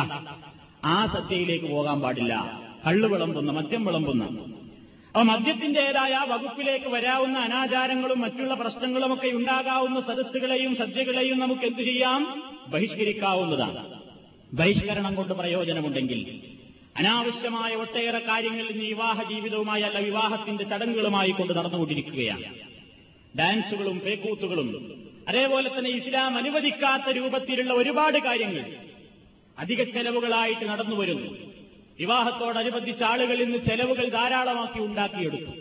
ആ 0.86 1.06
സത്യയിലേക്ക് 1.06 1.66
പോകാൻ 1.66 2.02
പാടില്ല. 2.02 2.62
കള്ള് 2.88 3.10
വിളമ്പുന്ന 3.10 3.52
മദ്യം 3.52 3.86
വിളമ്പുന്ന. 3.86 4.24
അപ്പൊ 4.24 5.22
മദ്യത്തിന്റേതായ 5.22 6.26
വകുപ്പിലേക്ക് 6.28 6.86
വരാവുന്ന 6.86 7.40
അനാചാരങ്ങളും 7.40 8.22
മറ്റുള്ള 8.22 8.54
പ്രശ്നങ്ങളും 8.54 9.14
ഒക്കെ 9.14 9.28
ഉണ്ടാകാവുന്ന 9.28 10.00
സദസ്സുകളെയും 10.00 10.76
സദ്യകളെയും 10.76 11.40
നമുക്ക് 11.40 11.62
എന്തു 11.62 11.82
ചെയ്യാം? 11.82 12.44
ബഹിഷ്കരിക്കാവുന്നതാണ്. 12.68 14.00
ബഹിഷ്കരണം 14.54 15.16
കൊണ്ട് 15.16 15.34
പ്രയോജനമുണ്ടെങ്കിൽ 15.34 16.42
അനാവശ്യമായ 16.98 17.76
ഒട്ടേറെ 17.76 18.20
കാര്യങ്ങൾ 18.20 18.66
ഇന്ന് 18.70 18.86
വിവാഹ 18.86 19.32
ജീവിതവുമായി 19.32 19.82
അല്ല 19.82 19.98
വിവാഹത്തിന്റെ 19.98 20.64
ചടങ്ങുകളുമായി 20.64 21.32
കൊണ്ട് 21.32 21.54
നടന്നുകൊണ്ടിരിക്കുകയാണ്. 21.54 22.44
ഡാൻസുകളും 23.40 24.00
പേക്കൂത്തുകളും 24.00 24.70
അതേപോലെ 25.28 25.70
തന്നെ 25.70 25.90
ഇസ്ലാം 25.90 26.38
അനുവദിക്കാത്ത 26.38 27.10
രൂപത്തിലുള്ള 27.10 27.74
ഒരുപാട് 27.74 28.18
കാര്യങ്ങൾ 28.18 28.66
അധിക 29.60 29.84
ചെലവുകളായിട്ട് 29.84 30.66
നടന്നു 30.66 30.96
വരുന്നു. 30.96 31.30
വിവാഹത്തോടനുബന്ധിച്ച 32.00 33.04
ആളുകൾ 33.04 33.42
ഇന്ന് 33.42 33.58
ചെലവുകൾ 33.58 34.10
ധാരാളമാക്കി 34.10 34.80
ഉണ്ടാക്കിയെടുത്തു. 34.80 35.54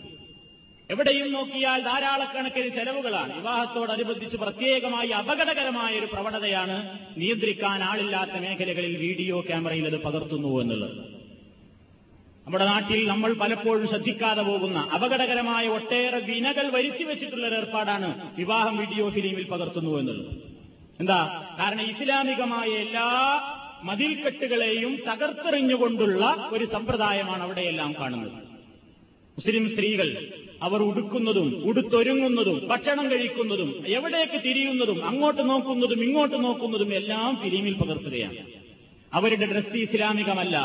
എവിടെയും 0.91 1.33
നോക്കിയാൽ 1.33 1.83
ധാരാളക്കണക്കിന് 1.83 2.69
ചെലവുകളാണ്. 2.69 3.37
വിവാഹത്തോടനുബന്ധിച്ച് 3.37 4.37
പ്രത്യേകമായി 4.37 5.09
അപകടകരമായ 5.09 5.99
ഒരു 5.99 6.07
പ്രവണതയാണ് 6.07 6.99
നിയന്ത്രിക്കാൻ 7.21 7.83
ആളില്ലാത്ത 7.83 8.31
മേഖലകളിൽ 8.31 8.97
വീഡിയോ 8.97 9.41
ക്യാമറയിൽ 9.41 9.87
അത് 9.87 10.03
പകർത്തുന്നു 10.03 10.61
എന്നുള്ളത്. 10.61 11.18
നമ്മുടെ 12.49 12.65
നാട്ടിൽ 12.65 13.09
നമ്മൾ 13.09 13.33
പലപ്പോഴും 13.33 13.89
ശ്രദ്ധിക്കാതെ 13.89 14.43
പോകുന്ന 14.43 14.79
അപകടകരമായ 14.95 15.69
ഒട്ടേറെ 15.69 16.19
വിനകൾ 16.19 16.71
വരുത്തി 16.71 17.05
വെച്ചിട്ടുള്ള 17.05 17.47
ഏർപ്പാടാണ് 17.47 18.31
വിവാഹം 18.39 18.77
വീഡിയോ 18.77 19.11
ഫിലിമിൽ 19.11 19.45
പകർത്തുന്നു 19.51 19.99
എന്നുള്ളത് 19.99 20.31
എന്താ? 21.01 21.19
കാരണം 21.59 21.83
ഇസ്ലാമികമായ 21.83 22.67
എല്ലാ 22.67 23.05
മതിൽക്കെട്ടുകളെയും 23.85 24.97
തകർത്തെറിഞ്ഞുകൊണ്ടുള്ള 25.09 26.49
ഒരു 26.53 26.65
സമ്പ്രദായമാണ് 26.65 27.43
അവിടെയെല്ലാം 27.43 27.95
കാണുന്നത്. 28.01 28.33
മുസ്ലിം 29.39 29.71
സ്ത്രീകൾ 29.71 30.27
അവർ 30.63 30.83
ഉടുക്കുന്നതും 30.83 31.63
ഉടുത്തൊരുങ്ങുന്നതും 31.65 32.69
ഭക്ഷണം 32.69 33.11
കഴിക്കുന്നതും 33.11 33.85
എവിടേക്ക് 33.87 34.45
തിരിയുന്നതും 34.45 35.07
അങ്ങോട്ട് 35.07 35.51
നോക്കുന്നതും 35.51 36.05
ഇങ്ങോട്ട് 36.05 36.45
നോക്കുന്നതും 36.45 36.95
എല്ലാം 36.95 37.37
ഫിലിമിൽ 37.37 37.75
പകർത്തുകയാണ്. 37.75 38.39
അവരുടെ 39.13 39.47
ഡ്രസ്സ് 39.47 39.77
ഇസ്ലാമികമല്ല. 39.77 40.57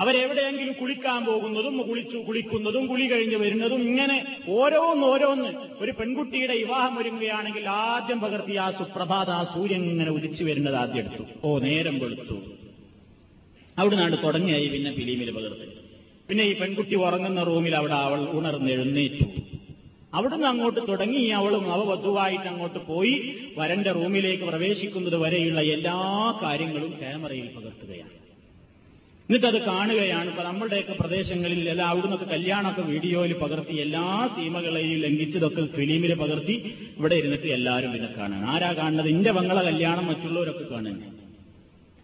അവരെവിടെയെങ്കിലും 0.00 0.74
കുളിക്കാൻ 0.80 1.24
പോകുന്നതും 1.24 1.74
കുളിച്ചു 1.88 2.18
കുളിക്കുന്നതും 2.18 2.86
കുളി 2.86 3.06
കഴിഞ്ഞ് 3.08 3.36
വരുന്നതും 3.36 3.82
ഇങ്ങനെ 3.82 4.18
ഓരോന്ന് 4.48 5.06
ഓരോന്ന് 5.06 5.50
ഒരു 5.80 5.92
പെൺകുട്ടിയുടെ 5.92 6.54
വിവാഹം 6.54 6.98
ഒരുങ്ങുകയാണെങ്കിൽ 6.98 7.64
ആദ്യം 7.66 8.20
പകർത്തി 8.20 8.56
ആ 8.56 8.70
സുപ്രഭാത 8.70 9.30
ആ 9.30 9.42
സൂര്യൻ 9.54 9.84
ഇങ്ങനെ 9.84 10.10
ഉദിച്ചു 10.10 10.44
വരുന്നത് 10.44 10.74
ആദ്യം 10.74 10.98
എടുത്തു. 10.98 11.24
ഓ 11.44 11.58
നേരം 11.58 11.98
വെളുത്തു. 11.98 12.38
അവിടുന്നാണ് 13.76 14.16
തുടങ്ങിയായി 14.22 14.66
പിന്നെ 14.66 14.90
ഫിലിമിൽ 14.92 15.30
പകർത്തി. 15.30 15.68
പിന്നെ 16.28 16.44
ഈ 16.44 16.52
പെൺകുട്ടി 16.52 16.94
ഉറങ്ങുന്ന 16.94 17.42
റൂമിൽ 17.42 17.74
അവിടെ 17.74 17.96
അവൾ 18.06 18.20
ഉണർന്ന് 18.38 18.70
എഴുന്നേറ്റു. 18.70 19.26
അവിടുന്ന് 20.12 20.46
അങ്ങോട്ട് 20.46 20.80
തുടങ്ങി 20.88 21.22
അവളും 21.30 21.64
അവ 21.72 21.80
വധുവായിട്ട് 21.90 22.48
അങ്ങോട്ട് 22.48 22.78
പോയി 22.86 23.14
വരന്റെ 23.58 23.92
റൂമിലേക്ക് 23.92 24.44
പ്രവേശിക്കുന്നത് 24.44 25.16
വരെയുള്ള 25.16 25.60
എല്ലാ 25.76 25.96
കാര്യങ്ങളും 26.42 26.92
ക്യാമറയിൽ 27.02 27.48
പകർത്തുകയാണ് 27.56 27.89
എന്നിട്ടത് 29.30 29.62
കാണുകയാണ്. 29.62 30.30
ഇപ്പൊ 30.30 30.42
നമ്മളുടെയൊക്കെ 30.42 30.92
പ്രദേശങ്ങളിൽ 30.92 31.68
എല്ലാ 31.68 31.88
അവിടുന്നൊക്കെ 31.88 32.24
കല്യാണമൊക്കെ 32.24 32.82
വീഡിയോയിൽ 32.82 33.32
പകർത്തി 33.32 33.74
എല്ലാ 33.74 34.28
സീമകളെയും 34.36 35.00
ലംഘിച്ചതൊക്കെ 35.00 35.66
ഫിലിമിൽ 35.76 36.14
പകർത്തി 36.14 36.52
ഇവിടെ 36.98 37.14
ഇരുന്നിട്ട് 37.14 37.46
എല്ലാവരും 37.46 37.92
പിന്നെ 37.92 38.08
കാണാൻ 38.18 38.44
ആരാ 38.44 38.72
കാണുന്നത്? 38.72 39.08
ഇന്റെ 39.08 39.30
വങ്ങളെ 39.30 39.62
കല്യാണം 39.62 40.06
മറ്റുള്ളവരൊക്കെ 40.06 40.74
കാണുന്നു. 40.74 41.06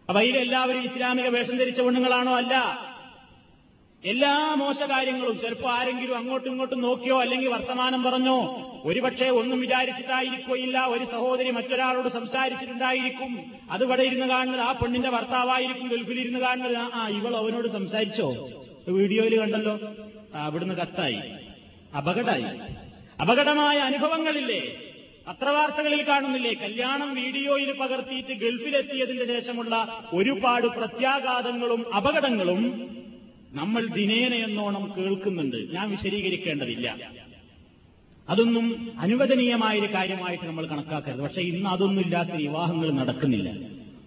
അപ്പൊ 0.08 0.20
അതിലെല്ലാവരും 0.20 0.84
ഇസ്ലാമിക 0.84 1.28
വേഷം 1.28 1.56
ധരിച്ച 1.56 1.80
പെണ്ണുങ്ങളാണോ? 1.80 2.36
അല്ല. 2.36 2.85
എല്ലാ 4.04 4.54
മോശകാര്യങ്ങളും 4.54 5.40
ചിലപ്പോൾ 5.40 5.68
ആരെങ്കിലും 5.68 6.16
അങ്ങോട്ടും 6.16 6.50
ഇങ്ങോട്ടും 6.50 6.80
നോക്കിയോ 6.80 7.20
അല്ലെങ്കിൽ 7.20 7.48
വർത്തമാനം 7.48 8.02
പറഞ്ഞോ? 8.02 8.36
ഒരുപക്ഷെ 8.84 9.28
ഒന്നും 9.30 9.60
വിചാരിച്ചിട്ടായിരിക്കുകയില്ല 9.60 10.86
ഒരു 10.86 11.04
സഹോദരി 11.04 11.50
മറ്റൊരാളോട് 11.50 12.08
സംസാരിച്ചിട്ടുണ്ടായിരിക്കും. 12.08 13.52
അത് 13.70 13.84
ഇവിടെ 13.84 14.02
ഇരുന്ന് 14.02 14.26
കാണുന്നത് 14.26 14.60
ആ 14.60 14.72
പെണ്ണിന്റെ 14.72 15.10
ഭർത്താവായിരിക്കും 15.10 15.88
ഗൾഫിൽ 15.88 16.20
ഇരുന്ന് 16.20 16.38
കാണുന്നത്. 16.38 16.76
ആ 16.76 17.08
ഇവൾ 17.08 17.36
അവനോട് 17.36 17.68
സംസാരിച്ചോ? 17.72 18.48
വീഡിയോയിൽ 18.88 19.40
കണ്ടല്ലോ. 19.40 19.80
അവിടുന്ന് 20.34 20.74
കത്തായി. 20.74 21.20
അപകടമായി. 21.96 22.44
അപകടമായ 23.20 23.76
അനുഭവങ്ങളില്ലേ? 23.78 24.60
പത്രവാർത്തകളിൽ 25.28 26.08
കാണുന്നില്ലേ? 26.08 26.52
കല്യാണം 26.52 27.14
വീഡിയോയിൽ 27.14 27.72
പകർത്തിയിട്ട് 27.72 28.32
ഗൾഫിലെത്തിയതിന്റെ 28.32 29.26
ശേഷമുള്ള 29.26 30.02
ഒരുപാട് 30.12 30.66
പ്രത്യാഘാതങ്ങളും 30.66 31.94
അപകടങ്ങളും 31.94 32.62
നമ്മൾ 33.52 33.86
ദിനേന 33.86 34.34
എന്നോണം 34.34 34.92
കേൾക്കുന്നുണ്ട്. 34.98 35.56
ഞാൻ 35.56 35.90
വിശദീകരിക്കേണ്ടതില്ല. 35.90 36.98
അതൊന്നും 38.28 38.94
അനുവദനീയമായൊരു 38.98 39.94
കാര്യമായിട്ട് 39.94 40.44
നമ്മൾ 40.44 40.66
കണക്കാക്കരുത്. 40.66 41.20
പക്ഷെ 41.20 41.40
ഇന്ന് 41.40 41.68
അതൊന്നും 41.68 42.00
ഇല്ലാത്ത 42.00 42.30
വിവാഹങ്ങൾ 42.30 42.90
നടക്കുന്നില്ല. 42.90 43.50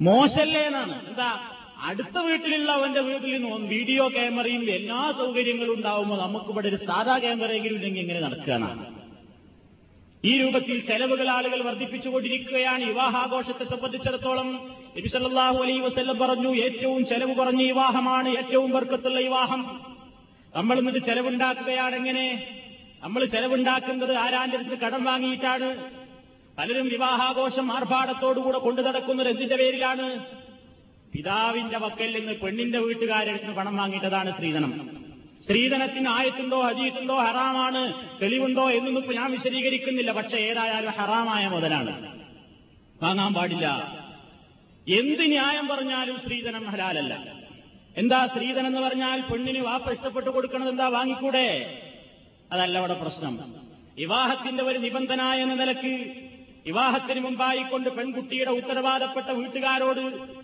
മോശല്ലേ 0.02 0.62
എന്നാണ് 0.62 1.08
എന്താ? 1.08 1.56
അടുത്ത 1.82 2.18
വീട്ടിലുള്ള 2.18 2.72
അവന്റെ 2.72 3.00
വീട്ടിൽ 3.00 3.42
നിന്ന് 3.42 3.68
വീഡിയോ 3.68 4.10
ക്യാമറയും 4.10 4.72
എല്ലാ 4.72 5.14
സൗകര്യങ്ങളും 5.18 5.74
ഉണ്ടാവുമ്പോൾ 5.74 6.20
നമുക്കിവിടെ 6.20 6.68
ഒരു 6.68 6.76
സാധാ 6.76 7.18
ക്യാമറയെങ്കിലും 7.18 7.76
ഇല്ലെങ്കിൽ 7.76 8.02
ഇങ്ങനെ 8.02 8.20
നടക്കാനാണ് 8.20 8.86
ഈ 10.24 10.38
രൂപത്തിൽ 10.42 10.86
ചെലവുകൾ 10.88 11.30
ആളുകൾ 11.30 11.64
വർദ്ധിപ്പിച്ചുകൊണ്ടിരിക്കുകയാണ്. 11.64 12.84
വിവാഹാഘോഷത്തെ 12.84 13.66
സംബന്ധിച്ചിടത്തോളം 13.66 14.79
നബിസല്ലാഹു 14.98 15.58
അലൈ 15.58 15.80
വസ്ല്ലം 15.80 16.20
പറഞ്ഞു 16.20 16.56
ഏറ്റവും 16.56 17.06
ചെലവ് 17.06 17.36
കുറഞ്ഞ 17.36 17.64
വിവാഹമാണ് 17.64 18.30
ഏറ്റവും 18.30 18.72
വർക്കത്തുള്ള 18.72 19.20
വിവാഹം. 19.20 19.82
നമ്മൾ 20.56 20.80
എന്നിട്ട് 20.80 21.00
ചെലവുണ്ടാക്കുകയാണ് 21.00 21.96
എങ്ങനെ? 21.96 22.48
നമ്മൾ 23.04 23.26
ചെലവുണ്ടാക്കുന്നത് 23.26 24.16
ആരാന്റെ 24.16 24.58
അടുത്ത് 24.58 24.78
കടം 24.78 25.04
വാങ്ങിയിട്ടാണ്? 25.04 25.92
പലരും 26.58 26.90
വിവാഹാഘോഷം 26.90 27.72
ആർഭാടത്തോടുകൂടെ 27.72 28.58
കൊണ്ടു 28.58 28.82
നടക്കുന്നത് 28.82 29.30
എന്തിന്റെ 29.30 29.56
പേരിലാണ്? 29.56 30.26
പിതാവിന്റെ 31.14 31.78
വക്കൽ 31.78 32.20
നിന്ന് 32.20 32.34
പെണ്ണിന്റെ 32.34 32.80
വീട്ടുകാരെടുത്ത് 32.80 33.56
പണം 33.56 33.78
വാങ്ങിയിട്ടതാണ് 33.78 34.34
സ്ത്രീധനം. 34.34 34.90
സ്ത്രീധനത്തിന് 35.44 36.10
ആയത്തുണ്ടോ 36.10 36.62
ഹജീത്തുണ്ടോ 36.62 37.18
ഹറാമാണ് 37.18 37.94
തെളിവുണ്ടോ 38.22 38.72
എന്നൊന്നും 38.72 39.16
ഞാൻ 39.16 39.32
വിശദീകരിക്കുന്നില്ല. 39.32 40.12
പക്ഷെ 40.12 40.38
ഏതായാലും 40.38 40.92
ഹറാമായ 40.92 41.48
മുതലാണ്. 41.48 42.20
വാങ്ങാൻ 43.04 43.34
പാടില്ല. 43.34 44.00
എന്ത് 44.98 45.22
ന്യായം 45.22 45.68
പറഞ്ഞാലും 45.68 46.20
സ്ത്രീധനം 46.20 46.66
ഹലാലല്ല. 46.66 47.34
എന്താ 47.98 48.28
സ്ത്രീധനം 48.28 48.68
എന്ന് 48.68 48.80
പറഞ്ഞാൽ 48.80 49.22
പെണ്ണിന് 49.22 49.60
വാപ്പ 49.60 49.92
ഇഷ്ടപ്പെട്ടു 49.92 50.30
കൊടുക്കണത് 50.30 50.70
എന്താ 50.70 50.88
വാങ്ങിക്കൂടെ? 50.88 51.48
അതല്ല 52.52 52.78
അവിടെ 52.78 52.94
പ്രശ്നം. 52.94 53.54
വിവാഹത്തിന്റെ 53.98 54.64
ഒരു 54.64 54.80
നിബന്ധന 54.80 55.22
എന്ന 55.22 55.54
നിലയ്ക്ക് 55.54 56.14
വിവാഹത്തിന് 56.66 57.20
മുമ്പായി 57.20 57.64
കൊണ്ട് 57.64 57.90
പെൺകുട്ടിയുടെ 57.90 58.52
ഉത്തരവാദപ്പെട്ട 58.52 59.30
വീട്ടുകാരോട് 59.32 60.00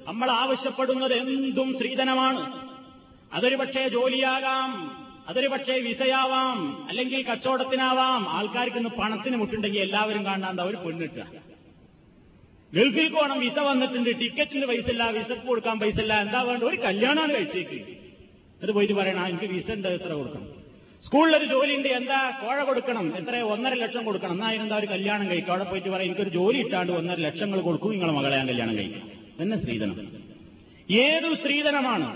നമ്മൾ 0.06 0.32
ആവശ്യപ്പെടുന്നത് 0.32 1.14
എന്തും 1.14 1.74
സ്ത്രീധനമാണ്. 1.74 2.62
അതൊരു 3.34 3.56
പക്ഷേ 3.56 3.88
ജോലിയാകാം 3.88 4.72
അതൊരു 5.28 5.48
പക്ഷേ 5.48 5.80
വിസയാവാം 5.80 6.88
അല്ലെങ്കിൽ 6.90 7.26
കച്ചവടത്തിനാവാം. 7.26 8.30
ആൾക്കാർക്ക് 8.30 8.78
ഇന്ന് 8.78 8.90
പണത്തിന് 8.90 9.38
മുട്ടുണ്ടെങ്കിൽ 9.38 9.82
എല്ലാവരും 9.82 10.26
കാണാണ്ട് 10.26 10.62
ഒരു 10.62 10.78
പെണ്ണിട്ട. 10.78 11.45
ഗൾഫിൽ 12.76 13.08
പോകണം 13.16 13.38
വിസ 13.46 13.58
വന്നിട്ടുണ്ട്. 13.70 14.10
ടിക്കറ്റിന് 14.22 14.66
പൈസ 14.72 14.88
ഇല്ല 14.94 15.04
വിസക്ക് 15.18 15.46
കൊടുക്കാൻ 15.52 15.76
പൈസ 15.84 15.98
ഇല്ല 16.06 16.14
എന്താ 16.26 16.40
വേണ്ട 16.50 16.64
ഒരു 16.64 16.78
കല്യാണമാണ് 16.86 17.34
കഴിച്ചേക്ക്. 17.38 17.80
അത് 18.64 18.72
പോയിട്ട് 18.76 18.94
പറയണം 18.94 19.28
എനിക്ക് 19.32 19.48
വിസ 19.56 19.70
ഉണ്ട് 19.72 19.88
എത്ര 19.88 20.12
കൊടുക്കണം? 20.20 20.48
സ്കൂളിലൊരു 21.06 21.46
ജോലി 21.46 21.74
ഉണ്ട് 21.78 21.90
എന്താ? 22.00 22.20
കോഴ 22.44 22.58
കൊടുക്കണം 22.64 23.18
എത്ര? 23.20 23.36
ഒന്നര 23.54 23.74
ലക്ഷം 23.74 24.06
കൊടുക്കണം. 24.06 24.34
എന്നാ 24.38 24.52
എന്താ 24.52 24.76
ഒരു 24.82 24.88
കല്യാണം 24.94 25.26
കഴിക്കും 25.32 25.52
അവിടെ 25.54 25.66
പോയിട്ട് 25.72 25.90
പറയാം 25.90 26.08
എനിക്കൊരു 26.10 26.30
ജോലി 26.30 26.58
ഇട്ടാണ്ട് 26.58 26.92
ഒന്നര 26.92 27.20
ലക്ഷങ്ങൾ 27.28 27.60
കൊടുക്കും 27.68 27.92
നിങ്ങളെ 27.92 28.14
മകളെ 28.18 28.36
ഞാൻ 28.38 28.48
കല്യാണം 28.48 28.78
കഴിക്കും. 28.78 29.04
എന്നെ 29.40 29.58
സ്ത്രീധനം. 29.58 29.96
ഏതു 31.04 31.30
സ്ത്രീധനമാണ്? 31.34 32.08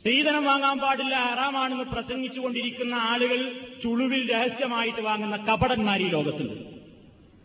സ്ത്രീധനം 0.00 0.44
വാങ്ങാൻ 0.44 0.78
പാടില്ല. 0.78 1.14
ഹറാമാണെന്ന് 1.28 1.84
പ്രസംഗിച്ചുകൊണ്ടിരിക്കുന്ന 1.84 2.94
ആളുകൾ 2.94 3.40
ചുളുവിൽ 3.82 4.22
രഹസ്യമായിട്ട് 4.32 5.00
വാങ്ങുന്ന 5.00 5.36
കപടന്മാർ 5.36 6.00
ഈ 6.06 6.08
ലോകത്തുണ്ട്. 6.16 6.73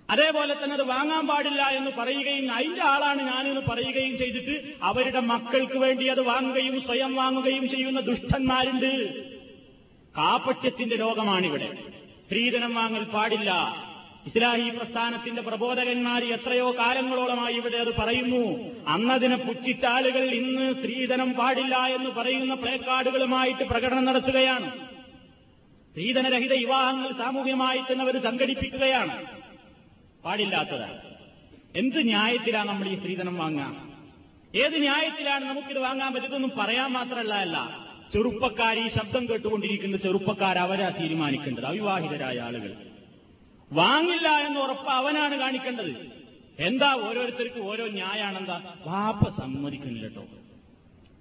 അതേപോലെ 0.10 0.54
തന്നെ 0.54 0.74
അത് 0.74 0.84
വാങ്ങാൻ 0.84 1.28
പാടില്ല 1.28 1.62
എന്ന് 1.62 1.92
പറയുകയും 1.98 2.54
അതിന്റെ 2.54 2.84
ആളാണ് 2.86 3.22
ഞാനെന്ന് 3.22 3.62
പറയുകയും 3.62 4.18
ചെയ്തിട്ട് 4.18 4.62
അവരുടെ 4.84 5.20
മക്കൾക്ക് 5.20 5.78
വേണ്ടി 5.78 6.08
അത് 6.08 6.22
വാങ്ങുകയും 6.22 6.82
സ്വയം 6.82 7.16
വാങ്ങുകയും 7.16 7.70
ചെയ്യുന്ന 7.70 8.00
ദുഷ്ടന്മാരുണ്ട്. 8.00 9.24
കാപ്പട്യത്തിന്റെ 10.18 10.96
രോഗമാണിവിടെ 10.96 11.78
സ്ത്രീധനം 12.26 12.76
വാങ്ങൽ 12.76 13.04
പാടില്ല. 13.04 13.52
ഇസ്ലാഹി 14.26 14.70
പ്രസ്ഥാനത്തിന്റെ 14.70 15.42
പ്രബോധകന്മാർ 15.42 16.24
എത്രയോ 16.24 16.72
കാലങ്ങളോളമായി 16.72 17.54
ഇവിടെ 17.54 17.78
അത് 17.78 17.98
പറയുന്നു. 17.98 18.44
അന്നതിനെ 18.88 19.36
പുച്ഛിച്ച 19.36 19.86
ആളുകൾ 19.86 20.24
ഇന്ന് 20.32 20.74
സ്ത്രീധനം 20.74 21.34
പാടില്ല 21.34 21.76
എന്ന് 21.76 22.10
പറയുന്ന 22.10 22.54
പ്ലേക്കാർഡുകളുമായിട്ട് 22.54 23.64
പ്രകടനം 23.64 24.06
നടത്തുകയാണ്. 24.06 24.72
സ്ത്രീധനരഹിത 25.92 26.54
വിവാഹങ്ങൾ 26.54 27.12
സാമൂഹ്യമായി 27.12 27.78
തന്നെ 27.78 28.04
അവർ 28.06 28.22
സംഘടിപ്പിക്കുകയാണ്. 28.22 29.49
പാടില്ലാത്തതാണ്. 30.26 31.02
എന്ത് 31.76 32.06
ന്യായത്തിലാണ് 32.06 32.68
നമ്മൾ 32.68 32.88
ഈ 32.88 32.96
സ്ത്രീധനം 32.96 33.38
വാങ്ങുക? 33.38 33.90
ഏത് 34.56 34.82
ന്യായത്തിലാണ് 34.82 35.46
നമുക്കിത് 35.46 35.80
വാങ്ങാൻ 35.80 36.14
പറ്റുന്നതെന്നും 36.14 36.52
പറയാൻ 36.58 36.92
മാത്രമല്ല 36.92 37.90
ചെറുപ്പക്കാർ 38.14 38.80
ഈ 38.80 38.88
ശബ്ദം 38.88 39.30
കേട്ടുകൊണ്ടിരിക്കുന്ന 39.30 39.98
ചെറുപ്പക്കാർ 39.98 40.58
അവരാ 40.58 40.90
തീരുമാനിക്കേണ്ടത്. 40.90 41.66
അവിവാഹിതരായ 41.66 42.40
ആളുകൾ. 42.40 42.76
വാങ്ങില്ല 43.74 44.28
എന്ന് 44.28 44.60
ഉറപ്പ് 44.60 44.88
അവനാണ് 44.88 45.40
കാണിക്കേണ്ടത്. 45.40 46.20
എന്താ 46.60 46.96
ഓരോരുത്തർക്കും 46.96 47.66
ഓരോ 47.66 47.88
ന്യായാണെന്താ? 47.88 48.76
വാപ്പ 48.88 49.42
സമ്മതിക്കുന്നില്ല 49.42 50.08
കേട്ടോ. 50.08 50.26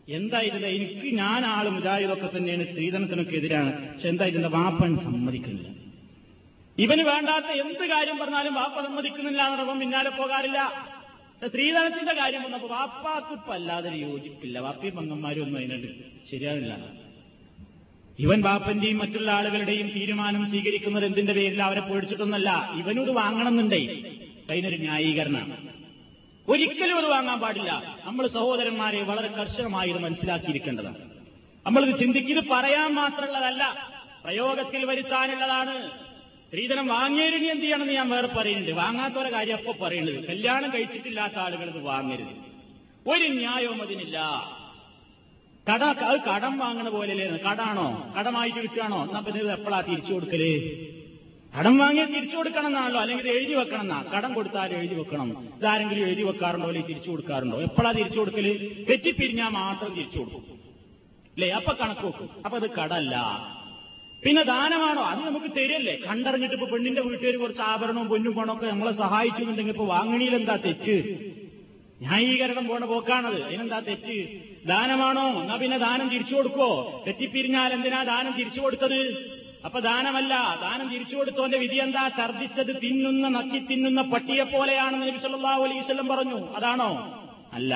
എന്താ 0.08 0.40
ഇതിന്റെ 0.40 0.68
എനിക്ക് 0.68 1.16
ഞാൻ 1.16 1.44
ആൾ 1.44 1.68
മുജാഹിദൊക്കെ 1.68 2.36
തന്നെയാണ് 2.36 2.64
സ്ത്രീധനത്തിനൊക്കെ 2.64 3.36
എതിരാണ്. 3.36 3.94
പക്ഷെ 3.94 4.08
എന്താ 4.08 4.24
ഇതിന്റെ 4.24 4.48
വാപ്പൻ 4.48 4.96
സമ്മതിക്കുന്നില്ല. 4.96 5.77
ഇവന് 6.78 7.02
വേണ്ടാത്ത 7.02 7.44
എന്ത് 7.44 7.86
കാര്യം 7.86 8.18
പറഞ്ഞാലും 8.18 8.54
വാപ്പ 8.54 8.80
സമ്മതിക്കുന്നില്ല 8.80 9.42
എന്നപ്പം 9.42 9.78
പിന്നാലെ 9.78 10.10
പോകാറില്ല. 10.10 10.88
സ്ത്രീധനത്തിന്റെ 11.46 12.14
കാര്യം 12.14 12.42
വന്നപ്പോ 12.42 12.68
വാപ്പാക്ക് 12.68 13.32
ഇപ്പൊ 13.32 13.54
അല്ലാതെ 13.54 13.90
യോജിപ്പില്ല. 13.90 14.58
വാപ്പയും 14.58 14.94
പങ്കന്മാരും 14.94 15.42
ഒന്നും 15.42 15.60
അതിനുണ്ട് 15.60 15.86
ശരിയാവില്ല. 16.30 16.76
ഇവൻ 18.18 18.42
വാപ്പന്റെയും 18.42 18.98
മറ്റുള്ള 18.98 19.30
ആളുകളുടെയും 19.30 19.88
തീരുമാനം 19.88 20.48
സ്വീകരിക്കുന്നത് 20.48 21.06
എന്തിന്റെ 21.06 21.32
പേരിൽ 21.32 21.62
അവരെ 21.62 21.80
പേടിച്ചിട്ടൊന്നല്ല 21.80 22.70
ഇവനോട് 22.74 23.10
വാങ്ങണമെന്നുണ്ടേ. 23.10 24.10
അതിനൊരു 24.50 24.76
ന്യായീകരണമാണ്. 24.76 25.68
ഒരിക്കലും 26.48 26.96
അത് 26.96 27.06
വാങ്ങാൻ 27.06 27.40
പാടില്ല. 27.40 27.96
നമ്മൾ 28.04 28.26
സഹോദരന്മാരെ 28.26 29.02
വളരെ 29.02 29.28
കർശനമായി 29.28 29.90
ഇത് 29.90 29.98
മനസ്സിലാക്കിയിരിക്കേണ്ടതാണ്. 29.98 31.10
നമ്മളിത് 31.66 31.98
ചിന്തിക്കുന്നത് 31.98 32.44
പറയാൻ 32.48 32.94
മാത്രമുള്ളതല്ല. 32.94 33.92
പ്രയോഗത്തിൽ 34.24 34.84
വരുത്താനുള്ളതാണ്. 34.84 36.07
സ്ത്രീധനം 36.48 36.86
വാങ്ങിയതിന് 36.86 37.46
എന്ത് 37.46 37.62
ചെയ്യണമെന്ന് 37.62 37.92
ഞാൻ 37.92 38.10
വേറെ 38.10 38.26
പറയുന്നുണ്ട്. 38.26 38.70
വാങ്ങാത്തവരെ 38.70 39.30
കാര്യം 39.30 39.56
അപ്പൊ 39.56 39.86
പറയുന്നത്. 39.86 40.24
കല്യാണം 40.24 40.74
കഴിച്ചിട്ടില്ലാത്ത 40.74 41.38
ആളുകൾ 41.38 41.64
ഇത് 41.64 41.82
വാങ്ങരുത്. 41.82 42.48
ഒരു 43.10 43.24
ന്യായവും 43.24 43.82
അതിനില്ല. 43.82 44.18
കട 45.72 45.82
അത് 45.82 46.20
കടം 46.20 46.58
വാങ്ങണ 46.58 46.88
പോലെയല്ലേ? 46.88 47.26
കടാണോ? 47.26 48.14
കടമായിട്ട് 48.18 48.58
വിൽക്കുകയാണോ? 48.58 49.04
എന്നാ 49.04 49.20
പിന്നെ 49.20 49.40
ഇത് 49.40 49.52
എപ്പോഴാ 49.52 49.80
തിരിച്ചു 49.80 50.12
കൊടുക്കൽ? 50.12 50.42
കടം 51.58 51.78
വാങ്ങിയ 51.78 52.04
തിരിച്ചു 52.04 52.36
കൊടുക്കണം 52.36 52.66
എന്നാണല്ലോ 52.66 53.00
അല്ലെങ്കിൽ 53.00 53.28
ഇത് 53.28 53.36
എഴുതി 53.36 53.54
വെക്കണം 53.54 53.80
എന്നാ 53.80 54.02
കടം 54.02 54.34
കൊടുത്താൽ 54.34 54.74
എഴുതി 54.74 54.94
വെക്കണം. 54.94 55.48
ഇതാരെങ്കിലും 55.58 56.06
എഴുതി 56.06 56.22
വെക്കാറുണ്ടോ? 56.22 56.66
അല്ലെങ്കിൽ 56.66 56.88
തിരിച്ചു 56.88 57.10
കൊടുക്കാറുണ്ടോ? 57.10 57.62
എപ്പോഴാ 57.62 57.92
തിരിച്ചു 57.92 58.18
കൊടുക്കൽ? 58.18 58.74
തെറ്റിപ്പിരിഞ്ഞാൽ 58.90 59.48
മാത്രം 59.48 59.94
തിരിച്ചു 59.94 60.18
കൊടുക്കും. 60.18 60.42
അല്ലേ 61.34 61.50
അപ്പൊ 61.50 61.72
കണക്ക് 61.72 62.06
വെക്കും. 62.06 62.28
അപ്പൊ 62.44 62.58
അത് 62.58 62.70
കടല്ല. 62.70 63.16
പിന്നെ 64.24 64.42
ദാനമാണോ? 64.42 65.02
അത് 65.02 65.20
നമുക്ക് 65.20 65.46
തരല്ലേ? 65.46 65.96
കണ്ടറിഞ്ഞിട്ട് 65.96 66.54
ഇപ്പൊ 66.54 66.66
പെണ്ണിന്റെ 66.66 67.00
വീട്ടുകാർ 67.00 67.36
കുറച്ച് 67.36 67.62
ആഭരണവും 67.62 68.08
പൊന്നും 68.08 68.34
പണമൊക്കെ 68.34 68.66
നമ്മളെ 68.66 68.92
സഹായിച്ചുന്നുണ്ടെങ്കിൽ 68.92 69.72
ഇപ്പൊ 69.72 69.84
വാങ്ങണിയിൽ 69.84 70.34
എന്താ 70.34 70.56
തെറ്റ്? 70.56 70.96
ന്യായീകരണം 72.00 72.68
പോണ 72.68 72.84
പോക്കാണത്. 72.84 73.42
അതിനെന്താ 73.42 73.80
തെറ്റ്? 73.80 74.18
ദാനമാണോ? 74.66 75.40
എന്നാ 75.40 75.56
പിന്നെ 75.56 75.78
ദാനം 75.78 76.08
തിരിച്ചു 76.08 76.34
കൊടുക്കോ 76.34 77.02
തെറ്റിപ്പിരിഞ്ഞാൽ 77.06 77.72
എന്തിനാ 77.72 78.02
ദാനം 78.02 78.32
തിരിച്ചു 78.32 78.60
കൊടുത്തത്? 78.60 79.00
അപ്പൊ 79.64 79.80
ദാനമല്ല. 79.80 80.58
ദാനം 80.60 80.88
തിരിച്ചു 80.88 81.16
കൊടുത്തോന്റെ 81.16 81.58
വിധി 81.58 81.76
എന്താ? 81.76 82.10
ഛർദിച്ചത് 82.16 82.82
തിന്നുന്ന 82.82 83.28
നക്കി 83.28 83.58
തിന്നുന്ന 83.58 84.02
പട്ടിയെ 84.02 84.42
പോലെയാണെന്ന് 84.42 85.06
നബി 85.06 85.18
സല്ലല്ലാഹു 85.18 85.64
അലൈഹി 85.64 86.08
പറഞ്ഞു. 86.08 86.54
അതാണോ? 86.54 86.90
അല്ല. 87.52 87.74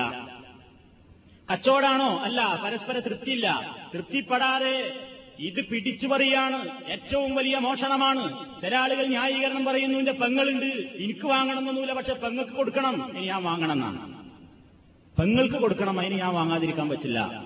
കച്ചവടാണോ? 1.52 2.18
അല്ല. 2.18 2.60
പരസ്പര 2.64 2.98
തൃപ്തിയില്ല. 2.98 3.76
തൃപ്തിപ്പെടാതെ 3.94 5.02
ഇത് 5.38 5.64
പിടിച്ചു 5.64 6.06
പറയാണ് 6.06 6.88
ഏറ്റവും 6.88 7.34
വലിയ 7.34 7.58
മോഷണമാണ്. 7.58 8.46
ചില 8.62 8.76
ആളുകൾ 8.76 9.06
ന്യായീകരണം 9.06 9.64
പറയുന്നു 9.64 9.98
എന്റെ 9.98 10.12
പെങ്ങളുണ്ട്. 10.12 10.86
എനിക്ക് 10.98 11.26
വാങ്ങണമെന്നൊന്നുമില്ല 11.26 11.92
പക്ഷെ 11.92 12.12
പെങ്ങൾക്ക് 12.12 12.50
കൊടുക്കണം. 12.50 13.16
ഇനി 13.16 13.26
ഞാൻ 13.26 13.42
വാങ്ങണം 13.44 13.72
എന്നാണ് 13.72 14.22
പെങ്ങൾക്ക് 15.18 15.54
കൊടുക്കണം 15.54 16.00
അതിന് 16.00 16.14
ഞാൻ 16.14 16.34
വാങ്ങാതിരിക്കാൻ 16.34 16.88
പറ്റില്ല. 16.88 17.42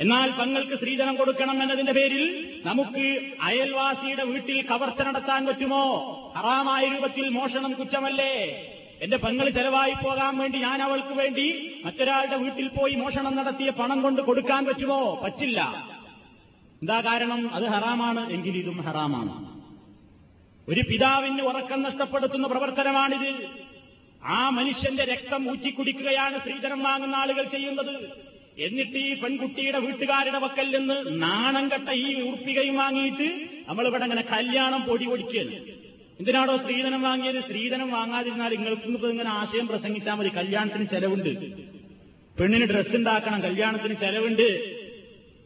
എന്നാൽ 0.00 0.30
പെങ്ങൾക്ക് 0.30 0.74
സ്ത്രീധനം 0.76 1.16
കൊടുക്കണം 1.16 1.62
എന്നതിന്റെ 1.62 1.92
പേരിൽ 1.92 2.46
നമുക്ക് 2.66 3.32
അയൽവാസിയുടെ 3.40 4.22
വീട്ടിൽ 4.22 4.62
കവർച്ച 4.62 5.02
നടത്താൻ 5.02 5.46
പറ്റുമോ? 5.46 5.84
ഹറാമായ 6.36 6.88
രൂപത്തിൽ 6.88 7.28
മോഷണം 7.28 7.72
കുറ്റമല്ലേ? 7.72 8.68
എന്റെ 9.02 9.16
പെങ്ങൾ 9.16 9.50
ചെലവായി 9.50 9.94
പോകാൻ 10.04 10.38
വേണ്ടി 10.38 10.58
ഞാൻ 10.58 10.82
അവൾക്ക് 10.82 11.14
വേണ്ടി 11.14 11.78
മറ്റൊരാളുടെ 11.84 12.36
വീട്ടിൽ 12.36 12.68
പോയി 12.68 12.94
മോഷണം 12.94 13.36
നടത്തിയ 13.36 13.70
പണം 13.70 14.02
കൊണ്ട് 14.02 14.22
കൊടുക്കാൻ 14.22 14.66
പറ്റുമോ? 14.66 15.20
പറ്റില്ല. 15.24 15.91
എന്താ 16.82 17.00
കാരണം? 17.00 17.54
അത് 17.54 17.64
ഹറാമാണ് 17.64 18.32
എങ്കിൽ 18.32 18.56
ഇതും 18.56 18.80
ഹറാമാണ്. 18.80 19.62
ഒരു 20.68 20.80
പിതാവിന് 20.80 21.42
ഉറക്കം 21.42 21.82
നഷ്ടപ്പെടുത്തുന്ന 21.82 22.46
പ്രവർത്തനമാണിത്. 22.46 23.46
ആ 24.24 24.48
മനുഷ്യന്റെ 24.48 25.04
രക്തം 25.04 25.50
ഊറ്റിക്കുടിക്കുകയാണ് 25.50 26.38
സ്ത്രീധനം 26.38 26.82
വാങ്ങുന്ന 26.82 27.16
ആളുകൾ 27.16 27.44
ചെയ്യുന്നത്. 27.44 28.10
എന്നിട്ട് 28.58 28.98
ഈ 28.98 29.14
പെൺകുട്ടിയുടെ 29.14 29.78
വീട്ടുകാരുടെ 29.78 30.38
പക്കൽ 30.38 30.78
നിന്ന് 30.78 31.22
നാണം 31.22 31.72
കെട്ട 31.72 31.88
ഈ 31.90 32.20
ഉറുപ്പികയും 32.20 32.76
വാങ്ങിയിട്ട് 32.76 33.48
നമ്മളിവിടെ 33.68 34.02
അങ്ങനെ 34.02 34.22
കല്യാണം 34.22 34.82
പൊടി 34.82 35.06
പൊടിക്കുകയാണ്. 35.06 35.54
എന്തിനാണോ 36.18 36.56
സ്ത്രീധനം 36.56 37.02
വാങ്ങിയത്? 37.02 37.40
സ്ത്രീധനം 37.40 37.90
വാങ്ങാതിരുന്നാൽ 37.90 38.56
നിങ്ങൾക്ക് 38.56 39.06
ഇങ്ങനെ 39.06 39.30
ആശയം 39.30 39.66
പ്രസംഗിച്ചാൽ 39.66 40.14
മതി. 40.14 40.28
കല്യാണത്തിന് 40.28 40.86
ചെലവുണ്ട്. 40.86 41.56
പെണ്ണിന് 42.40 42.64
ഡ്രസ്സ് 42.64 42.96
ഉണ്ടാക്കണം. 42.96 43.42
കല്യാണത്തിന് 43.42 43.94
ചെലവുണ്ട്. 43.94 44.81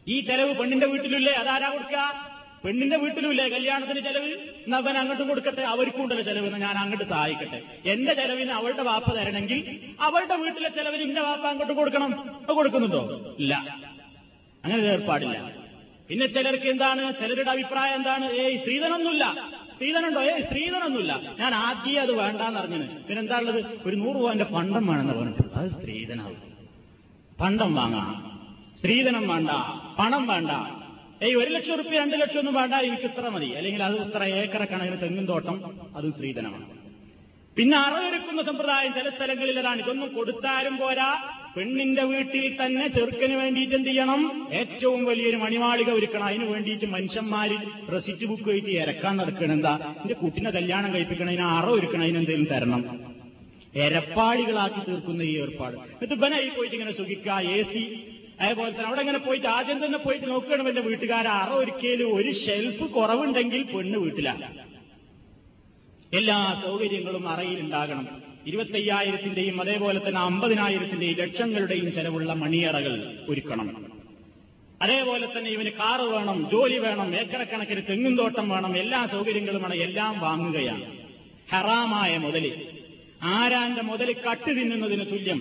ഈ 0.09 0.21
ചെലവ് 0.21 0.59
പെണ്ണിന്റെ 0.59 0.87
വീട്ടിലില്ലേ? 0.87 1.33
അതാരാ 1.33 1.69
കൊടുക്കുക 1.69 2.37
പെണ്ണിന്റെ 2.65 2.97
വീട്ടിലുമില്ലേ 2.97 3.49
കല്യാണത്തിന് 3.49 3.99
ചെലവ്? 3.99 4.29
എന്നാ 4.65 4.77
അവൻ 4.77 4.97
അങ്ങോട്ടും 4.97 5.27
കൊടുക്കട്ടെ? 5.27 5.61
അവർക്കും 5.61 6.03
ഉണ്ടല്ലോ 6.03 6.23
ചെലവ് 6.23 6.61
ഞാൻ 6.61 6.77
അങ്ങോട്ട് 6.77 7.03
സഹായിക്കട്ടെ. 7.03 7.59
എന്റെ 7.85 8.13
ചെലവിന് 8.13 8.51
അവളുടെ 8.51 8.81
വാപ്പ 8.81 9.15
തരണമെങ്കിൽ 9.17 9.59
അവളുടെ 9.99 10.35
വീട്ടിലെ 10.35 10.69
ചെലവിന് 10.69 11.01
ഇന്റെ 11.01 11.21
വാപ്പ 11.21 11.45
അങ്ങോട്ട് 11.47 11.73
കൊടുക്കണം. 11.73 12.11
കൊടുക്കുന്നുണ്ടോ? 12.55 13.35
ഇല്ല. 13.39 13.53
അങ്ങനെ 14.63 14.81
ഏർപ്പാടില്ല. 14.83 15.37
പിന്നെ 16.09 16.25
ചിലർക്ക് 16.27 16.67
എന്താണ്? 16.67 17.13
ചിലരുടെ 17.21 17.51
അഭിപ്രായം 17.51 17.95
എന്താണ്? 17.95 18.25
ഏയ് 18.25 18.57
സ്ത്രീധനൊന്നുമില്ല 18.59 19.25
സ്ത്രീധനുണ്ടോ 19.75 20.21
ഏയ് 20.21 20.43
സ്ത്രീധനൊന്നുമില്ല 20.45 21.21
ഞാൻ 21.39 21.55
ആദ്യം 21.55 22.01
അത് 22.01 22.11
വേണ്ടാന്ന് 22.11 22.59
അറിഞ്ഞത് 22.59 23.07
പിന്നെന്താ 23.07 23.37
ഉള്ളത്? 23.39 23.59
ഒരു 23.87 23.95
നൂറ് 23.95 24.15
രൂപന്റെ 24.15 24.43
പണ്ടം 24.43 24.87
വേണമെന്ന് 24.87 25.13
പറഞ്ഞിട്ടുണ്ട്. 25.13 25.53
അത് 25.59 25.69
സ്ത്രീധനാവും 25.69 26.39
പണ്ടം 27.41 27.75
വാങ്ങാം 27.75 28.26
സ്ത്രീധനം 28.77 29.27
വേണ്ട 29.27 29.49
പണം 29.99 30.27
വേണ്ട. 30.27 30.51
ഏയ് 31.23 31.35
ഒരു 31.35 31.49
ലക്ഷം 31.49 31.75
റുപ്യ 31.75 31.99
രണ്ട് 31.99 32.13
ലക്ഷം 32.13 32.39
ഒന്നും 32.39 32.53
വേണ്ട 32.53 32.73
എനിക്ക് 32.73 33.03
ഇത്ര 33.03 33.29
മതി. 33.29 33.45
അല്ലെങ്കിൽ 33.45 33.83
അത് 33.83 33.95
ഇത്ര 33.95 34.23
ഏക്കറ 34.23 34.63
കണക്കിന് 34.63 35.01
തെങ്ങും 35.01 35.25
തോട്ടം 35.25 35.63
അതും 35.95 36.11
സ്ത്രീധനമാണ്. 36.11 36.65
പിന്നെ 37.57 37.77
അറവൊരുക്കുന്ന 37.77 38.41
സമ്പ്രദായം 38.43 38.93
ചില 38.93 39.09
സ്ഥലങ്ങളിൽ 39.09 39.59
അതാണ് 39.59 39.81
ഇതൊന്നും 39.81 40.13
കൊടുത്താലും 40.13 40.77
പോരാ. 40.77 41.21
പെണ്ണിന്റെ 41.57 42.03
വീട്ടിൽ 42.03 42.65
തന്നെ 42.65 42.87
ചെറുക്കന് 42.87 43.33
വേണ്ടിയിട്ട് 43.33 43.75
എന്ത് 43.75 43.89
ചെയ്യണം? 43.89 44.47
ഏറ്റവും 44.53 45.05
വലിയൊരു 45.05 45.37
മണിമാളിക 45.37 45.89
ഒരുക്കണം. 45.89 46.23
അതിന് 46.23 46.43
വേണ്ടിയിട്ട് 46.43 46.85
മനുഷ്യന്മാര് 46.85 47.57
റെസിറ്റ് 47.93 48.25
ബുക്ക് 48.25 48.49
വെച്ച് 48.49 48.71
ഇരക്കാൻ 48.71 49.17
നടക്കണം. 49.17 49.51
എന്താ? 49.51 49.95
എന്റെ 50.01 50.13
കുട്ടിനെ 50.13 50.51
കല്യാണം 50.51 50.93
കഴിപ്പിക്കണം. 50.93 51.27
അതിന് 51.27 51.43
അറ 51.43 51.65
ഒരുക്കണം. 51.65 52.01
അതിനെന്തെങ്കിലും 52.01 52.45
തരണം. 52.45 52.99
എരപ്പാളികളാക്കി 53.75 54.91
തീർക്കുന്ന 54.91 55.21
ഈ 55.21 55.41
ഏർപ്പാട്. 55.41 55.75
എന്നിട്ട് 55.75 56.13
ബനായി 56.13 56.49
പോയിട്ട് 56.49 56.75
ഇങ്ങനെ 56.75 56.97
സുഖിക്കുക. 56.97 57.31
എ 57.31 57.63
സി 57.63 57.83
അതേപോലെ 58.41 58.71
തന്നെ 58.71 58.85
അവിടെ 58.85 58.99
ഇങ്ങനെ 58.99 59.19
പോയിട്ട് 59.19 59.47
ആദ്യം 59.47 59.85
തന്നെ 59.85 59.97
പോയിട്ട് 59.97 60.27
നോക്കണം 60.29 60.67
എന്റെ 60.69 60.81
വീട്ടുകാരെ. 60.81 61.29
അറ 61.29 61.49
ഒരിക്കലും 61.49 62.15
ഒരു 62.15 62.31
ഷെൽഫ് 62.45 62.83
കുറവുണ്ടെങ്കിൽ 62.83 63.63
പെണ്ണ് 63.63 63.99
വീട്ടിലാണ് 63.99 64.47
എല്ലാ 66.13 66.61
സൗകര്യങ്ങളും 66.65 67.29
അറയിൽ 67.29 67.59
ഉണ്ടാകണം. 67.59 68.05
ഇരുപത്തയ്യായിരത്തിന്റെയും 68.47 69.61
അതേപോലെ 69.61 69.99
തന്നെ 69.99 70.21
അമ്പതിനായിരത്തിന്റെയും 70.21 71.17
ലക്ഷങ്ങളുടെയും 71.17 71.93
ചെലവുള്ള 71.93 72.33
മണിയറകൾ 72.33 72.93
ഒരുക്കണം. 73.29 73.69
അതേപോലെ 74.81 75.27
തന്നെ 75.27 75.49
ഇവന് 75.49 75.69
കാറ് 75.69 76.01
വേണം 76.01 76.49
ജോലി 76.51 76.77
വേണം 76.77 77.15
ഏക്കറക്കണക്കിന് 77.15 77.81
തെങ്ങും 77.89 78.17
തോട്ടം 78.17 78.49
വേണം 78.49 78.77
എല്ലാ 78.77 79.05
സൗകര്യങ്ങളും 79.05 79.61
വേണം 79.61 79.75
എല്ലാം 79.75 80.19
വാങ്ങുകയാണ്. 80.19 80.85
ഹറാമായ 81.51 82.17
മുതൽ. 82.17 82.45
ആരാന്റെ 83.23 83.81
മുതൽ 83.81 84.15
കട്ട് 84.31 84.51
തിന്നുന്നതിന് 84.57 85.05
തുല്യം. 85.11 85.39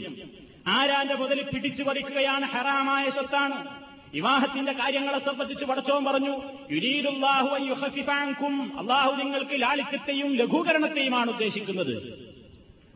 ആരാന്റെ 0.68 1.14
മുതൽ 1.14 1.42
പിടിച്ചു 1.42 1.82
പറിക്കുകയാണ് 1.82 2.44
ഹറാമായ 2.44 3.10
സ്വത്താണ്. 3.10 3.86
വിവാഹത്തിന്റെ 4.14 4.72
കാര്യങ്ങളെ 4.72 5.18
സംബന്ധിച്ച് 5.18 5.64
പടച്ചോൻ 5.64 6.04
പറഞ്ഞു 6.04 6.42
യുരീദുല്ലാഹു 6.70 7.48
അൻ 7.48 7.66
യുഖഫിഫ 7.66 8.10
അള്ളാഹു 8.10 9.22
നിങ്ങൾക്ക് 9.22 9.62
ലാളിത്യത്തെയും 9.62 10.36
ലഘൂകരണത്തെയുമാണ് 10.36 11.30
ഉദ്ദേശിക്കുന്നത്. 11.30 12.26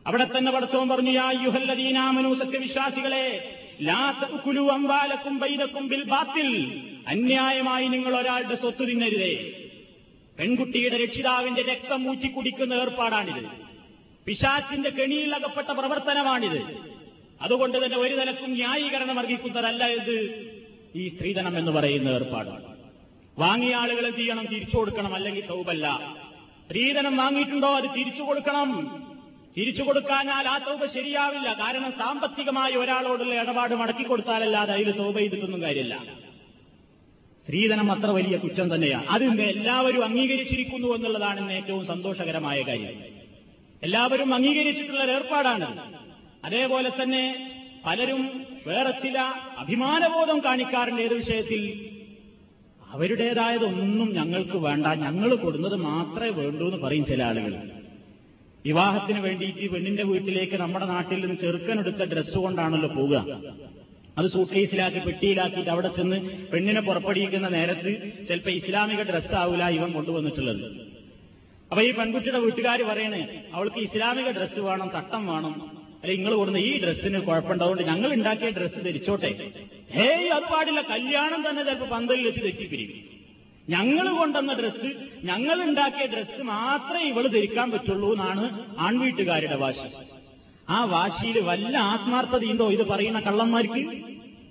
അവിടെ 0.06 0.26
തന്നെ 0.38 0.52
പടച്ചോൻ 0.52 0.88
പറഞ്ഞു 0.88 1.10
യാ 1.10 1.30
യുഹല്ലദീനാമനു 1.30 2.34
സത്യവിശ്വാസികളെ 2.34 3.56
ലാ 3.82 4.10
അമ്പാലക്കും 4.72 5.38
ബൈതക്കും 5.38 5.88
ബിൽ 5.88 6.04
അന്യായമായി 7.08 7.88
നിങ്ങൾ 7.88 8.20
ഒരാളുടെ 8.20 8.54
സ്വത്ത് 8.54 8.88
തിന്നരുതേ. 8.88 9.52
പെൺകുട്ടിയുടെ 10.38 10.96
രക്ഷിതാവിന്റെ 11.04 11.62
രക്തം 11.62 12.10
ഊറ്റി 12.10 12.26
കുടിക്കുന്ന 12.26 12.74
ഏർപ്പാടാണിത്. 12.74 13.44
പിശാച്ചിന്റെ 14.26 14.90
കെണിയിൽ 14.90 15.34
അകപ്പെട്ട 15.34 15.68
പ്രവർത്തനമാണിത്. 15.68 16.99
അതുകൊണ്ട് 17.42 17.84
തന്നെ 17.84 17.98
ഒരു 17.98 18.14
നിലക്കും 18.14 18.50
ന്യായീകരണം 18.52 19.18
അർഹിക്കുന്നതല്ല 19.18 19.84
ഇത് 19.84 20.50
ഈ 20.96 21.08
സ്ത്രീധനം 21.08 21.58
എന്ന് 21.58 21.72
പറയുന്ന 21.72 22.08
ഏർപ്പാടാണ് 22.08 22.70
വാങ്ങിയ 23.38 23.74
ആളുകൾ 23.74 24.06
എന്ത് 24.06 24.18
ചെയ്യണം? 24.18 24.46
തിരിച്ചു 24.46 24.76
കൊടുക്കണം. 24.76 25.14
അല്ലെങ്കിൽ 25.14 25.46
തൗബല്ല. 25.46 26.16
സ്ത്രീധനം 26.66 27.16
വാങ്ങിയിട്ടുണ്ടോ? 27.16 27.68
അത് 27.68 27.84
തിരിച്ചു 27.84 28.22
കൊടുക്കണം. 28.22 29.00
തിരിച്ചു 29.56 29.82
കൊടുക്കാനാൽ 29.82 30.48
ആ 30.48 30.58
തൗബ 30.58 30.84
ശരിയാവില്ല. 30.84 31.52
കാരണം 31.52 31.92
സാമ്പത്തികമായി 31.92 32.74
ഒരാളോടുള്ള 32.74 33.34
ഇടപാട് 33.34 33.74
മടക്കി 33.74 34.02
കൊടുത്താലല്ലാതെ 34.02 34.72
അതിൽ 34.72 34.90
തൗബ 34.90 35.18
ചെയ്തിട്ടൊന്നും 35.18 35.62
കാര്യമില്ല. 35.62 36.04
സ്ത്രീധനം 37.44 37.92
അത്ര 37.92 38.06
വലിയ 38.06 38.36
കുറ്റം 38.36 38.74
തന്നെയാണ് 38.74 39.06
അത് 39.06 39.24
എല്ലാവരും 39.42 40.04
അംഗീകരിച്ചിരിക്കുന്നു 40.04 40.94
എന്നുള്ളതാണ് 40.94 41.52
ഏറ്റവും 41.52 41.86
സന്തോഷകരമായ 41.86 42.62
കാര്യം. 42.62 43.02
എല്ലാവരും 43.82 44.34
അംഗീകരിച്ചിട്ടുള്ള 44.34 45.12
ഏർപ്പാടാണ്. 45.12 45.99
അതേപോലെ 46.44 46.90
തന്നെ 47.02 47.22
പലരും 47.86 48.22
വേറെ 48.66 48.90
ചില 49.02 49.18
അഭിമാനബോധം 49.62 50.38
കാണിക്കാറുണ്ട് 50.46 51.02
ഏത് 51.02 51.14
വിഷയത്തിൽ? 51.14 51.62
അവരുടേതായതൊന്നും 52.94 54.08
ഞങ്ങൾക്ക് 54.14 54.58
വേണ്ട. 54.66 54.86
ഞങ്ങൾ 54.86 55.30
കൊടുന്നത് 55.34 55.76
മാത്രമേ 55.76 56.30
വേണ്ടൂ 56.38 56.64
എന്ന് 56.68 56.78
പറയും 56.86 57.04
ചില 57.10 57.22
ആളുകൾ 57.22 57.54
വിവാഹത്തിന് 58.64 59.18
വേണ്ടിയിട്ട് 59.18 59.66
പെണ്ണിന്റെ 59.72 60.02
വീട്ടിലേക്ക് 60.02 60.56
നമ്മുടെ 60.62 60.86
നാട്ടിൽ 60.86 61.20
നിന്ന് 61.20 61.36
ചെറുക്കനെടുത്ത 61.42 62.02
ഡ്രസ്സ് 62.12 62.38
കൊണ്ടാണല്ലോ 62.44 62.88
പോവുക. 62.88 63.16
അത് 64.18 64.26
സൂട്ട്കേസിലാക്കി 64.26 64.98
പെട്ടിയിലാക്കിയിട്ട് 64.98 65.70
അവിടെ 65.70 65.90
ചെന്ന് 65.96 66.18
പെണ്ണിനെ 66.52 66.80
പുറപ്പെടുവിക്കുന്ന 66.80 67.48
നേരത്ത് 67.48 67.90
ചിലപ്പോൾ 68.28 68.50
ഇസ്ലാമിക 68.50 69.02
ഡ്രസ്സാവില്ല 69.10 69.68
ഇവൻ 69.68 69.92
കൊണ്ടുവന്നിട്ടുള്ളത്. 69.92 70.64
അപ്പൊ 71.70 71.82
ഈ 71.82 71.90
പെൺകുട്ടിയുടെ 71.90 72.38
വീട്ടുകാർ 72.38 72.82
പറയണേ 72.92 73.22
അവൾക്ക് 73.54 73.80
ഇസ്ലാമിക 73.88 74.30
ഡ്രസ്സ് 74.38 74.60
വേണം 74.60 74.90
തട്ടം 74.96 75.26
വേണം. 75.26 75.54
അല്ലെ 76.02 76.16
നിങ്ങൾ 76.16 76.34
കൊടുന്ന 76.34 76.58
ഈ 76.58 76.80
ഡ്രസ്സിന് 76.82 77.18
കുഴപ്പമുണ്ടാവുകൊണ്ട് 77.18 77.82
ഞങ്ങൾ 77.82 78.12
ഉണ്ടാക്കിയ 78.12 78.50
ഡ്രസ്സ് 78.50 78.84
ധരിച്ചോട്ടെ. 78.84 79.30
ഹേയ് 79.94 80.28
അത് 80.28 80.42
പാടില്ല. 80.42 80.80
കല്യാണം 80.80 81.40
തന്നെ 81.48 81.62
ചിലപ്പോൾ 81.64 81.88
പന്തലിൽ 81.88 82.24
വെച്ച് 82.24 82.40
തെറ്റിപ്പിരിക്കും 82.40 83.20
ഞങ്ങൾ 83.68 84.06
കൊണ്ടുവന്ന 84.18 84.52
ഡ്രസ്സ് 84.52 84.90
ഞങ്ങൾ 85.24 85.62
ഉണ്ടാക്കിയ 85.62 86.06
ഡ്രസ്സ് 86.06 86.42
മാത്രമേ 86.42 87.02
ഇവൾ 87.08 87.26
ധരിക്കാൻ 87.26 87.70
പറ്റുള്ളൂ 87.70 88.12
എന്നാണ് 88.12 88.44
ആൺവീട്ടുകാരുടെ 88.78 89.54
വാശി. 89.54 89.88
ആ 90.68 90.84
വാശിയിൽ 90.84 91.40
വല്ല 91.40 91.78
ആത്മാർത്ഥതയുണ്ടോ 91.78 92.70
ഇത് 92.70 92.82
പറയുന്ന 92.82 93.20
കള്ളന്മാർക്ക്? 93.20 93.82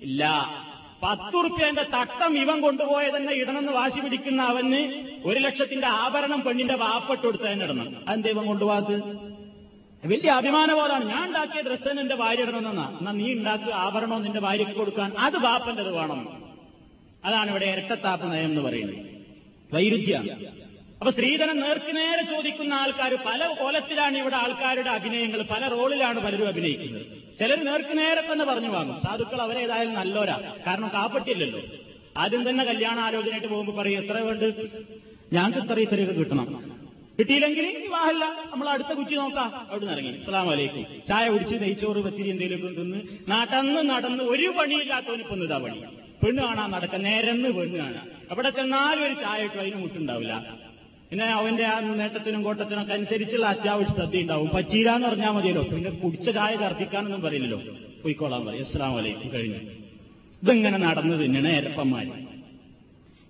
ഇല്ല. 0.02 0.24
പത്തുറുപ്യന്റെ 1.02 1.82
തട്ടം 1.82 2.38
ഇവൻ 2.38 2.60
കൊണ്ടുപോയ 2.60 3.10
തന്നെ 3.16 3.32
ഇടണമെന്ന് 3.32 3.72
വാശി 3.72 4.00
പിടിക്കുന്ന 4.00 4.42
അവന് 4.42 4.80
ഒരു 5.24 5.38
ലക്ഷത്തിന്റെ 5.40 5.86
ആഭരണം 5.86 6.40
പെണ്ണിന്റെ 6.42 6.74
വാപ്പട്ട് 6.74 7.52
തന്നെ 7.52 7.64
ഇടണം. 7.64 7.96
അതെന്താ 8.08 8.30
ഇവൻ 8.30 8.46
കൊണ്ടുപോകാത്തത്? 8.46 9.39
വലിയ 10.04 10.30
അഭിമാനബോധമാണ്. 10.30 11.04
ഞാൻ 11.08 11.26
ഉണ്ടാക്കിയ 11.26 11.62
ഡ്രസ്സ് 11.62 11.88
എന്റെ 11.88 12.14
ഭാര്യ 12.14 12.42
ഇടണമെന്നാ. 12.42 12.96
എന്നാ 12.98 13.12
നീ 13.12 13.32
ഉണ്ടാക്കുക 13.32 13.72
ആഭരണോ 13.72 14.18
നിന്റെ 14.18 14.40
ഭാര്യയ്ക്ക് 14.40 14.74
കൊടുക്കാൻ 14.74 15.12
അത് 15.18 15.32
ബാപ്പന്റേത് 15.32 15.92
വേണം. 15.94 16.42
അതാണ് 17.24 17.50
ഇവിടെ 17.50 17.64
ഇരട്ടത്താപ്പ് 17.64 18.32
നയം 18.32 18.44
എന്ന് 18.44 18.60
പറയുന്നത്. 18.60 18.96
വൈരുദ്ധ്യ. 19.74 20.16
അപ്പൊ 21.00 21.10
സ്ത്രീധനം 21.10 21.60
നേർക്കുനേരെ 21.60 22.22
ചോദിക്കുന്ന 22.22 22.74
ആൾക്കാർ 22.74 23.14
പല 23.26 23.54
കോലത്തിലാണ് 23.60 24.16
ഇവിടെ 24.18 24.36
ആൾക്കാരുടെ 24.36 24.90
അഭിനയങ്ങൾ 24.90 25.42
പല 25.42 25.68
റോളിലാണ് 25.68 26.18
പലരും 26.20 26.48
അഭിനയിക്കുന്നത്. 26.48 27.06
ചിലർ 27.38 27.64
നേർക്കുനേരെ 27.64 28.32
തന്നെ 28.32 28.44
പറഞ്ഞു 28.44 28.68
വാങ്ങും. 28.68 29.02
സാധുക്കൾ 29.02 29.42
അവരേതായാലും 29.42 29.94
നല്ലോരാ 29.94 30.54
കാരണം 30.66 30.88
കാപ്പറ്റില്ലല്ലോ 30.88 31.60
ആദ്യം 32.16 32.48
തന്നെ 32.48 32.64
കല്യാണ 32.64 33.00
ആലോചനയായിട്ട് 33.00 33.48
പോകുമ്പോൾ 33.48 33.72
പറയും 33.72 34.02
എത്ര 34.02 34.18
വേണ്ട? 34.18 34.42
ഞങ്ങൾക്ക് 35.32 35.58
ഇത്ര 35.58 35.78
ഇത്രയൊക്കെ 35.80 36.14
കിട്ടണം. 36.14 36.79
കിട്ടിയില്ലെങ്കിൽ 37.20 37.66
വിവാഹമല്ല 37.82 38.24
നമ്മൾ 38.52 38.68
അടുത്ത 38.68 38.92
കുറ്റി 38.92 39.14
നോക്കാം. 39.14 39.66
അവിടെ 39.70 39.84
നിന്ന് 39.84 39.94
ഇറങ്ങി. 39.94 40.20
അസ്സാം 40.20 40.46
വലൈക്കും 40.46 40.86
ചായ 41.08 41.28
കുടിച്ച് 41.28 41.62
നെയ്ച്ചോറ് 41.62 41.96
വെച്ചിരി 41.96 42.28
എന്തെങ്കിലുമൊക്കെ 42.28 42.80
തിന്ന് 42.80 43.00
നടന്ന് 43.30 43.90
നടന്ന് 43.90 44.22
ഒരു 44.22 44.54
പണിയില്ലാത്തവന് 44.58 45.20
ഇപ്പൊ 45.20 45.36
ഇതാ 45.36 45.58
പണി. 45.58 45.82
പെണ്ണ് 46.22 46.42
കാണാൻ 46.42 46.70
നടക്ക. 46.70 46.96
നേരന്ന് 46.96 47.48
പെണ്ണ് 47.48 47.78
കാണാം. 47.78 48.06
അവിടെ 48.30 48.50
ചെന്നാലും 48.50 49.04
ഒരു 49.04 49.14
ചായ 49.14 49.44
ഇട്ടു 49.44 49.58
അതിന് 49.58 49.76
മുട്ടുണ്ടാവില്ല. 49.76 50.56
പിന്നെ 51.10 51.24
അവന്റെ 51.24 51.64
ആ 51.64 51.80
നേട്ടത്തിനും 51.80 52.42
കോട്ടത്തിനും 52.42 52.82
ഒക്കെ 52.82 52.92
അനുസരിച്ചുള്ള 52.92 53.46
അത്യാവശ്യ 53.46 53.94
ശ്രദ്ധ 53.94 54.16
ഉണ്ടാവും. 54.16 54.50
പറ്റിയില്ലാന്ന് 54.54 55.08
പറഞ്ഞാൽ 55.08 55.30
മതിയല്ലോ. 55.30 55.62
പിന്നെ 55.62 55.90
കുടിച്ച 55.90 56.30
ചായ 56.30 56.56
ഛർദ്ദിക്കാനൊന്നും 56.56 57.22
പറയില്ലല്ലോ. 57.22 57.60
പോയിക്കോളാൻ 58.02 58.46
പറയും. 58.46 58.66
അസ്സാം 58.66 58.94
വലൈക്കും 58.96 59.32
കഴിഞ്ഞു. 59.32 59.60
ഇതിങ്ങനെ 60.42 60.78
നടന്നു 60.78 61.16
തിന്നണ 61.22 61.48
എരപ്പന്മാര് 61.48 62.12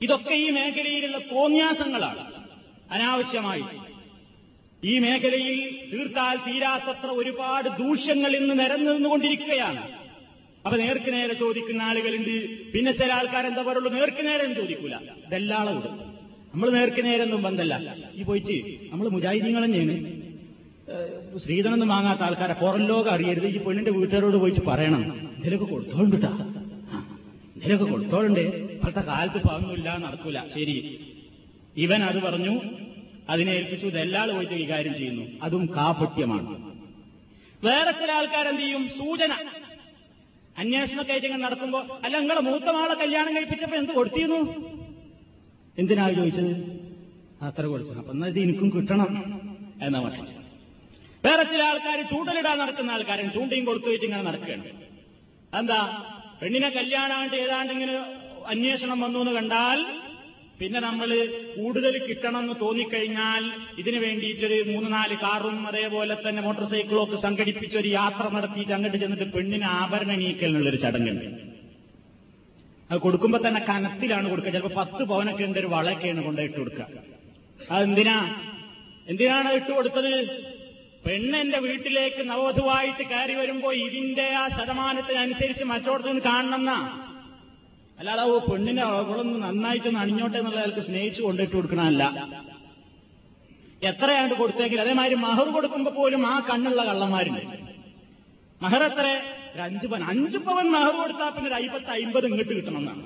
ഇതൊക്കെ 0.01 0.34
ഈ 0.34 0.51
മേഖലയിലുള്ള 0.51 1.18
തോന്യാസങ്ങളാണ് 1.18 2.30
അനാവശ്യമായി. 2.93 3.64
ഈ 4.84 4.99
മേഖലയിൽ 4.99 5.59
തീർത്താൽ 5.93 6.36
തീരാത്തത്ര 6.36 7.07
ഒരുപാട് 7.07 7.68
ദൂഷ്യങ്ങൾ 7.68 8.36
ഇന്ന് 8.36 8.55
നിരന്നു 8.59 8.93
നിന്നുകൊണ്ടിരിക്കുകയാണ് 8.93 9.82
അപ്പൊ 10.64 10.76
നേർക്ക് 10.78 11.12
നേരെ 11.12 11.34
ചോദിക്കുന്ന 11.34 11.82
ആളുകളുണ്ട് 11.82 12.34
പിന്നെ 12.72 12.93
ചില 12.93 13.12
ആൾക്കാർ 13.12 13.47
എന്താ 13.47 13.62
പറയുള്ളൂ? 13.62 13.91
നേർക്ക് 13.93 14.22
നേരെ 14.28 14.55
ചോദിക്കൂല. 14.55 14.95
വിടും 15.76 15.95
നമ്മൾ 16.55 16.70
നേർക്ക് 16.70 17.05
നേരൊന്നും 17.05 17.43
ബന്ധല്ല. 17.43 17.74
ഈ 18.14 18.22
പോയിട്ട് 18.22 18.57
നമ്മൾ 18.93 19.09
മുജാഹിദീങ്ങൾ 19.09 19.64
തന്നെയാണ്. 19.64 19.97
സ്ത്രീധനൊന്നും 21.38 21.88
വാങ്ങാത്ത 21.88 22.22
ആൾക്കാരെ 22.22 22.53
പുറം 22.53 22.86
ലോകം 22.86 23.12
അറിയരുത്. 23.12 23.47
ഈ 23.47 23.59
പെണ്ണിന്റെ 23.59 23.91
വീട്ടുകാരോട് 23.91 24.36
പോയിട്ട് 24.36 24.61
പറയണം. 24.61 25.03
ഇതിലൊക്കെ 25.38 25.66
കൊടുത്തോണ്ടിട്ടാ 25.66 26.32
ഇതിലൊക്കെ 27.57 27.84
കൊടുത്തോളുണ്ട്. 27.84 28.41
ഇപ്പോഴത്തെ 28.74 29.01
കാലത്ത് 29.01 29.41
പാങ്ങുമില്ല 29.49 29.99
നടക്കൂല. 30.07 30.38
ശരി. 30.55 30.76
ഇവൻ 31.76 32.05
അത് 32.05 32.18
പറഞ്ഞു 32.22 32.55
അതിനെ 33.29 33.51
ഏൽപ്പിച്ചു. 33.51 33.87
ഇതെല്ലാൾ 33.87 34.33
പോയിട്ട് 34.33 34.53
കൈകാര്യം 34.53 34.95
ചെയ്യുന്നു. 34.95 35.25
അതും 35.43 35.66
കാപട്യമാണ്. 35.77 36.71
വേറെ 37.64 37.91
ചില 37.91 38.12
ആൾക്കാരെന്ത് 38.12 38.62
ചെയ്യും? 38.62 38.89
സൂചന. 38.89 39.33
അന്വേഷണമൊക്കെ 40.59 41.12
ആയിട്ട് 41.12 41.27
ഇങ്ങനെ 41.27 41.45
നടത്തുമ്പോ 41.45 42.01
അല്ല 42.05 42.18
നിങ്ങളെ 42.18 42.41
മൂത്തമാളെ 42.41 42.95
കല്യാണം 42.95 43.37
കഴിപ്പിച്ചപ്പോ 43.37 43.77
എന്ത് 43.77 43.93
കൊടുത്തിരുന്നു? 43.93 44.41
എന്തിനാ 45.79 46.11
ചോദിച്ചത്? 46.11 46.53
അത്ര 47.43 47.64
കൊടുത്തു. 47.64 47.91
അപ്പൊ 47.91 48.12
എന്നാൽ 48.12 48.39
എനിക്കും 48.39 48.71
കിട്ടണം 48.77 49.11
എന്നാ 49.83 50.01
പറഞ്ഞു 50.01 50.25
വേറെ 51.25 51.43
ചില 51.43 51.62
ആൾക്കാർ 51.62 52.03
ചൂണ്ടലിടാൻ 52.03 52.59
നടക്കുന്ന 52.59 52.91
ആൾക്കാരും 52.91 53.33
ചൂണ്ടയും 53.33 53.64
കൊടുത്തു 53.64 53.87
വെച്ച് 53.87 54.07
ഇങ്ങനെ 54.07 54.23
നടക്കുകയാണ്. 54.23 54.64
എന്താ 55.59 56.05
പെണ്ണിനെ 56.43 56.68
കല്യാണാണ്ട് 56.68 57.37
ഏതാണ്ട് 57.37 57.73
ഇങ്ങനെ 57.73 57.95
അന്വേഷണം 58.47 59.01
വന്നു 59.01 59.18
എന്ന് 59.18 59.33
കണ്ടാൽ 59.33 59.87
പിന്നെ 60.61 60.81
നമ്മൾ 60.81 61.11
കൂടുതൽ 61.57 61.95
കിട്ടണമെന്ന് 61.99 62.55
തോന്നിക്കഴിഞ്ഞാൽ 62.63 63.45
ഇതിനു 63.79 63.99
വേണ്ടിയിട്ടൊരു 63.99 64.57
മൂന്ന് 64.71 64.93
നാല് 64.93 65.15
കാറും 65.23 65.67
അതേപോലെ 65.69 66.17
തന്നെ 66.27 66.43
മോട്ടോർ 66.43 66.67
സൈക്കിളും 66.73 67.03
ഒക്കെ 67.05 67.17
സംഘടിപ്പിച്ച് 67.17 67.77
ഒരു 67.79 67.89
യാത്ര 67.89 68.25
നടത്തിയിട്ട് 68.37 68.73
അങ്ങോട്ട് 68.73 68.99
ചെന്നിട്ട് 68.99 69.33
പെണ്ണിന് 69.37 69.65
ആഭരണ 69.65 70.15
നീക്കൽ 70.23 70.51
എന്നുള്ളൊരു 70.51 70.77
ചടങ്ങുണ്ട്. 70.77 71.27
അത് 72.91 72.99
കൊടുക്കുമ്പോ 72.99 73.39
തന്നെ 73.47 73.61
കനത്തിലാണ് 73.61 74.29
കൊടുക്കുക. 74.31 74.53
ചിലപ്പോൾ 74.53 74.75
പത്ത് 74.75 75.03
പവനൊക്കെ 75.11 75.45
ഉണ്ട് 75.45 75.59
ഒരു 75.59 75.67
വളയൊക്കെയാണ് 75.67 76.43
ഇട്ട് 76.49 76.59
കൊടുക്കുക. 76.59 76.87
അതെന്തിനാ 77.75 78.17
എന്തിനാണ് 79.09 79.51
ഇട്ട് 79.59 79.73
കൊടുത്തത്? 79.73 80.15
പെണ്ണ് 81.05 81.37
എന്റെ 81.37 81.59
വീട്ടിലേക്ക് 81.59 82.23
നവവധുവായിട്ട് 82.31 83.05
കയറി 83.13 83.35
വരുമ്പോൾ 83.35 83.75
ഇതിന്റെ 83.87 84.27
ആ 84.41 84.49
ശതമാനത്തിനനുസരിച്ച് 84.57 85.65
മറ്റോടത്തുനിന്ന് 85.65 86.25
കാണണം 86.31 86.61
എന്നാ. 86.63 86.79
അല്ലാതെ 88.01 88.22
ഓ 88.32 88.36
പെണ്ണിനെ 88.51 88.82
അവളൊന്ന് 88.82 89.38
നന്നായിട്ട് 89.46 89.88
അണിഞ്ഞോട്ടെ 90.03 90.36
എന്നുള്ള 90.40 90.59
അയാൾക്ക് 90.61 90.82
സ്നേഹിച്ചു 90.86 91.20
കൊണ്ടിട്ട് 91.24 91.55
കൊടുക്കണമല്ല 91.57 92.03
എത്രയാണ്ട് 93.90 94.34
കൊടുത്തെങ്കിൽ 94.40 94.78
അതേമാതിരി 94.84 95.16
മഹർ 95.26 95.48
കൊടുക്കുമ്പോൾ 95.57 95.92
പോലും 95.98 96.22
ആ 96.30 96.34
കണ്ണുള്ള 96.48 96.80
കള്ളന്മാരുണ്ട്. 96.88 97.42
മഹർ 98.61 98.82
എത്ര? 98.88 99.07
അഞ്ച് 99.66 99.86
പവൻ. 99.90 100.03
അഞ്ച് 100.12 100.38
പവൻ 100.46 100.66
മഹർ 100.74 100.92
കൊടുത്താൽ 101.01 101.30
പിന്നെ 101.36 101.48
ഒരു 101.51 101.57
അയ്പത്തി 101.61 101.90
അമ്പത് 102.07 102.26
ഇങ്ങോട്ട് 102.28 102.53
കിട്ടണം 102.59 102.80
എന്നാണ് 102.82 103.05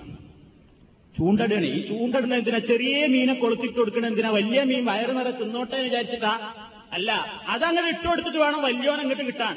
ചൂണ്ടടണേ 1.14 1.68
ഈ 1.78 1.80
ചൂണ്ടടുന്ന 1.90 2.34
എന്തിനാ? 2.40 2.60
ചെറിയ 2.70 2.94
മീനെ 3.12 3.34
കൊളുത്തിട്ട് 3.42 3.76
കൊടുക്കണ 3.80 4.04
എന്തിനാ? 4.12 4.30
വലിയ 4.38 4.62
മീൻ 4.70 4.82
വയറ് 4.90 5.12
നിറ 5.18 5.28
തിന്നോട്ടെ 5.40 5.76
എന്ന് 5.76 5.88
വിചാരിച്ചിട്ടാ. 5.88 6.32
അല്ല 6.96 7.10
അതങ്ങനെ 7.54 7.86
ഇട്ട് 7.94 8.06
കൊടുത്തിട്ട് 8.08 8.40
വേണം 8.44 8.60
വലിയോനെ 8.68 9.02
അങ്ങോട്ട് 9.04 9.26
കിട്ടാൻ. 9.30 9.54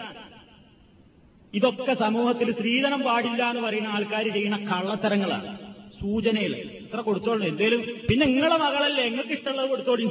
ഇതൊക്കെ 1.54 1.94
സമൂഹത്തിൽ 1.94 2.52
സ്ത്രീധനം 2.52 3.02
പാടില്ല 3.02 3.50
എന്ന് 3.50 3.62
പറയുന്ന 3.62 3.88
ആൾക്കാർ 3.88 4.34
ചെയ്യുന്ന 4.34 4.58
കള്ളത്തരങ്ങളാണ്. 4.58 5.58
സൂചനയിൽ. 6.02 6.56
ഇത്ര 6.56 7.00
കൊടുത്തോളൂ. 7.00 7.48
എന്തേലും 7.48 7.82
പിന്നെ 8.10 8.26
നിങ്ങളെ 8.26 8.58
മകളല്ലേ? 8.58 9.04
നിങ്ങൾക്ക് 9.04 9.30
ഇഷ്ടമുള്ളത് 9.30 9.70
കൊടുത്തോളി. 9.70 10.04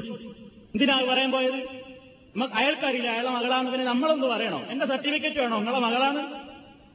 എന്തിനാ 0.75 1.07
പറയാൻ 1.09 1.31
പോയത്? 1.33 1.87
അയാൾക്കറിയില്ല. 2.55 3.09
അയാളെ 3.09 3.31
മകളാണ് 3.31 3.71
പിന്നെ 3.71 3.87
നമ്മളൊന്ന് 3.87 4.27
പറയണോ? 4.27 4.65
എന്റെ 4.71 4.87
സർട്ടിഫിക്കറ്റ് 4.87 5.41
വേണോ? 5.41 5.57
നിങ്ങളെ 5.57 5.79
മകളാണ്. 5.79 6.19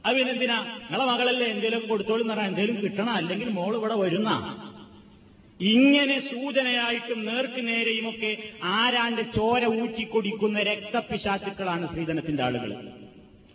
അത് 0.06 0.16
പിന്നെ 0.16 0.32
എന്തിനാ? 0.32 0.60
നിങ്ങളെ 0.60 1.04
മകളല്ലേ? 1.04 1.46
എന്തേലും 1.46 1.88
കൊടുത്തോളൂ 1.88 2.20
എന്ന് 2.20 2.34
പറഞ്ഞാൽ 2.34 2.48
എന്തേലും 2.48 2.82
കിട്ടണം? 2.82 3.10
അല്ലെങ്കിൽ 3.10 3.48
മോൾ 3.48 3.76
ഇവിടെ 3.76 3.94
വരുന്ന? 3.94 4.30
ഇങ്ങനെ 5.60 6.20
സൂചനയായിട്ടും 6.20 7.24
നേർക്ക് 7.24 7.68
നേരെയുമൊക്കെ 7.68 8.36
ആരാന്റെ 8.62 9.22
ചോര 9.22 9.82
ഊറ്റിക്കൊടിക്കുന്ന 9.82 10.62
രക്തപിശാചുക്കളാണ് 10.62 11.88
സ്ത്രീധനത്തിന്റെ 11.88 12.42
ആളുകൾ 12.42 13.01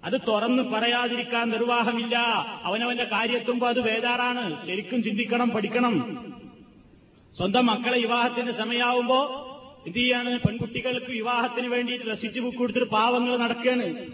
അത് 0.08 0.22
തുറന്ന് 0.28 0.64
പറയാതിരിക്കാൻ 0.64 1.50
നിർവാഹമില്ല. 1.50 2.18
അവനവന്റെ 2.64 3.04
കാര്യത്തുമ്പോ 3.04 3.68
അത് 3.68 3.80
വേദാറാണ്. 3.80 4.68
ശരിക്കും 4.68 5.04
ചിന്തിക്കണം 5.04 5.50
പഠിക്കണം. 5.50 6.26
സ്വന്തം 7.38 7.66
മക്കളെ 7.66 8.00
വിവാഹത്തിന്റെ 8.00 8.52
സമയമാവുമ്പോ 8.52 9.44
എന്ത് 9.88 9.98
ചെയ്യാണ്? 9.98 10.40
പെൺകുട്ടികൾക്ക് 10.40 11.12
വിവാഹത്തിന് 11.12 11.68
വേണ്ടിയിട്ട് 11.68 12.06
റെസിറ്റ് 12.06 12.40
ബുക്ക് 12.40 12.58
കൊടുത്തിട്ട് 12.58 12.88
പാവങ്ങൾ 12.88 13.38
നടക്കുകയാണ്. 13.38 14.06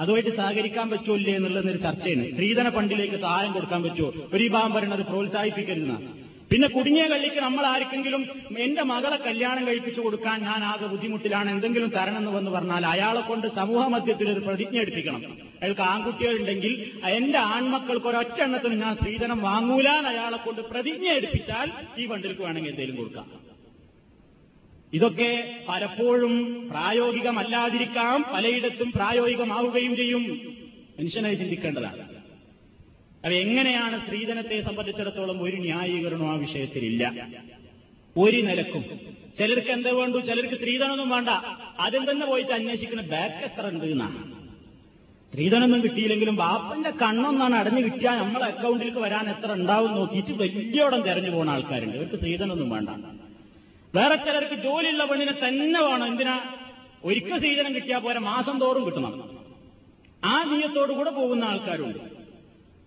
അതുമായിട്ട് 0.00 0.36
സഹകരിക്കാൻ 0.36 0.90
പറ്റൂല്ലേ 0.90 1.34
എന്നുള്ളതൊരു 1.34 1.76
ചർച്ചയാണ്. 1.76 2.30
സ്ത്രീധന 2.30 2.70
ഫണ്ടിലേക്ക് 2.70 3.16
സഹായം 3.16 3.52
കൊടുക്കാൻ 3.52 3.82
പറ്റുമോ? 3.82 4.12
ഒരു 4.32 4.42
വിഭാഗം 4.42 4.72
പറയുന്നത് 4.72 5.06
പ്രോത്സാഹിപ്പിക്കരുതെന്നാണ് 5.06 6.25
പിന്നെ 6.50 6.68
കുടുങ്ങിയ 6.68 7.04
കള്ളിക്ക് 7.08 7.36
നമ്മൾ 7.36 7.66
ആർക്കെങ്കിലും 7.66 8.22
എന്റെ 8.64 8.82
മകളെ 8.82 9.16
കല്യാണം 9.16 9.66
കഴിപ്പിച്ചു 9.66 10.00
കൊടുക്കാൻ 10.00 10.40
ഞാൻ 10.40 10.64
ആകെ 10.64 10.86
ബുദ്ധിമുട്ടിലാണ് 10.86 11.50
എന്തെങ്കിലും 11.50 11.88
തരണമെന്ന് 11.88 12.30
വന്ന് 12.30 12.50
പറഞ്ഞാൽ 12.50 12.86
അയാളെ 12.86 13.20
കൊണ്ട് 13.20 13.46
സമൂഹ 13.48 13.88
മധ്യത്തിൽ 13.88 14.30
ഒരു 14.30 14.40
പ്രതിജ്ഞ 14.40 14.76
എടുപ്പിക്കണം. 14.78 15.22
അയാൾക്ക് 15.62 15.80
ആൺകുട്ടികളുണ്ടെങ്കിൽ 15.80 16.72
എന്റെ 17.04 17.38
ആൺമക്കൾക്ക് 17.38 18.06
ഒരൊറ്റ 18.06 18.40
എണ്ണത്തിന് 18.40 18.80
ഞാൻ 18.82 18.94
സ്ത്രീധനം 18.96 19.42
വാങ്ങൂലാൻ 19.42 20.06
അയാളെ 20.06 20.36
കൊണ്ട് 20.36 20.60
പ്രതിജ്ഞ 20.60 21.06
എടുപ്പിച്ചാൽ 21.08 21.70
ഈ 21.98 22.06
വണ്ടിൽക്ക് 22.06 22.42
വേണമെങ്കിൽ 22.42 22.70
എന്തെങ്കിലും 22.70 22.96
കൊടുക്കാം. 22.96 23.26
ഇതൊക്കെ 24.92 25.64
പലപ്പോഴും 25.68 26.34
പ്രായോഗികമല്ലാതിരിക്കാം 26.70 28.24
പലയിടത്തും 28.34 28.92
പ്രായോഗികമാവുകയും 28.92 29.96
ചെയ്യും. 29.96 30.24
മനുഷ്യനായി 31.00 31.34
ചിന്തിക്കേണ്ടതാണ്. 31.34 32.15
അത് 33.26 33.34
എങ്ങനെയാണ് 33.34 34.04
സ്ത്രീധനത്തെ 34.04 34.60
സംബന്ധിച്ചിടത്തോളം 34.60 35.42
ഒരു 35.42 35.56
ന്യായീകരണവും 35.56 36.30
ആ 36.30 36.34
വിഷയത്തിലില്ല. 36.34 37.28
ഒരു 38.16 38.36
നിലക്കും. 38.36 38.84
ചിലർക്ക് 39.38 39.70
എന്താ 39.70 39.90
വേണ്ടു? 39.90 40.18
ചിലർക്ക് 40.18 40.54
സ്ത്രീധനമൊന്നും 40.54 41.08
വേണ്ട. 41.08 41.28
ആദ്യം 41.80 42.10
തന്നെ 42.10 42.26
പോയിട്ട് 42.26 42.52
അന്വേഷിക്കുന്ന 42.52 43.02
ബാക്ക് 43.02 43.34
എത്ര 43.34 43.68
ഉണ്ട് 43.68 43.84
എന്നാണ്. 43.84 44.32
സ്ത്രീധനമൊന്നും 45.30 45.82
കിട്ടിയില്ലെങ്കിലും 45.82 46.36
ബാപ്പന്റെ 46.36 46.90
കണ്ണൊന്നാണ് 46.90 47.54
അടഞ്ഞു 47.54 47.80
കിട്ടിയാൽ 47.80 48.18
നമ്മളെ 48.18 48.44
അക്കൗണ്ടിലേക്ക് 48.44 48.98
വരാൻ 48.98 49.30
എത്ര 49.30 49.52
ഉണ്ടാവും 49.52 49.92
നോക്കിയിട്ട് 49.92 50.30
വലിയോടം 50.30 51.00
തെരഞ്ഞു 51.00 51.30
പോകുന്ന 51.30 51.50
ആൾക്കാരുണ്ട്. 51.50 51.96
ഇവർക്ക് 51.96 52.16
സ്ത്രീധനമൊന്നും 52.16 52.70
വേണ്ട. 52.70 52.88
വേറെ 53.94 54.16
ചിലർക്ക് 54.16 54.54
ജോലിയുള്ള 54.54 55.04
പെണ്ണിനെ 55.04 55.32
തന്നെ 55.32 55.82
വേണം. 55.82 56.06
എന്തിനാ? 56.06 56.54
ഒരിക്കൽ 57.04 57.36
സ്ത്രീധനം 57.36 57.74
കിട്ടിയാൽ 57.74 57.98
പോരെ? 57.98 58.18
മാസം 58.18 58.60
തോറും 58.60 58.86
കിട്ടണം. 58.86 59.30
ആ 60.24 60.44
നീയത്തോടുകൂടെ 60.44 61.10
പോകുന്ന 61.10 61.44
ആൾക്കാരുണ്ട്. 61.44 62.15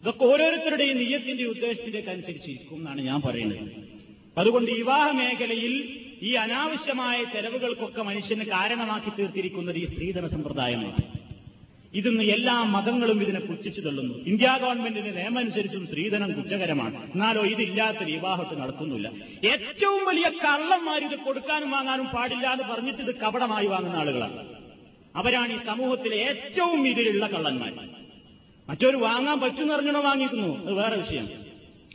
ഇതൊക്കെ 0.03 0.25
ഓരോരുത്തരുടെയും 0.25 0.97
നീയത്തിന്റെ 0.97 1.45
ഉദ്ദേശത്തിലേക്ക് 1.45 2.09
അനുസരിച്ചിരിക്കും 2.09 2.77
എന്നാണ് 2.77 3.01
ഞാൻ 3.01 3.21
പറയുന്നത്. 3.21 3.63
അതുകൊണ്ട് 4.37 4.71
വിവാഹ 4.71 5.11
മേഖലയിൽ 5.11 5.73
ഈ 6.23 6.33
അനാവശ്യമായ 6.33 7.23
ചെലവുകൾക്കൊക്കെ 7.23 8.01
മനുഷ്യന് 8.01 8.45
കാരണമാക്കി 8.45 9.11
തീർത്തിരിക്കുന്നത് 9.19 9.77
ഈ 9.77 9.85
സ്ത്രീധന 9.85 10.27
സമ്പ്രദായമാണ് 10.27 11.03
ഇതിന്ന് 11.93 12.23
എല്ലാ 12.23 12.63
മതങ്ങളും 12.63 13.21
ഇതിനെ 13.23 13.39
പുച്ഛിച്ചു 13.39 13.81
തള്ളുന്നു. 13.81 14.15
ഇന്ത്യ 14.25 14.57
ഗവൺമെന്റിന്റെ 14.61 15.11
നിയമം 15.11 15.37
അനുസരിച്ചും 15.37 15.87
സ്ത്രീധനം 15.87 16.33
കുറ്റകരമാണ്. 16.33 16.97
എന്നാലോ 17.13 17.41
ഇതില്ലാത്ത 17.45 18.03
വിവാഹത്തെ 18.03 18.55
നടക്കുന്നില്ല. 18.55 19.07
ഏറ്റവും 19.53 20.05
വലിയ 20.05 20.29
കള്ളന്മാർ 20.45 20.99
ഇത് 21.03 21.19
കൊടുക്കാനും 21.19 21.71
വാങ്ങാനും 21.71 22.05
പാടില്ല 22.05 22.47
എന്ന് 22.53 22.73
പറഞ്ഞിട്ട് 22.73 23.01
ഇത് 23.01 23.15
കപടമായി 23.15 23.67
വാങ്ങുന്ന 23.67 23.97
ആളുകളാണ്. 23.97 24.45
അവരാണ് 25.15 25.53
ഈ 25.53 25.65
സമൂഹത്തിലെ 25.65 26.17
ഏറ്റവും 26.29 26.87
ഇതിലുള്ള 26.87 27.27
കള്ളന്മാർ 27.27 27.73
മറ്റൊരു 28.70 28.97
വാങ്ങാൻ 28.97 29.39
പറ്റുമെന്ന് 29.39 29.74
അറിഞ്ഞോ 29.74 30.01
വാങ്ങിക്കുന്നു. 30.01 30.65
അത് 30.65 30.74
വേറെ 30.74 30.95
വിഷയം. 30.95 31.30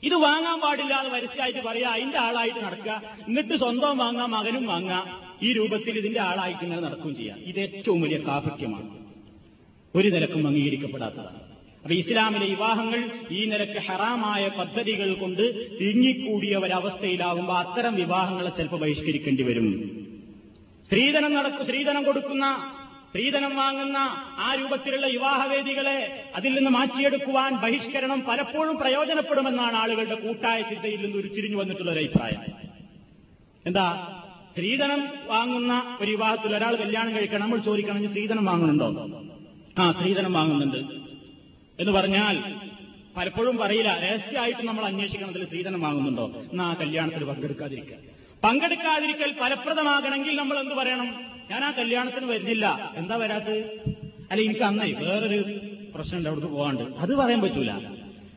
ഇത് 0.03 0.14
വാങ്ങാൻ 0.14 0.61
പാടില്ല 0.61 0.95
എന്ന് 0.95 1.14
വരച്ചായിട്ട് 1.14 1.59
പറയാ 1.59 1.89
അതിന്റെ 1.89 2.18
ആളായിട്ട് 2.18 2.64
നടക്കുക. 2.64 3.03
എന്നിട്ട് 3.27 3.57
സ്വന്തം 3.59 3.99
വാങ്ങാം 3.99 4.31
മകനും 4.31 4.66
വാങ്ങാം. 4.66 5.20
ഈ 5.43 5.53
രൂപത്തിൽ 5.53 5.99
ഇതിന്റെ 5.99 6.20
ആളായിട്ട് 6.20 6.64
ഇങ്ങനെ 6.64 6.83
നടക്കുകയും 6.83 7.16
ചെയ്യാം. 7.16 7.39
ഇത് 7.39 7.61
ഏറ്റവും 7.61 8.03
വലിയ 8.03 8.16
കാപട്യമാണ്. 8.16 8.89
ഒരു 9.95 10.09
നിരക്കും 10.09 10.47
അംഗീകരിക്കപ്പെടാത്തതാണ്. 10.47 11.41
അപ്പൊ 11.83 11.95
ഇസ്ലാമിലെ 11.95 12.47
വിവാഹങ്ങൾ 12.47 13.11
ഈ 13.31 13.45
നിരക്ക് 13.45 13.81
ഹറാമായ 13.81 14.49
പദ്ധതികൾ 14.49 15.14
കൊണ്ട് 15.14 15.70
തിങ്ങിക്കൂടിയ 15.81 16.57
ഒരവസ്ഥയിലാകുമ്പോൾ 16.57 17.59
അത്തരം 17.59 17.95
വിവാഹങ്ങളെ 17.95 18.51
ചിലപ്പോൾ 18.51 18.81
ബഹിഷ്കരിക്കേണ്ടി 18.81 19.43
വരും. 19.43 20.01
സ്ത്രീധനം 20.87 21.35
നടക്കും 21.35 21.64
സ്ത്രീധനം 21.64 22.05
കൊടുക്കുന്ന 22.05 22.74
സ്ത്രീധനം 23.15 23.57
വാങ്ങുന്ന 23.57 23.97
ആ 24.39 24.55
രൂപത്തിലുള്ള 24.55 25.07
വിവാഹവേദികളെ 25.07 26.25
അതിൽ 26.35 26.55
നിന്ന് 26.55 26.71
മാറ്റിയെടുക്കുവാൻ 26.71 27.57
ബഹിഷ്കരണം 27.57 28.23
പലപ്പോഴും 28.23 28.77
പ്രയോജനപ്പെടുമെന്നാണ് 28.77 29.77
ആളുകളുടെ 29.77 30.15
കൂട്ടായ 30.15 30.62
ചിന്തയിൽ 30.62 31.03
നിന്ന് 31.03 31.17
ഉരുത്തിരിഞ്ഞു 31.17 31.57
വന്നിട്ടുള്ള 31.57 31.91
ഒരു 31.91 31.99
അഭിപ്രായം. 31.99 32.41
എന്താ? 33.67 34.17
സ്ത്രീധനം 34.51 35.09
വാങ്ങുന്ന 35.27 35.99
ഒരു 36.01 36.11
വിവാഹത്തിൽ 36.11 36.57
ഒരാൾ 36.57 36.77
കല്യാണം 36.77 37.15
കഴിക്കണം 37.15 37.41
നമ്മൾ 37.41 37.59
ചോദിക്കണം 37.59 38.09
സ്ത്രീധനം 38.09 38.45
വാങ്ങുന്നുണ്ടോ? 38.45 39.21
ആ 39.79 39.93
സ്ത്രീധനം 39.93 40.33
വാങ്ങുന്നുണ്ട്. 40.33 40.77
എന്ന് 41.81 41.93
പറഞ്ഞാൽ 41.93 42.55
പലപ്പോഴും 43.17 43.57
പറയില്ല 43.57 44.01
രഹസ്യമായിട്ട് 44.01 44.67
നമ്മൾ 44.67 44.85
അന്വേഷിക്കണത്തിൽ 44.85 45.45
സ്ത്രീധനം 45.45 45.81
വാങ്ങുന്നുണ്ടോ? 45.81 46.43
എന്നാ 46.53 46.65
ആ 46.65 46.75
കല്യാണത്തിൽ 46.75 47.25
പങ്കെടുക്കാതിരിക്കുക. 47.25 47.97
പങ്കെടുക്കാതിരിക്കൽ 48.45 49.33
ഫലപ്രദമാകണമെങ്കിൽ 49.33 50.37
നമ്മൾ 50.37 50.59
എന്ത് 50.59 50.75
പറയണം? 50.75 51.34
ഞാൻ 51.51 51.64
ആ 51.64 51.70
കല്യാണത്തിന് 51.70 52.26
വരുന്നില്ല. 52.26 52.92
എന്താ 52.97 53.16
വരാത്തത്? 53.16 53.61
അല്ല 54.30 54.42
എനിക്ക് 54.42 54.61
അന്നേ 54.61 54.92
വേറൊരു 54.92 55.38
പ്രശ്നമുണ്ട് 55.95 56.28
അവിടുത്തെ 56.28 56.53
പോകാണ്ട്. 56.53 56.82
അത് 56.99 57.14
പറയാൻ 57.14 57.40
പറ്റൂല. 57.40 57.72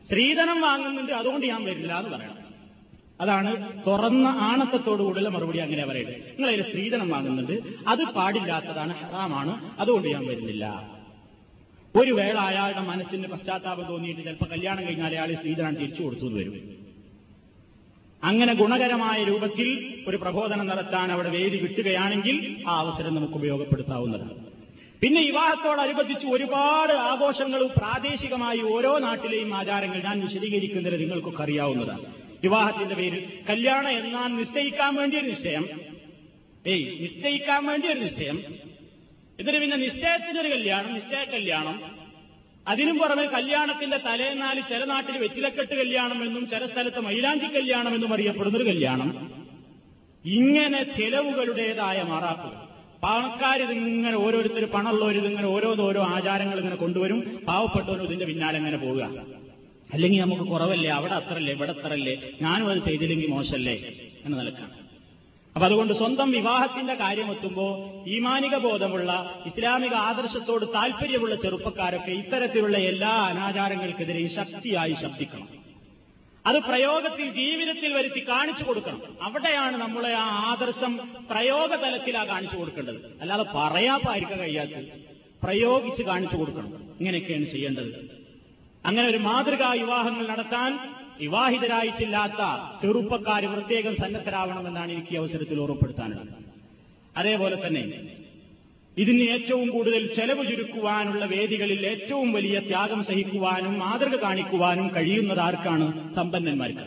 സ്ത്രീധനം 0.06 0.60
വാങ്ങുന്നുണ്ട് 0.60 1.12
അതുകൊണ്ട് 1.12 1.46
ഞാൻ 1.46 1.64
വരില്ല 1.64 1.98
എന്ന് 1.98 2.10
പറയണം. 2.10 2.36
അതാണ് 3.20 3.50
തുറന്ന 3.86 4.26
ആണത്തത്തോടുകൂടിയുള്ള 4.26 5.28
മറുപടി 5.28 5.58
അങ്ങനെ 5.58 5.86
പറയുന്നത് 5.86 6.16
നിങ്ങൾ 6.16 6.48
അതിൽ 6.52 6.62
സ്ത്രീധനം 6.62 7.08
വാങ്ങുന്നുണ്ട് 7.08 7.62
അത് 7.88 8.02
പാടില്ലാത്തതാണ് 8.04 8.92
ഹറാമാണ് 8.92 9.80
അതുകൊണ്ട് 9.80 10.08
ഞാൻ 10.08 10.26
വരുന്നില്ല. 10.26 10.64
ഒരു 11.96 12.10
വേള 12.10 12.38
അയാളുടെ 12.38 12.80
മനസ്സിന് 12.80 13.28
പശ്ചാത്താപം 13.28 13.86
തോന്നിയിട്ട് 13.88 14.20
ചിലപ്പോൾ 14.20 14.44
കല്യാണം 14.44 14.86
കഴിഞ്ഞാൽ 14.86 15.06
അയാൾ 15.06 15.32
സ്ത്രീധനം 15.34 15.74
തിരിച്ചു 15.74 16.02
കൊടുത്തു 16.02 16.24
വരും. 16.24 16.87
അങ്ങനെ 18.22 18.54
ഗുണകരമായ 18.54 19.24
രൂപത്തിൽ 19.24 20.00
ഒരു 20.08 20.16
പ്രബോധനം 20.16 20.66
നടത്താൻ 20.66 21.12
അവിടെ 21.12 21.28
വേദി 21.28 21.56
കിട്ടുകയാണെങ്കിൽ 21.56 22.64
ആ 22.68 22.78
അവസരം 22.78 23.14
നമുക്ക് 23.14 23.32
ഉപയോഗപ്പെടുത്താവുന്നതാണ്. 23.32 24.34
പിന്നെ 25.00 25.22
വിവാഹത്തോടനുബന്ധിച്ച് 25.22 26.26
ഒരുപാട് 26.26 26.92
ആഘോഷങ്ങളും 26.92 27.70
പ്രാദേശികമായി 27.76 28.60
ഓരോ 28.60 28.98
നാട്ടിലെയും 28.98 29.54
ആചാരങ്ങൾ 29.54 30.02
ഞാൻ 30.02 30.20
വിശദീകരിക്കുന്നത് 30.20 31.00
നിങ്ങൾക്കൊക്കെ 31.00 31.42
അറിയാവുന്നതാണ്. 31.42 32.04
വിവാഹത്തിന്റെ 32.42 32.94
പേരിൽ 32.94 33.28
കല്യാണം 33.50 33.90
എന്നാൽ 33.90 34.36
നിശ്ചയിക്കാൻ 34.36 34.94
വേണ്ടി 34.94 35.16
ഒരു 35.16 35.26
നിശ്ചയം. 35.26 35.68
ഏയ് 36.66 37.02
നിശ്ചയിക്കാൻ 37.02 37.66
വേണ്ടി 37.66 37.88
ഒരു 37.88 37.98
നിശ്ചയം. 37.98 38.38
എന്നിട്ട് 39.38 39.60
പിന്നെ 39.60 39.76
നിശ്ചയത്തിനൊരു 39.76 40.48
കല്യാണം 40.48 40.94
നിശ്ചയ 40.94 41.24
കല്യാണം 41.24 41.97
അതിനും 42.68 42.98
പുറമെ 42.98 43.24
കല്യാണത്തിന്റെ 43.24 43.96
തലേന്നാൽ 43.96 44.60
ചില 44.60 44.84
നാട്ടിൽ 44.84 45.18
വെറ്റിലക്കെട്ട് 45.18 45.74
കല്യാണം 45.74 46.24
എന്നും 46.24 46.48
ചില 46.48 46.66
സ്ഥലത്ത് 46.66 47.00
മൈലാഞ്ചി 47.00 47.46
കല്യാണം 47.46 47.94
എന്നും 47.94 48.12
അറിയപ്പെടുന്നൊരു 48.12 48.64
കല്യാണം. 48.64 49.30
ഇങ്ങനെ 50.24 50.82
ചെലവുകളുടേതായ 50.82 52.02
മാറാപ്പ് 52.02 52.68
പണക്കാരിതിങ്ങനെ 53.02 54.16
ഓരോരുത്തർ 54.16 54.64
പണമുള്ളവരിതിങ്ങനെ 54.64 55.48
ഓരോന്നോരോ 55.48 56.02
ആചാരങ്ങൾ 56.02 56.58
ഇങ്ങനെ 56.58 56.76
കൊണ്ടുവരും. 56.76 57.44
പാവപ്പെട്ടവരും 57.48 58.04
ഇതിന്റെ 58.04 58.24
പിന്നാലെ 58.24 58.58
ഇങ്ങനെ 58.58 58.76
പോവുക? 58.76 59.02
അല്ലെങ്കിൽ 59.92 60.20
നമുക്ക് 60.20 60.42
കുറവല്ലേ? 60.42 60.90
അവിടെ 60.90 61.14
അത്രല്ലേ? 61.14 61.52
ഇവിടെ 61.52 61.70
അത്രല്ലേ? 61.70 62.22
ഞാനും 62.42 62.68
അത് 62.68 62.78
ചെയ്തില്ലെങ്കിൽ 62.78 63.28
മോശമല്ലേ 63.28 63.92
എന്ന 64.24 64.36
നിലക്കാണ്. 64.36 64.77
അപ്പൊ 65.58 65.66
അതുകൊണ്ട് 65.66 65.92
സ്വന്തം 65.92 66.30
വിവാഹത്തിന്റെ 66.30 66.94
കാര്യമെത്തുമ്പോൾ 66.94 68.08
ഈമാനിക 68.08 68.56
ബോധമുള്ള 68.56 69.42
ഇസ്ലാമിക 69.46 69.94
ആദർശത്തോട് 69.94 70.66
താല്പര്യമുള്ള 70.74 71.34
ചെറുപ്പക്കാരൊക്കെ 71.34 72.10
ഇത്തരത്തിലുള്ള 72.10 72.78
എല്ലാ 72.78 73.08
അനാചാരങ്ങൾക്കെതിരെയും 73.08 74.34
ശക്തിയായി 74.34 74.92
ശബ്ദിക്കണം. 75.02 75.48
അത് 76.46 76.56
പ്രയോഗത്തിൽ 76.56 77.30
ജീവിതത്തിൽ 77.30 77.92
വരുത്തി 77.92 78.28
കാണിച്ചു 78.28 78.64
കൊടുക്കണം. 78.64 79.02
അവിടെയാണ് 79.22 79.76
നമ്മളെ 79.76 80.12
ആ 80.14 80.24
ആദർശം 80.24 81.00
പ്രയോഗതലത്തിലാ 81.30 82.24
കാണിച്ചു 82.24 82.56
കൊടുക്കേണ്ടത്. 82.56 83.18
അല്ലാതെ 83.20 83.44
പറയാപ്പായിരിക്കാൻ 83.54 84.38
കഴിയാത്ത 84.38 84.70
പ്രയോഗിച്ച് 85.42 86.02
കാണിച്ചു 86.02 86.36
കൊടുക്കണം. 86.36 86.74
ഇങ്ങനെയൊക്കെയാണ് 87.00 87.44
ചെയ്യേണ്ടത്. 87.44 88.10
അങ്ങനെ 88.86 89.08
ഒരു 89.08 89.16
മാതൃകാ 89.16 89.72
വിവാഹങ്ങൾ 89.72 90.28
നടത്താൻ 90.28 90.97
വിവാഹിതരായിട്ടില്ലാത്ത 91.20 92.42
ചെറുപ്പക്കാർ 92.82 93.44
പ്രത്യേകം 93.54 93.94
സന്നദ്ധരാവണമെന്നാണ് 93.96 94.90
എനിക്ക് 94.92 95.14
അവസരത്തിൽ 95.16 95.60
ഓർമ്മപ്പെടുത്താനുള്ളത്. 95.60 96.32
അതേപോലെ 97.16 97.56
തന്നെ 97.66 97.84
ഇതിന് 98.96 99.24
ഏറ്റവും 99.32 99.70
കൂടുതൽ 99.70 100.02
ചെലവ് 100.14 100.44
ചുരുക്കുവാനുള്ള 100.50 101.24
വേദികളിൽ 101.24 101.86
ഏറ്റവും 101.86 102.32
വലിയ 102.32 102.58
ത്യാഗം 102.58 103.00
സഹിക്കുവാനും 103.04 103.74
മാതൃക 103.78 104.14
കാണിക്കുവാനും 104.22 104.86
കഴിയുന്നത് 104.96 105.40
ആർക്കാണ്? 105.40 105.86
സമ്പന്നന്മാർക്ക്. 106.14 106.86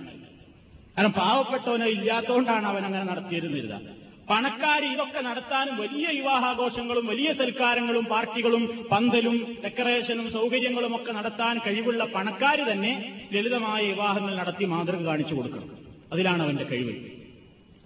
കാരണം 0.96 1.12
പാവപ്പെട്ടവനോ 1.12 1.88
ഇല്ലാത്തതുകൊണ്ടാണ് 1.98 2.66
അവൻ 2.66 2.86
അങ്ങനെ 2.86 3.06
നടത്തിയിരുന്നില്ല 3.12 3.74
പണക്കാർ 4.32 4.82
ഇതൊക്കെ 4.94 5.22
നടത്താനും 5.22 5.76
വലിയ 5.78 6.08
വിവാഹാഘോഷങ്ങളും 6.08 7.06
വലിയ 7.08 7.34
സൽക്കാരങ്ങളും 7.34 8.06
പാർട്ടികളും 8.06 8.64
പന്തലും 8.92 9.36
ഡെക്കറേഷനും 9.64 10.28
സൗകര്യങ്ങളും 10.32 10.96
ഒക്കെ 10.96 11.12
നടത്താൻ 11.12 11.56
കഴിവുള്ള 11.68 12.04
പണക്കാർ 12.16 12.60
തന്നെ 12.72 12.94
ലളിതമായ 13.34 13.82
വിവാഹങ്ങൾ 13.88 14.36
നടത്തി 14.36 14.66
മാതൃക 14.66 15.02
കാണിച്ചു 15.06 15.36
കൊടുക്കണം. 15.36 15.70
അതിലാണ് 16.14 16.42
അവന്റെ 16.44 16.64
കഴിവ്. 16.64 16.94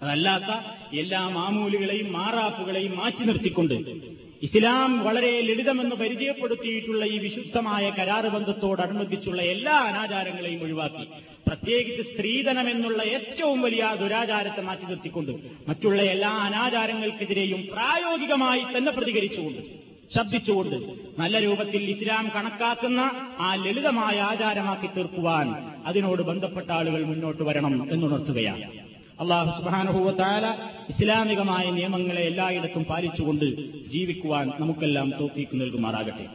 അതല്ലാത്ത 0.02 0.50
എല്ലാ 0.96 1.28
മാമൂലുകളെയും 1.28 2.12
മാറാപ്പുകളെയും 2.12 2.96
മാറ്റി 2.96 3.24
നിർത്തിക്കൊണ്ട് 3.24 3.74
ഇസ്ലാം 4.42 4.90
വളരെ 5.04 5.30
ലളിതമെന്ന് 5.40 5.96
പരിചയപ്പെടുത്തിയിട്ടുള്ള 5.96 7.04
ഈ 7.04 7.18
വിശുദ്ധമായ 7.18 7.84
കരാറ് 7.98 8.28
ബന്ധത്തോടനുബന്ധിച്ചുള്ള 8.34 9.42
എല്ലാ 9.54 9.76
അനാചാരങ്ങളെയും 9.90 10.62
ഒഴിവാക്കി. 10.62 11.04
പ്രത്യേകിച്ച് 11.46 12.02
സ്ത്രീധനം 12.12 12.66
എന്നുള്ള 12.70 13.02
ഏറ്റവും 13.16 13.58
വലിയ 13.62 13.84
ദുരാചാരത്തെ 14.00 14.62
മാറ്റി 14.68 14.86
നിർത്തിക്കൊണ്ട് 14.90 15.32
മറ്റുള്ള 15.68 16.00
എല്ലാ 16.14 16.30
അനാചാരങ്ങൾക്കെതിരെയും 16.46 17.60
പ്രായോഗികമായി 17.74 18.64
തന്നെ 18.76 18.92
പ്രതികരിച്ചുകൊണ്ട് 18.92 19.62
ശബ്ദിച്ചുകൊണ്ട് 20.14 20.76
നല്ല 21.20 21.36
രൂപത്തിൽ 21.44 21.82
ഇസ്ലാം 21.90 22.24
കണക്കാക്കുന്ന 22.34 23.00
ആ 23.46 23.48
ലളിതമായ 23.54 24.16
ആചാരമാക്കി 24.30 24.88
തീർക്കുവാൻ 24.96 25.48
അതിനോട് 25.86 26.22
ബന്ധപ്പെട്ട 26.22 26.70
ആളുകൾ 26.70 27.04
മുന്നോട്ട് 27.04 27.42
വരണം 27.42 27.74
എന്നുണർത്തുകയാണ്. 27.94 28.66
അള്ളാഹു 29.20 29.50
സുബാനുഭൂവത്താല 29.58 30.46
ഇസ്ലാമികമായ 30.92 31.66
നിയമങ്ങളെ 31.70 32.22
എല്ലായിടത്തും 32.22 32.84
പാലിച്ചുകൊണ്ട് 32.84 33.46
ജീവിക്കുവാൻ 33.94 34.46
നമുക്കെല്ലാം 34.60 35.10
തോഫീക്ക് 35.20 35.60
നൽകുമാറാകട്ടെ. 35.60 36.26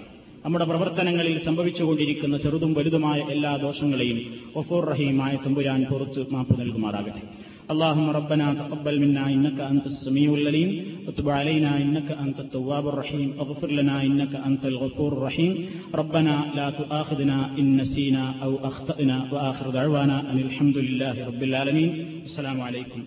നമ്മുടെ 0.44 0.66
പ്രവർത്തനങ്ങളിൽ 0.70 1.36
സംഭവിച്ചുകൊണ്ടിരിക്കുന്ന 1.48 2.36
ചെറുതും 2.42 2.72
വലുതുമായ 2.76 3.18
എല്ലാ 3.34 3.52
ദോഷങ്ങളെയും 3.64 4.18
ഒഫോർ 4.60 4.84
റഹീമായ 4.92 5.32
തമ്പുരാൻ 5.46 5.82
പുറത്ത് 5.90 6.22
മാപ്പ് 6.36 6.60
നൽകുമാറാകട്ടെ 6.62 7.24
اللهم 7.72 8.10
ربنا 8.10 8.46
تقبل 8.54 8.94
منا 9.00 9.24
إنك 9.28 9.58
أنت 9.62 9.86
السميع 9.86 10.34
العليم 10.34 10.70
وتب 11.06 11.28
علينا 11.30 11.70
إنك 11.78 12.08
أنت 12.14 12.40
التواب 12.40 12.88
الرحيم 12.88 13.28
اغفر 13.40 13.70
لنا 13.70 14.02
إنك 14.02 14.34
أنت 14.48 14.64
الغفور 14.64 15.10
الرحيم 15.12 15.52
ربنا 15.94 16.34
لا 16.54 16.70
تؤاخذنا 16.72 17.38
إن 17.58 17.76
نسينا 17.76 18.34
أو 18.42 18.52
أخطأنا 18.70 19.16
وآخر 19.32 19.70
دعوانا 19.70 20.16
أن 20.30 20.38
الحمد 20.38 20.76
لله 20.78 21.26
رب 21.26 21.42
العالمين 21.42 21.90
السلام 22.24 22.60
عليكم 22.60 23.00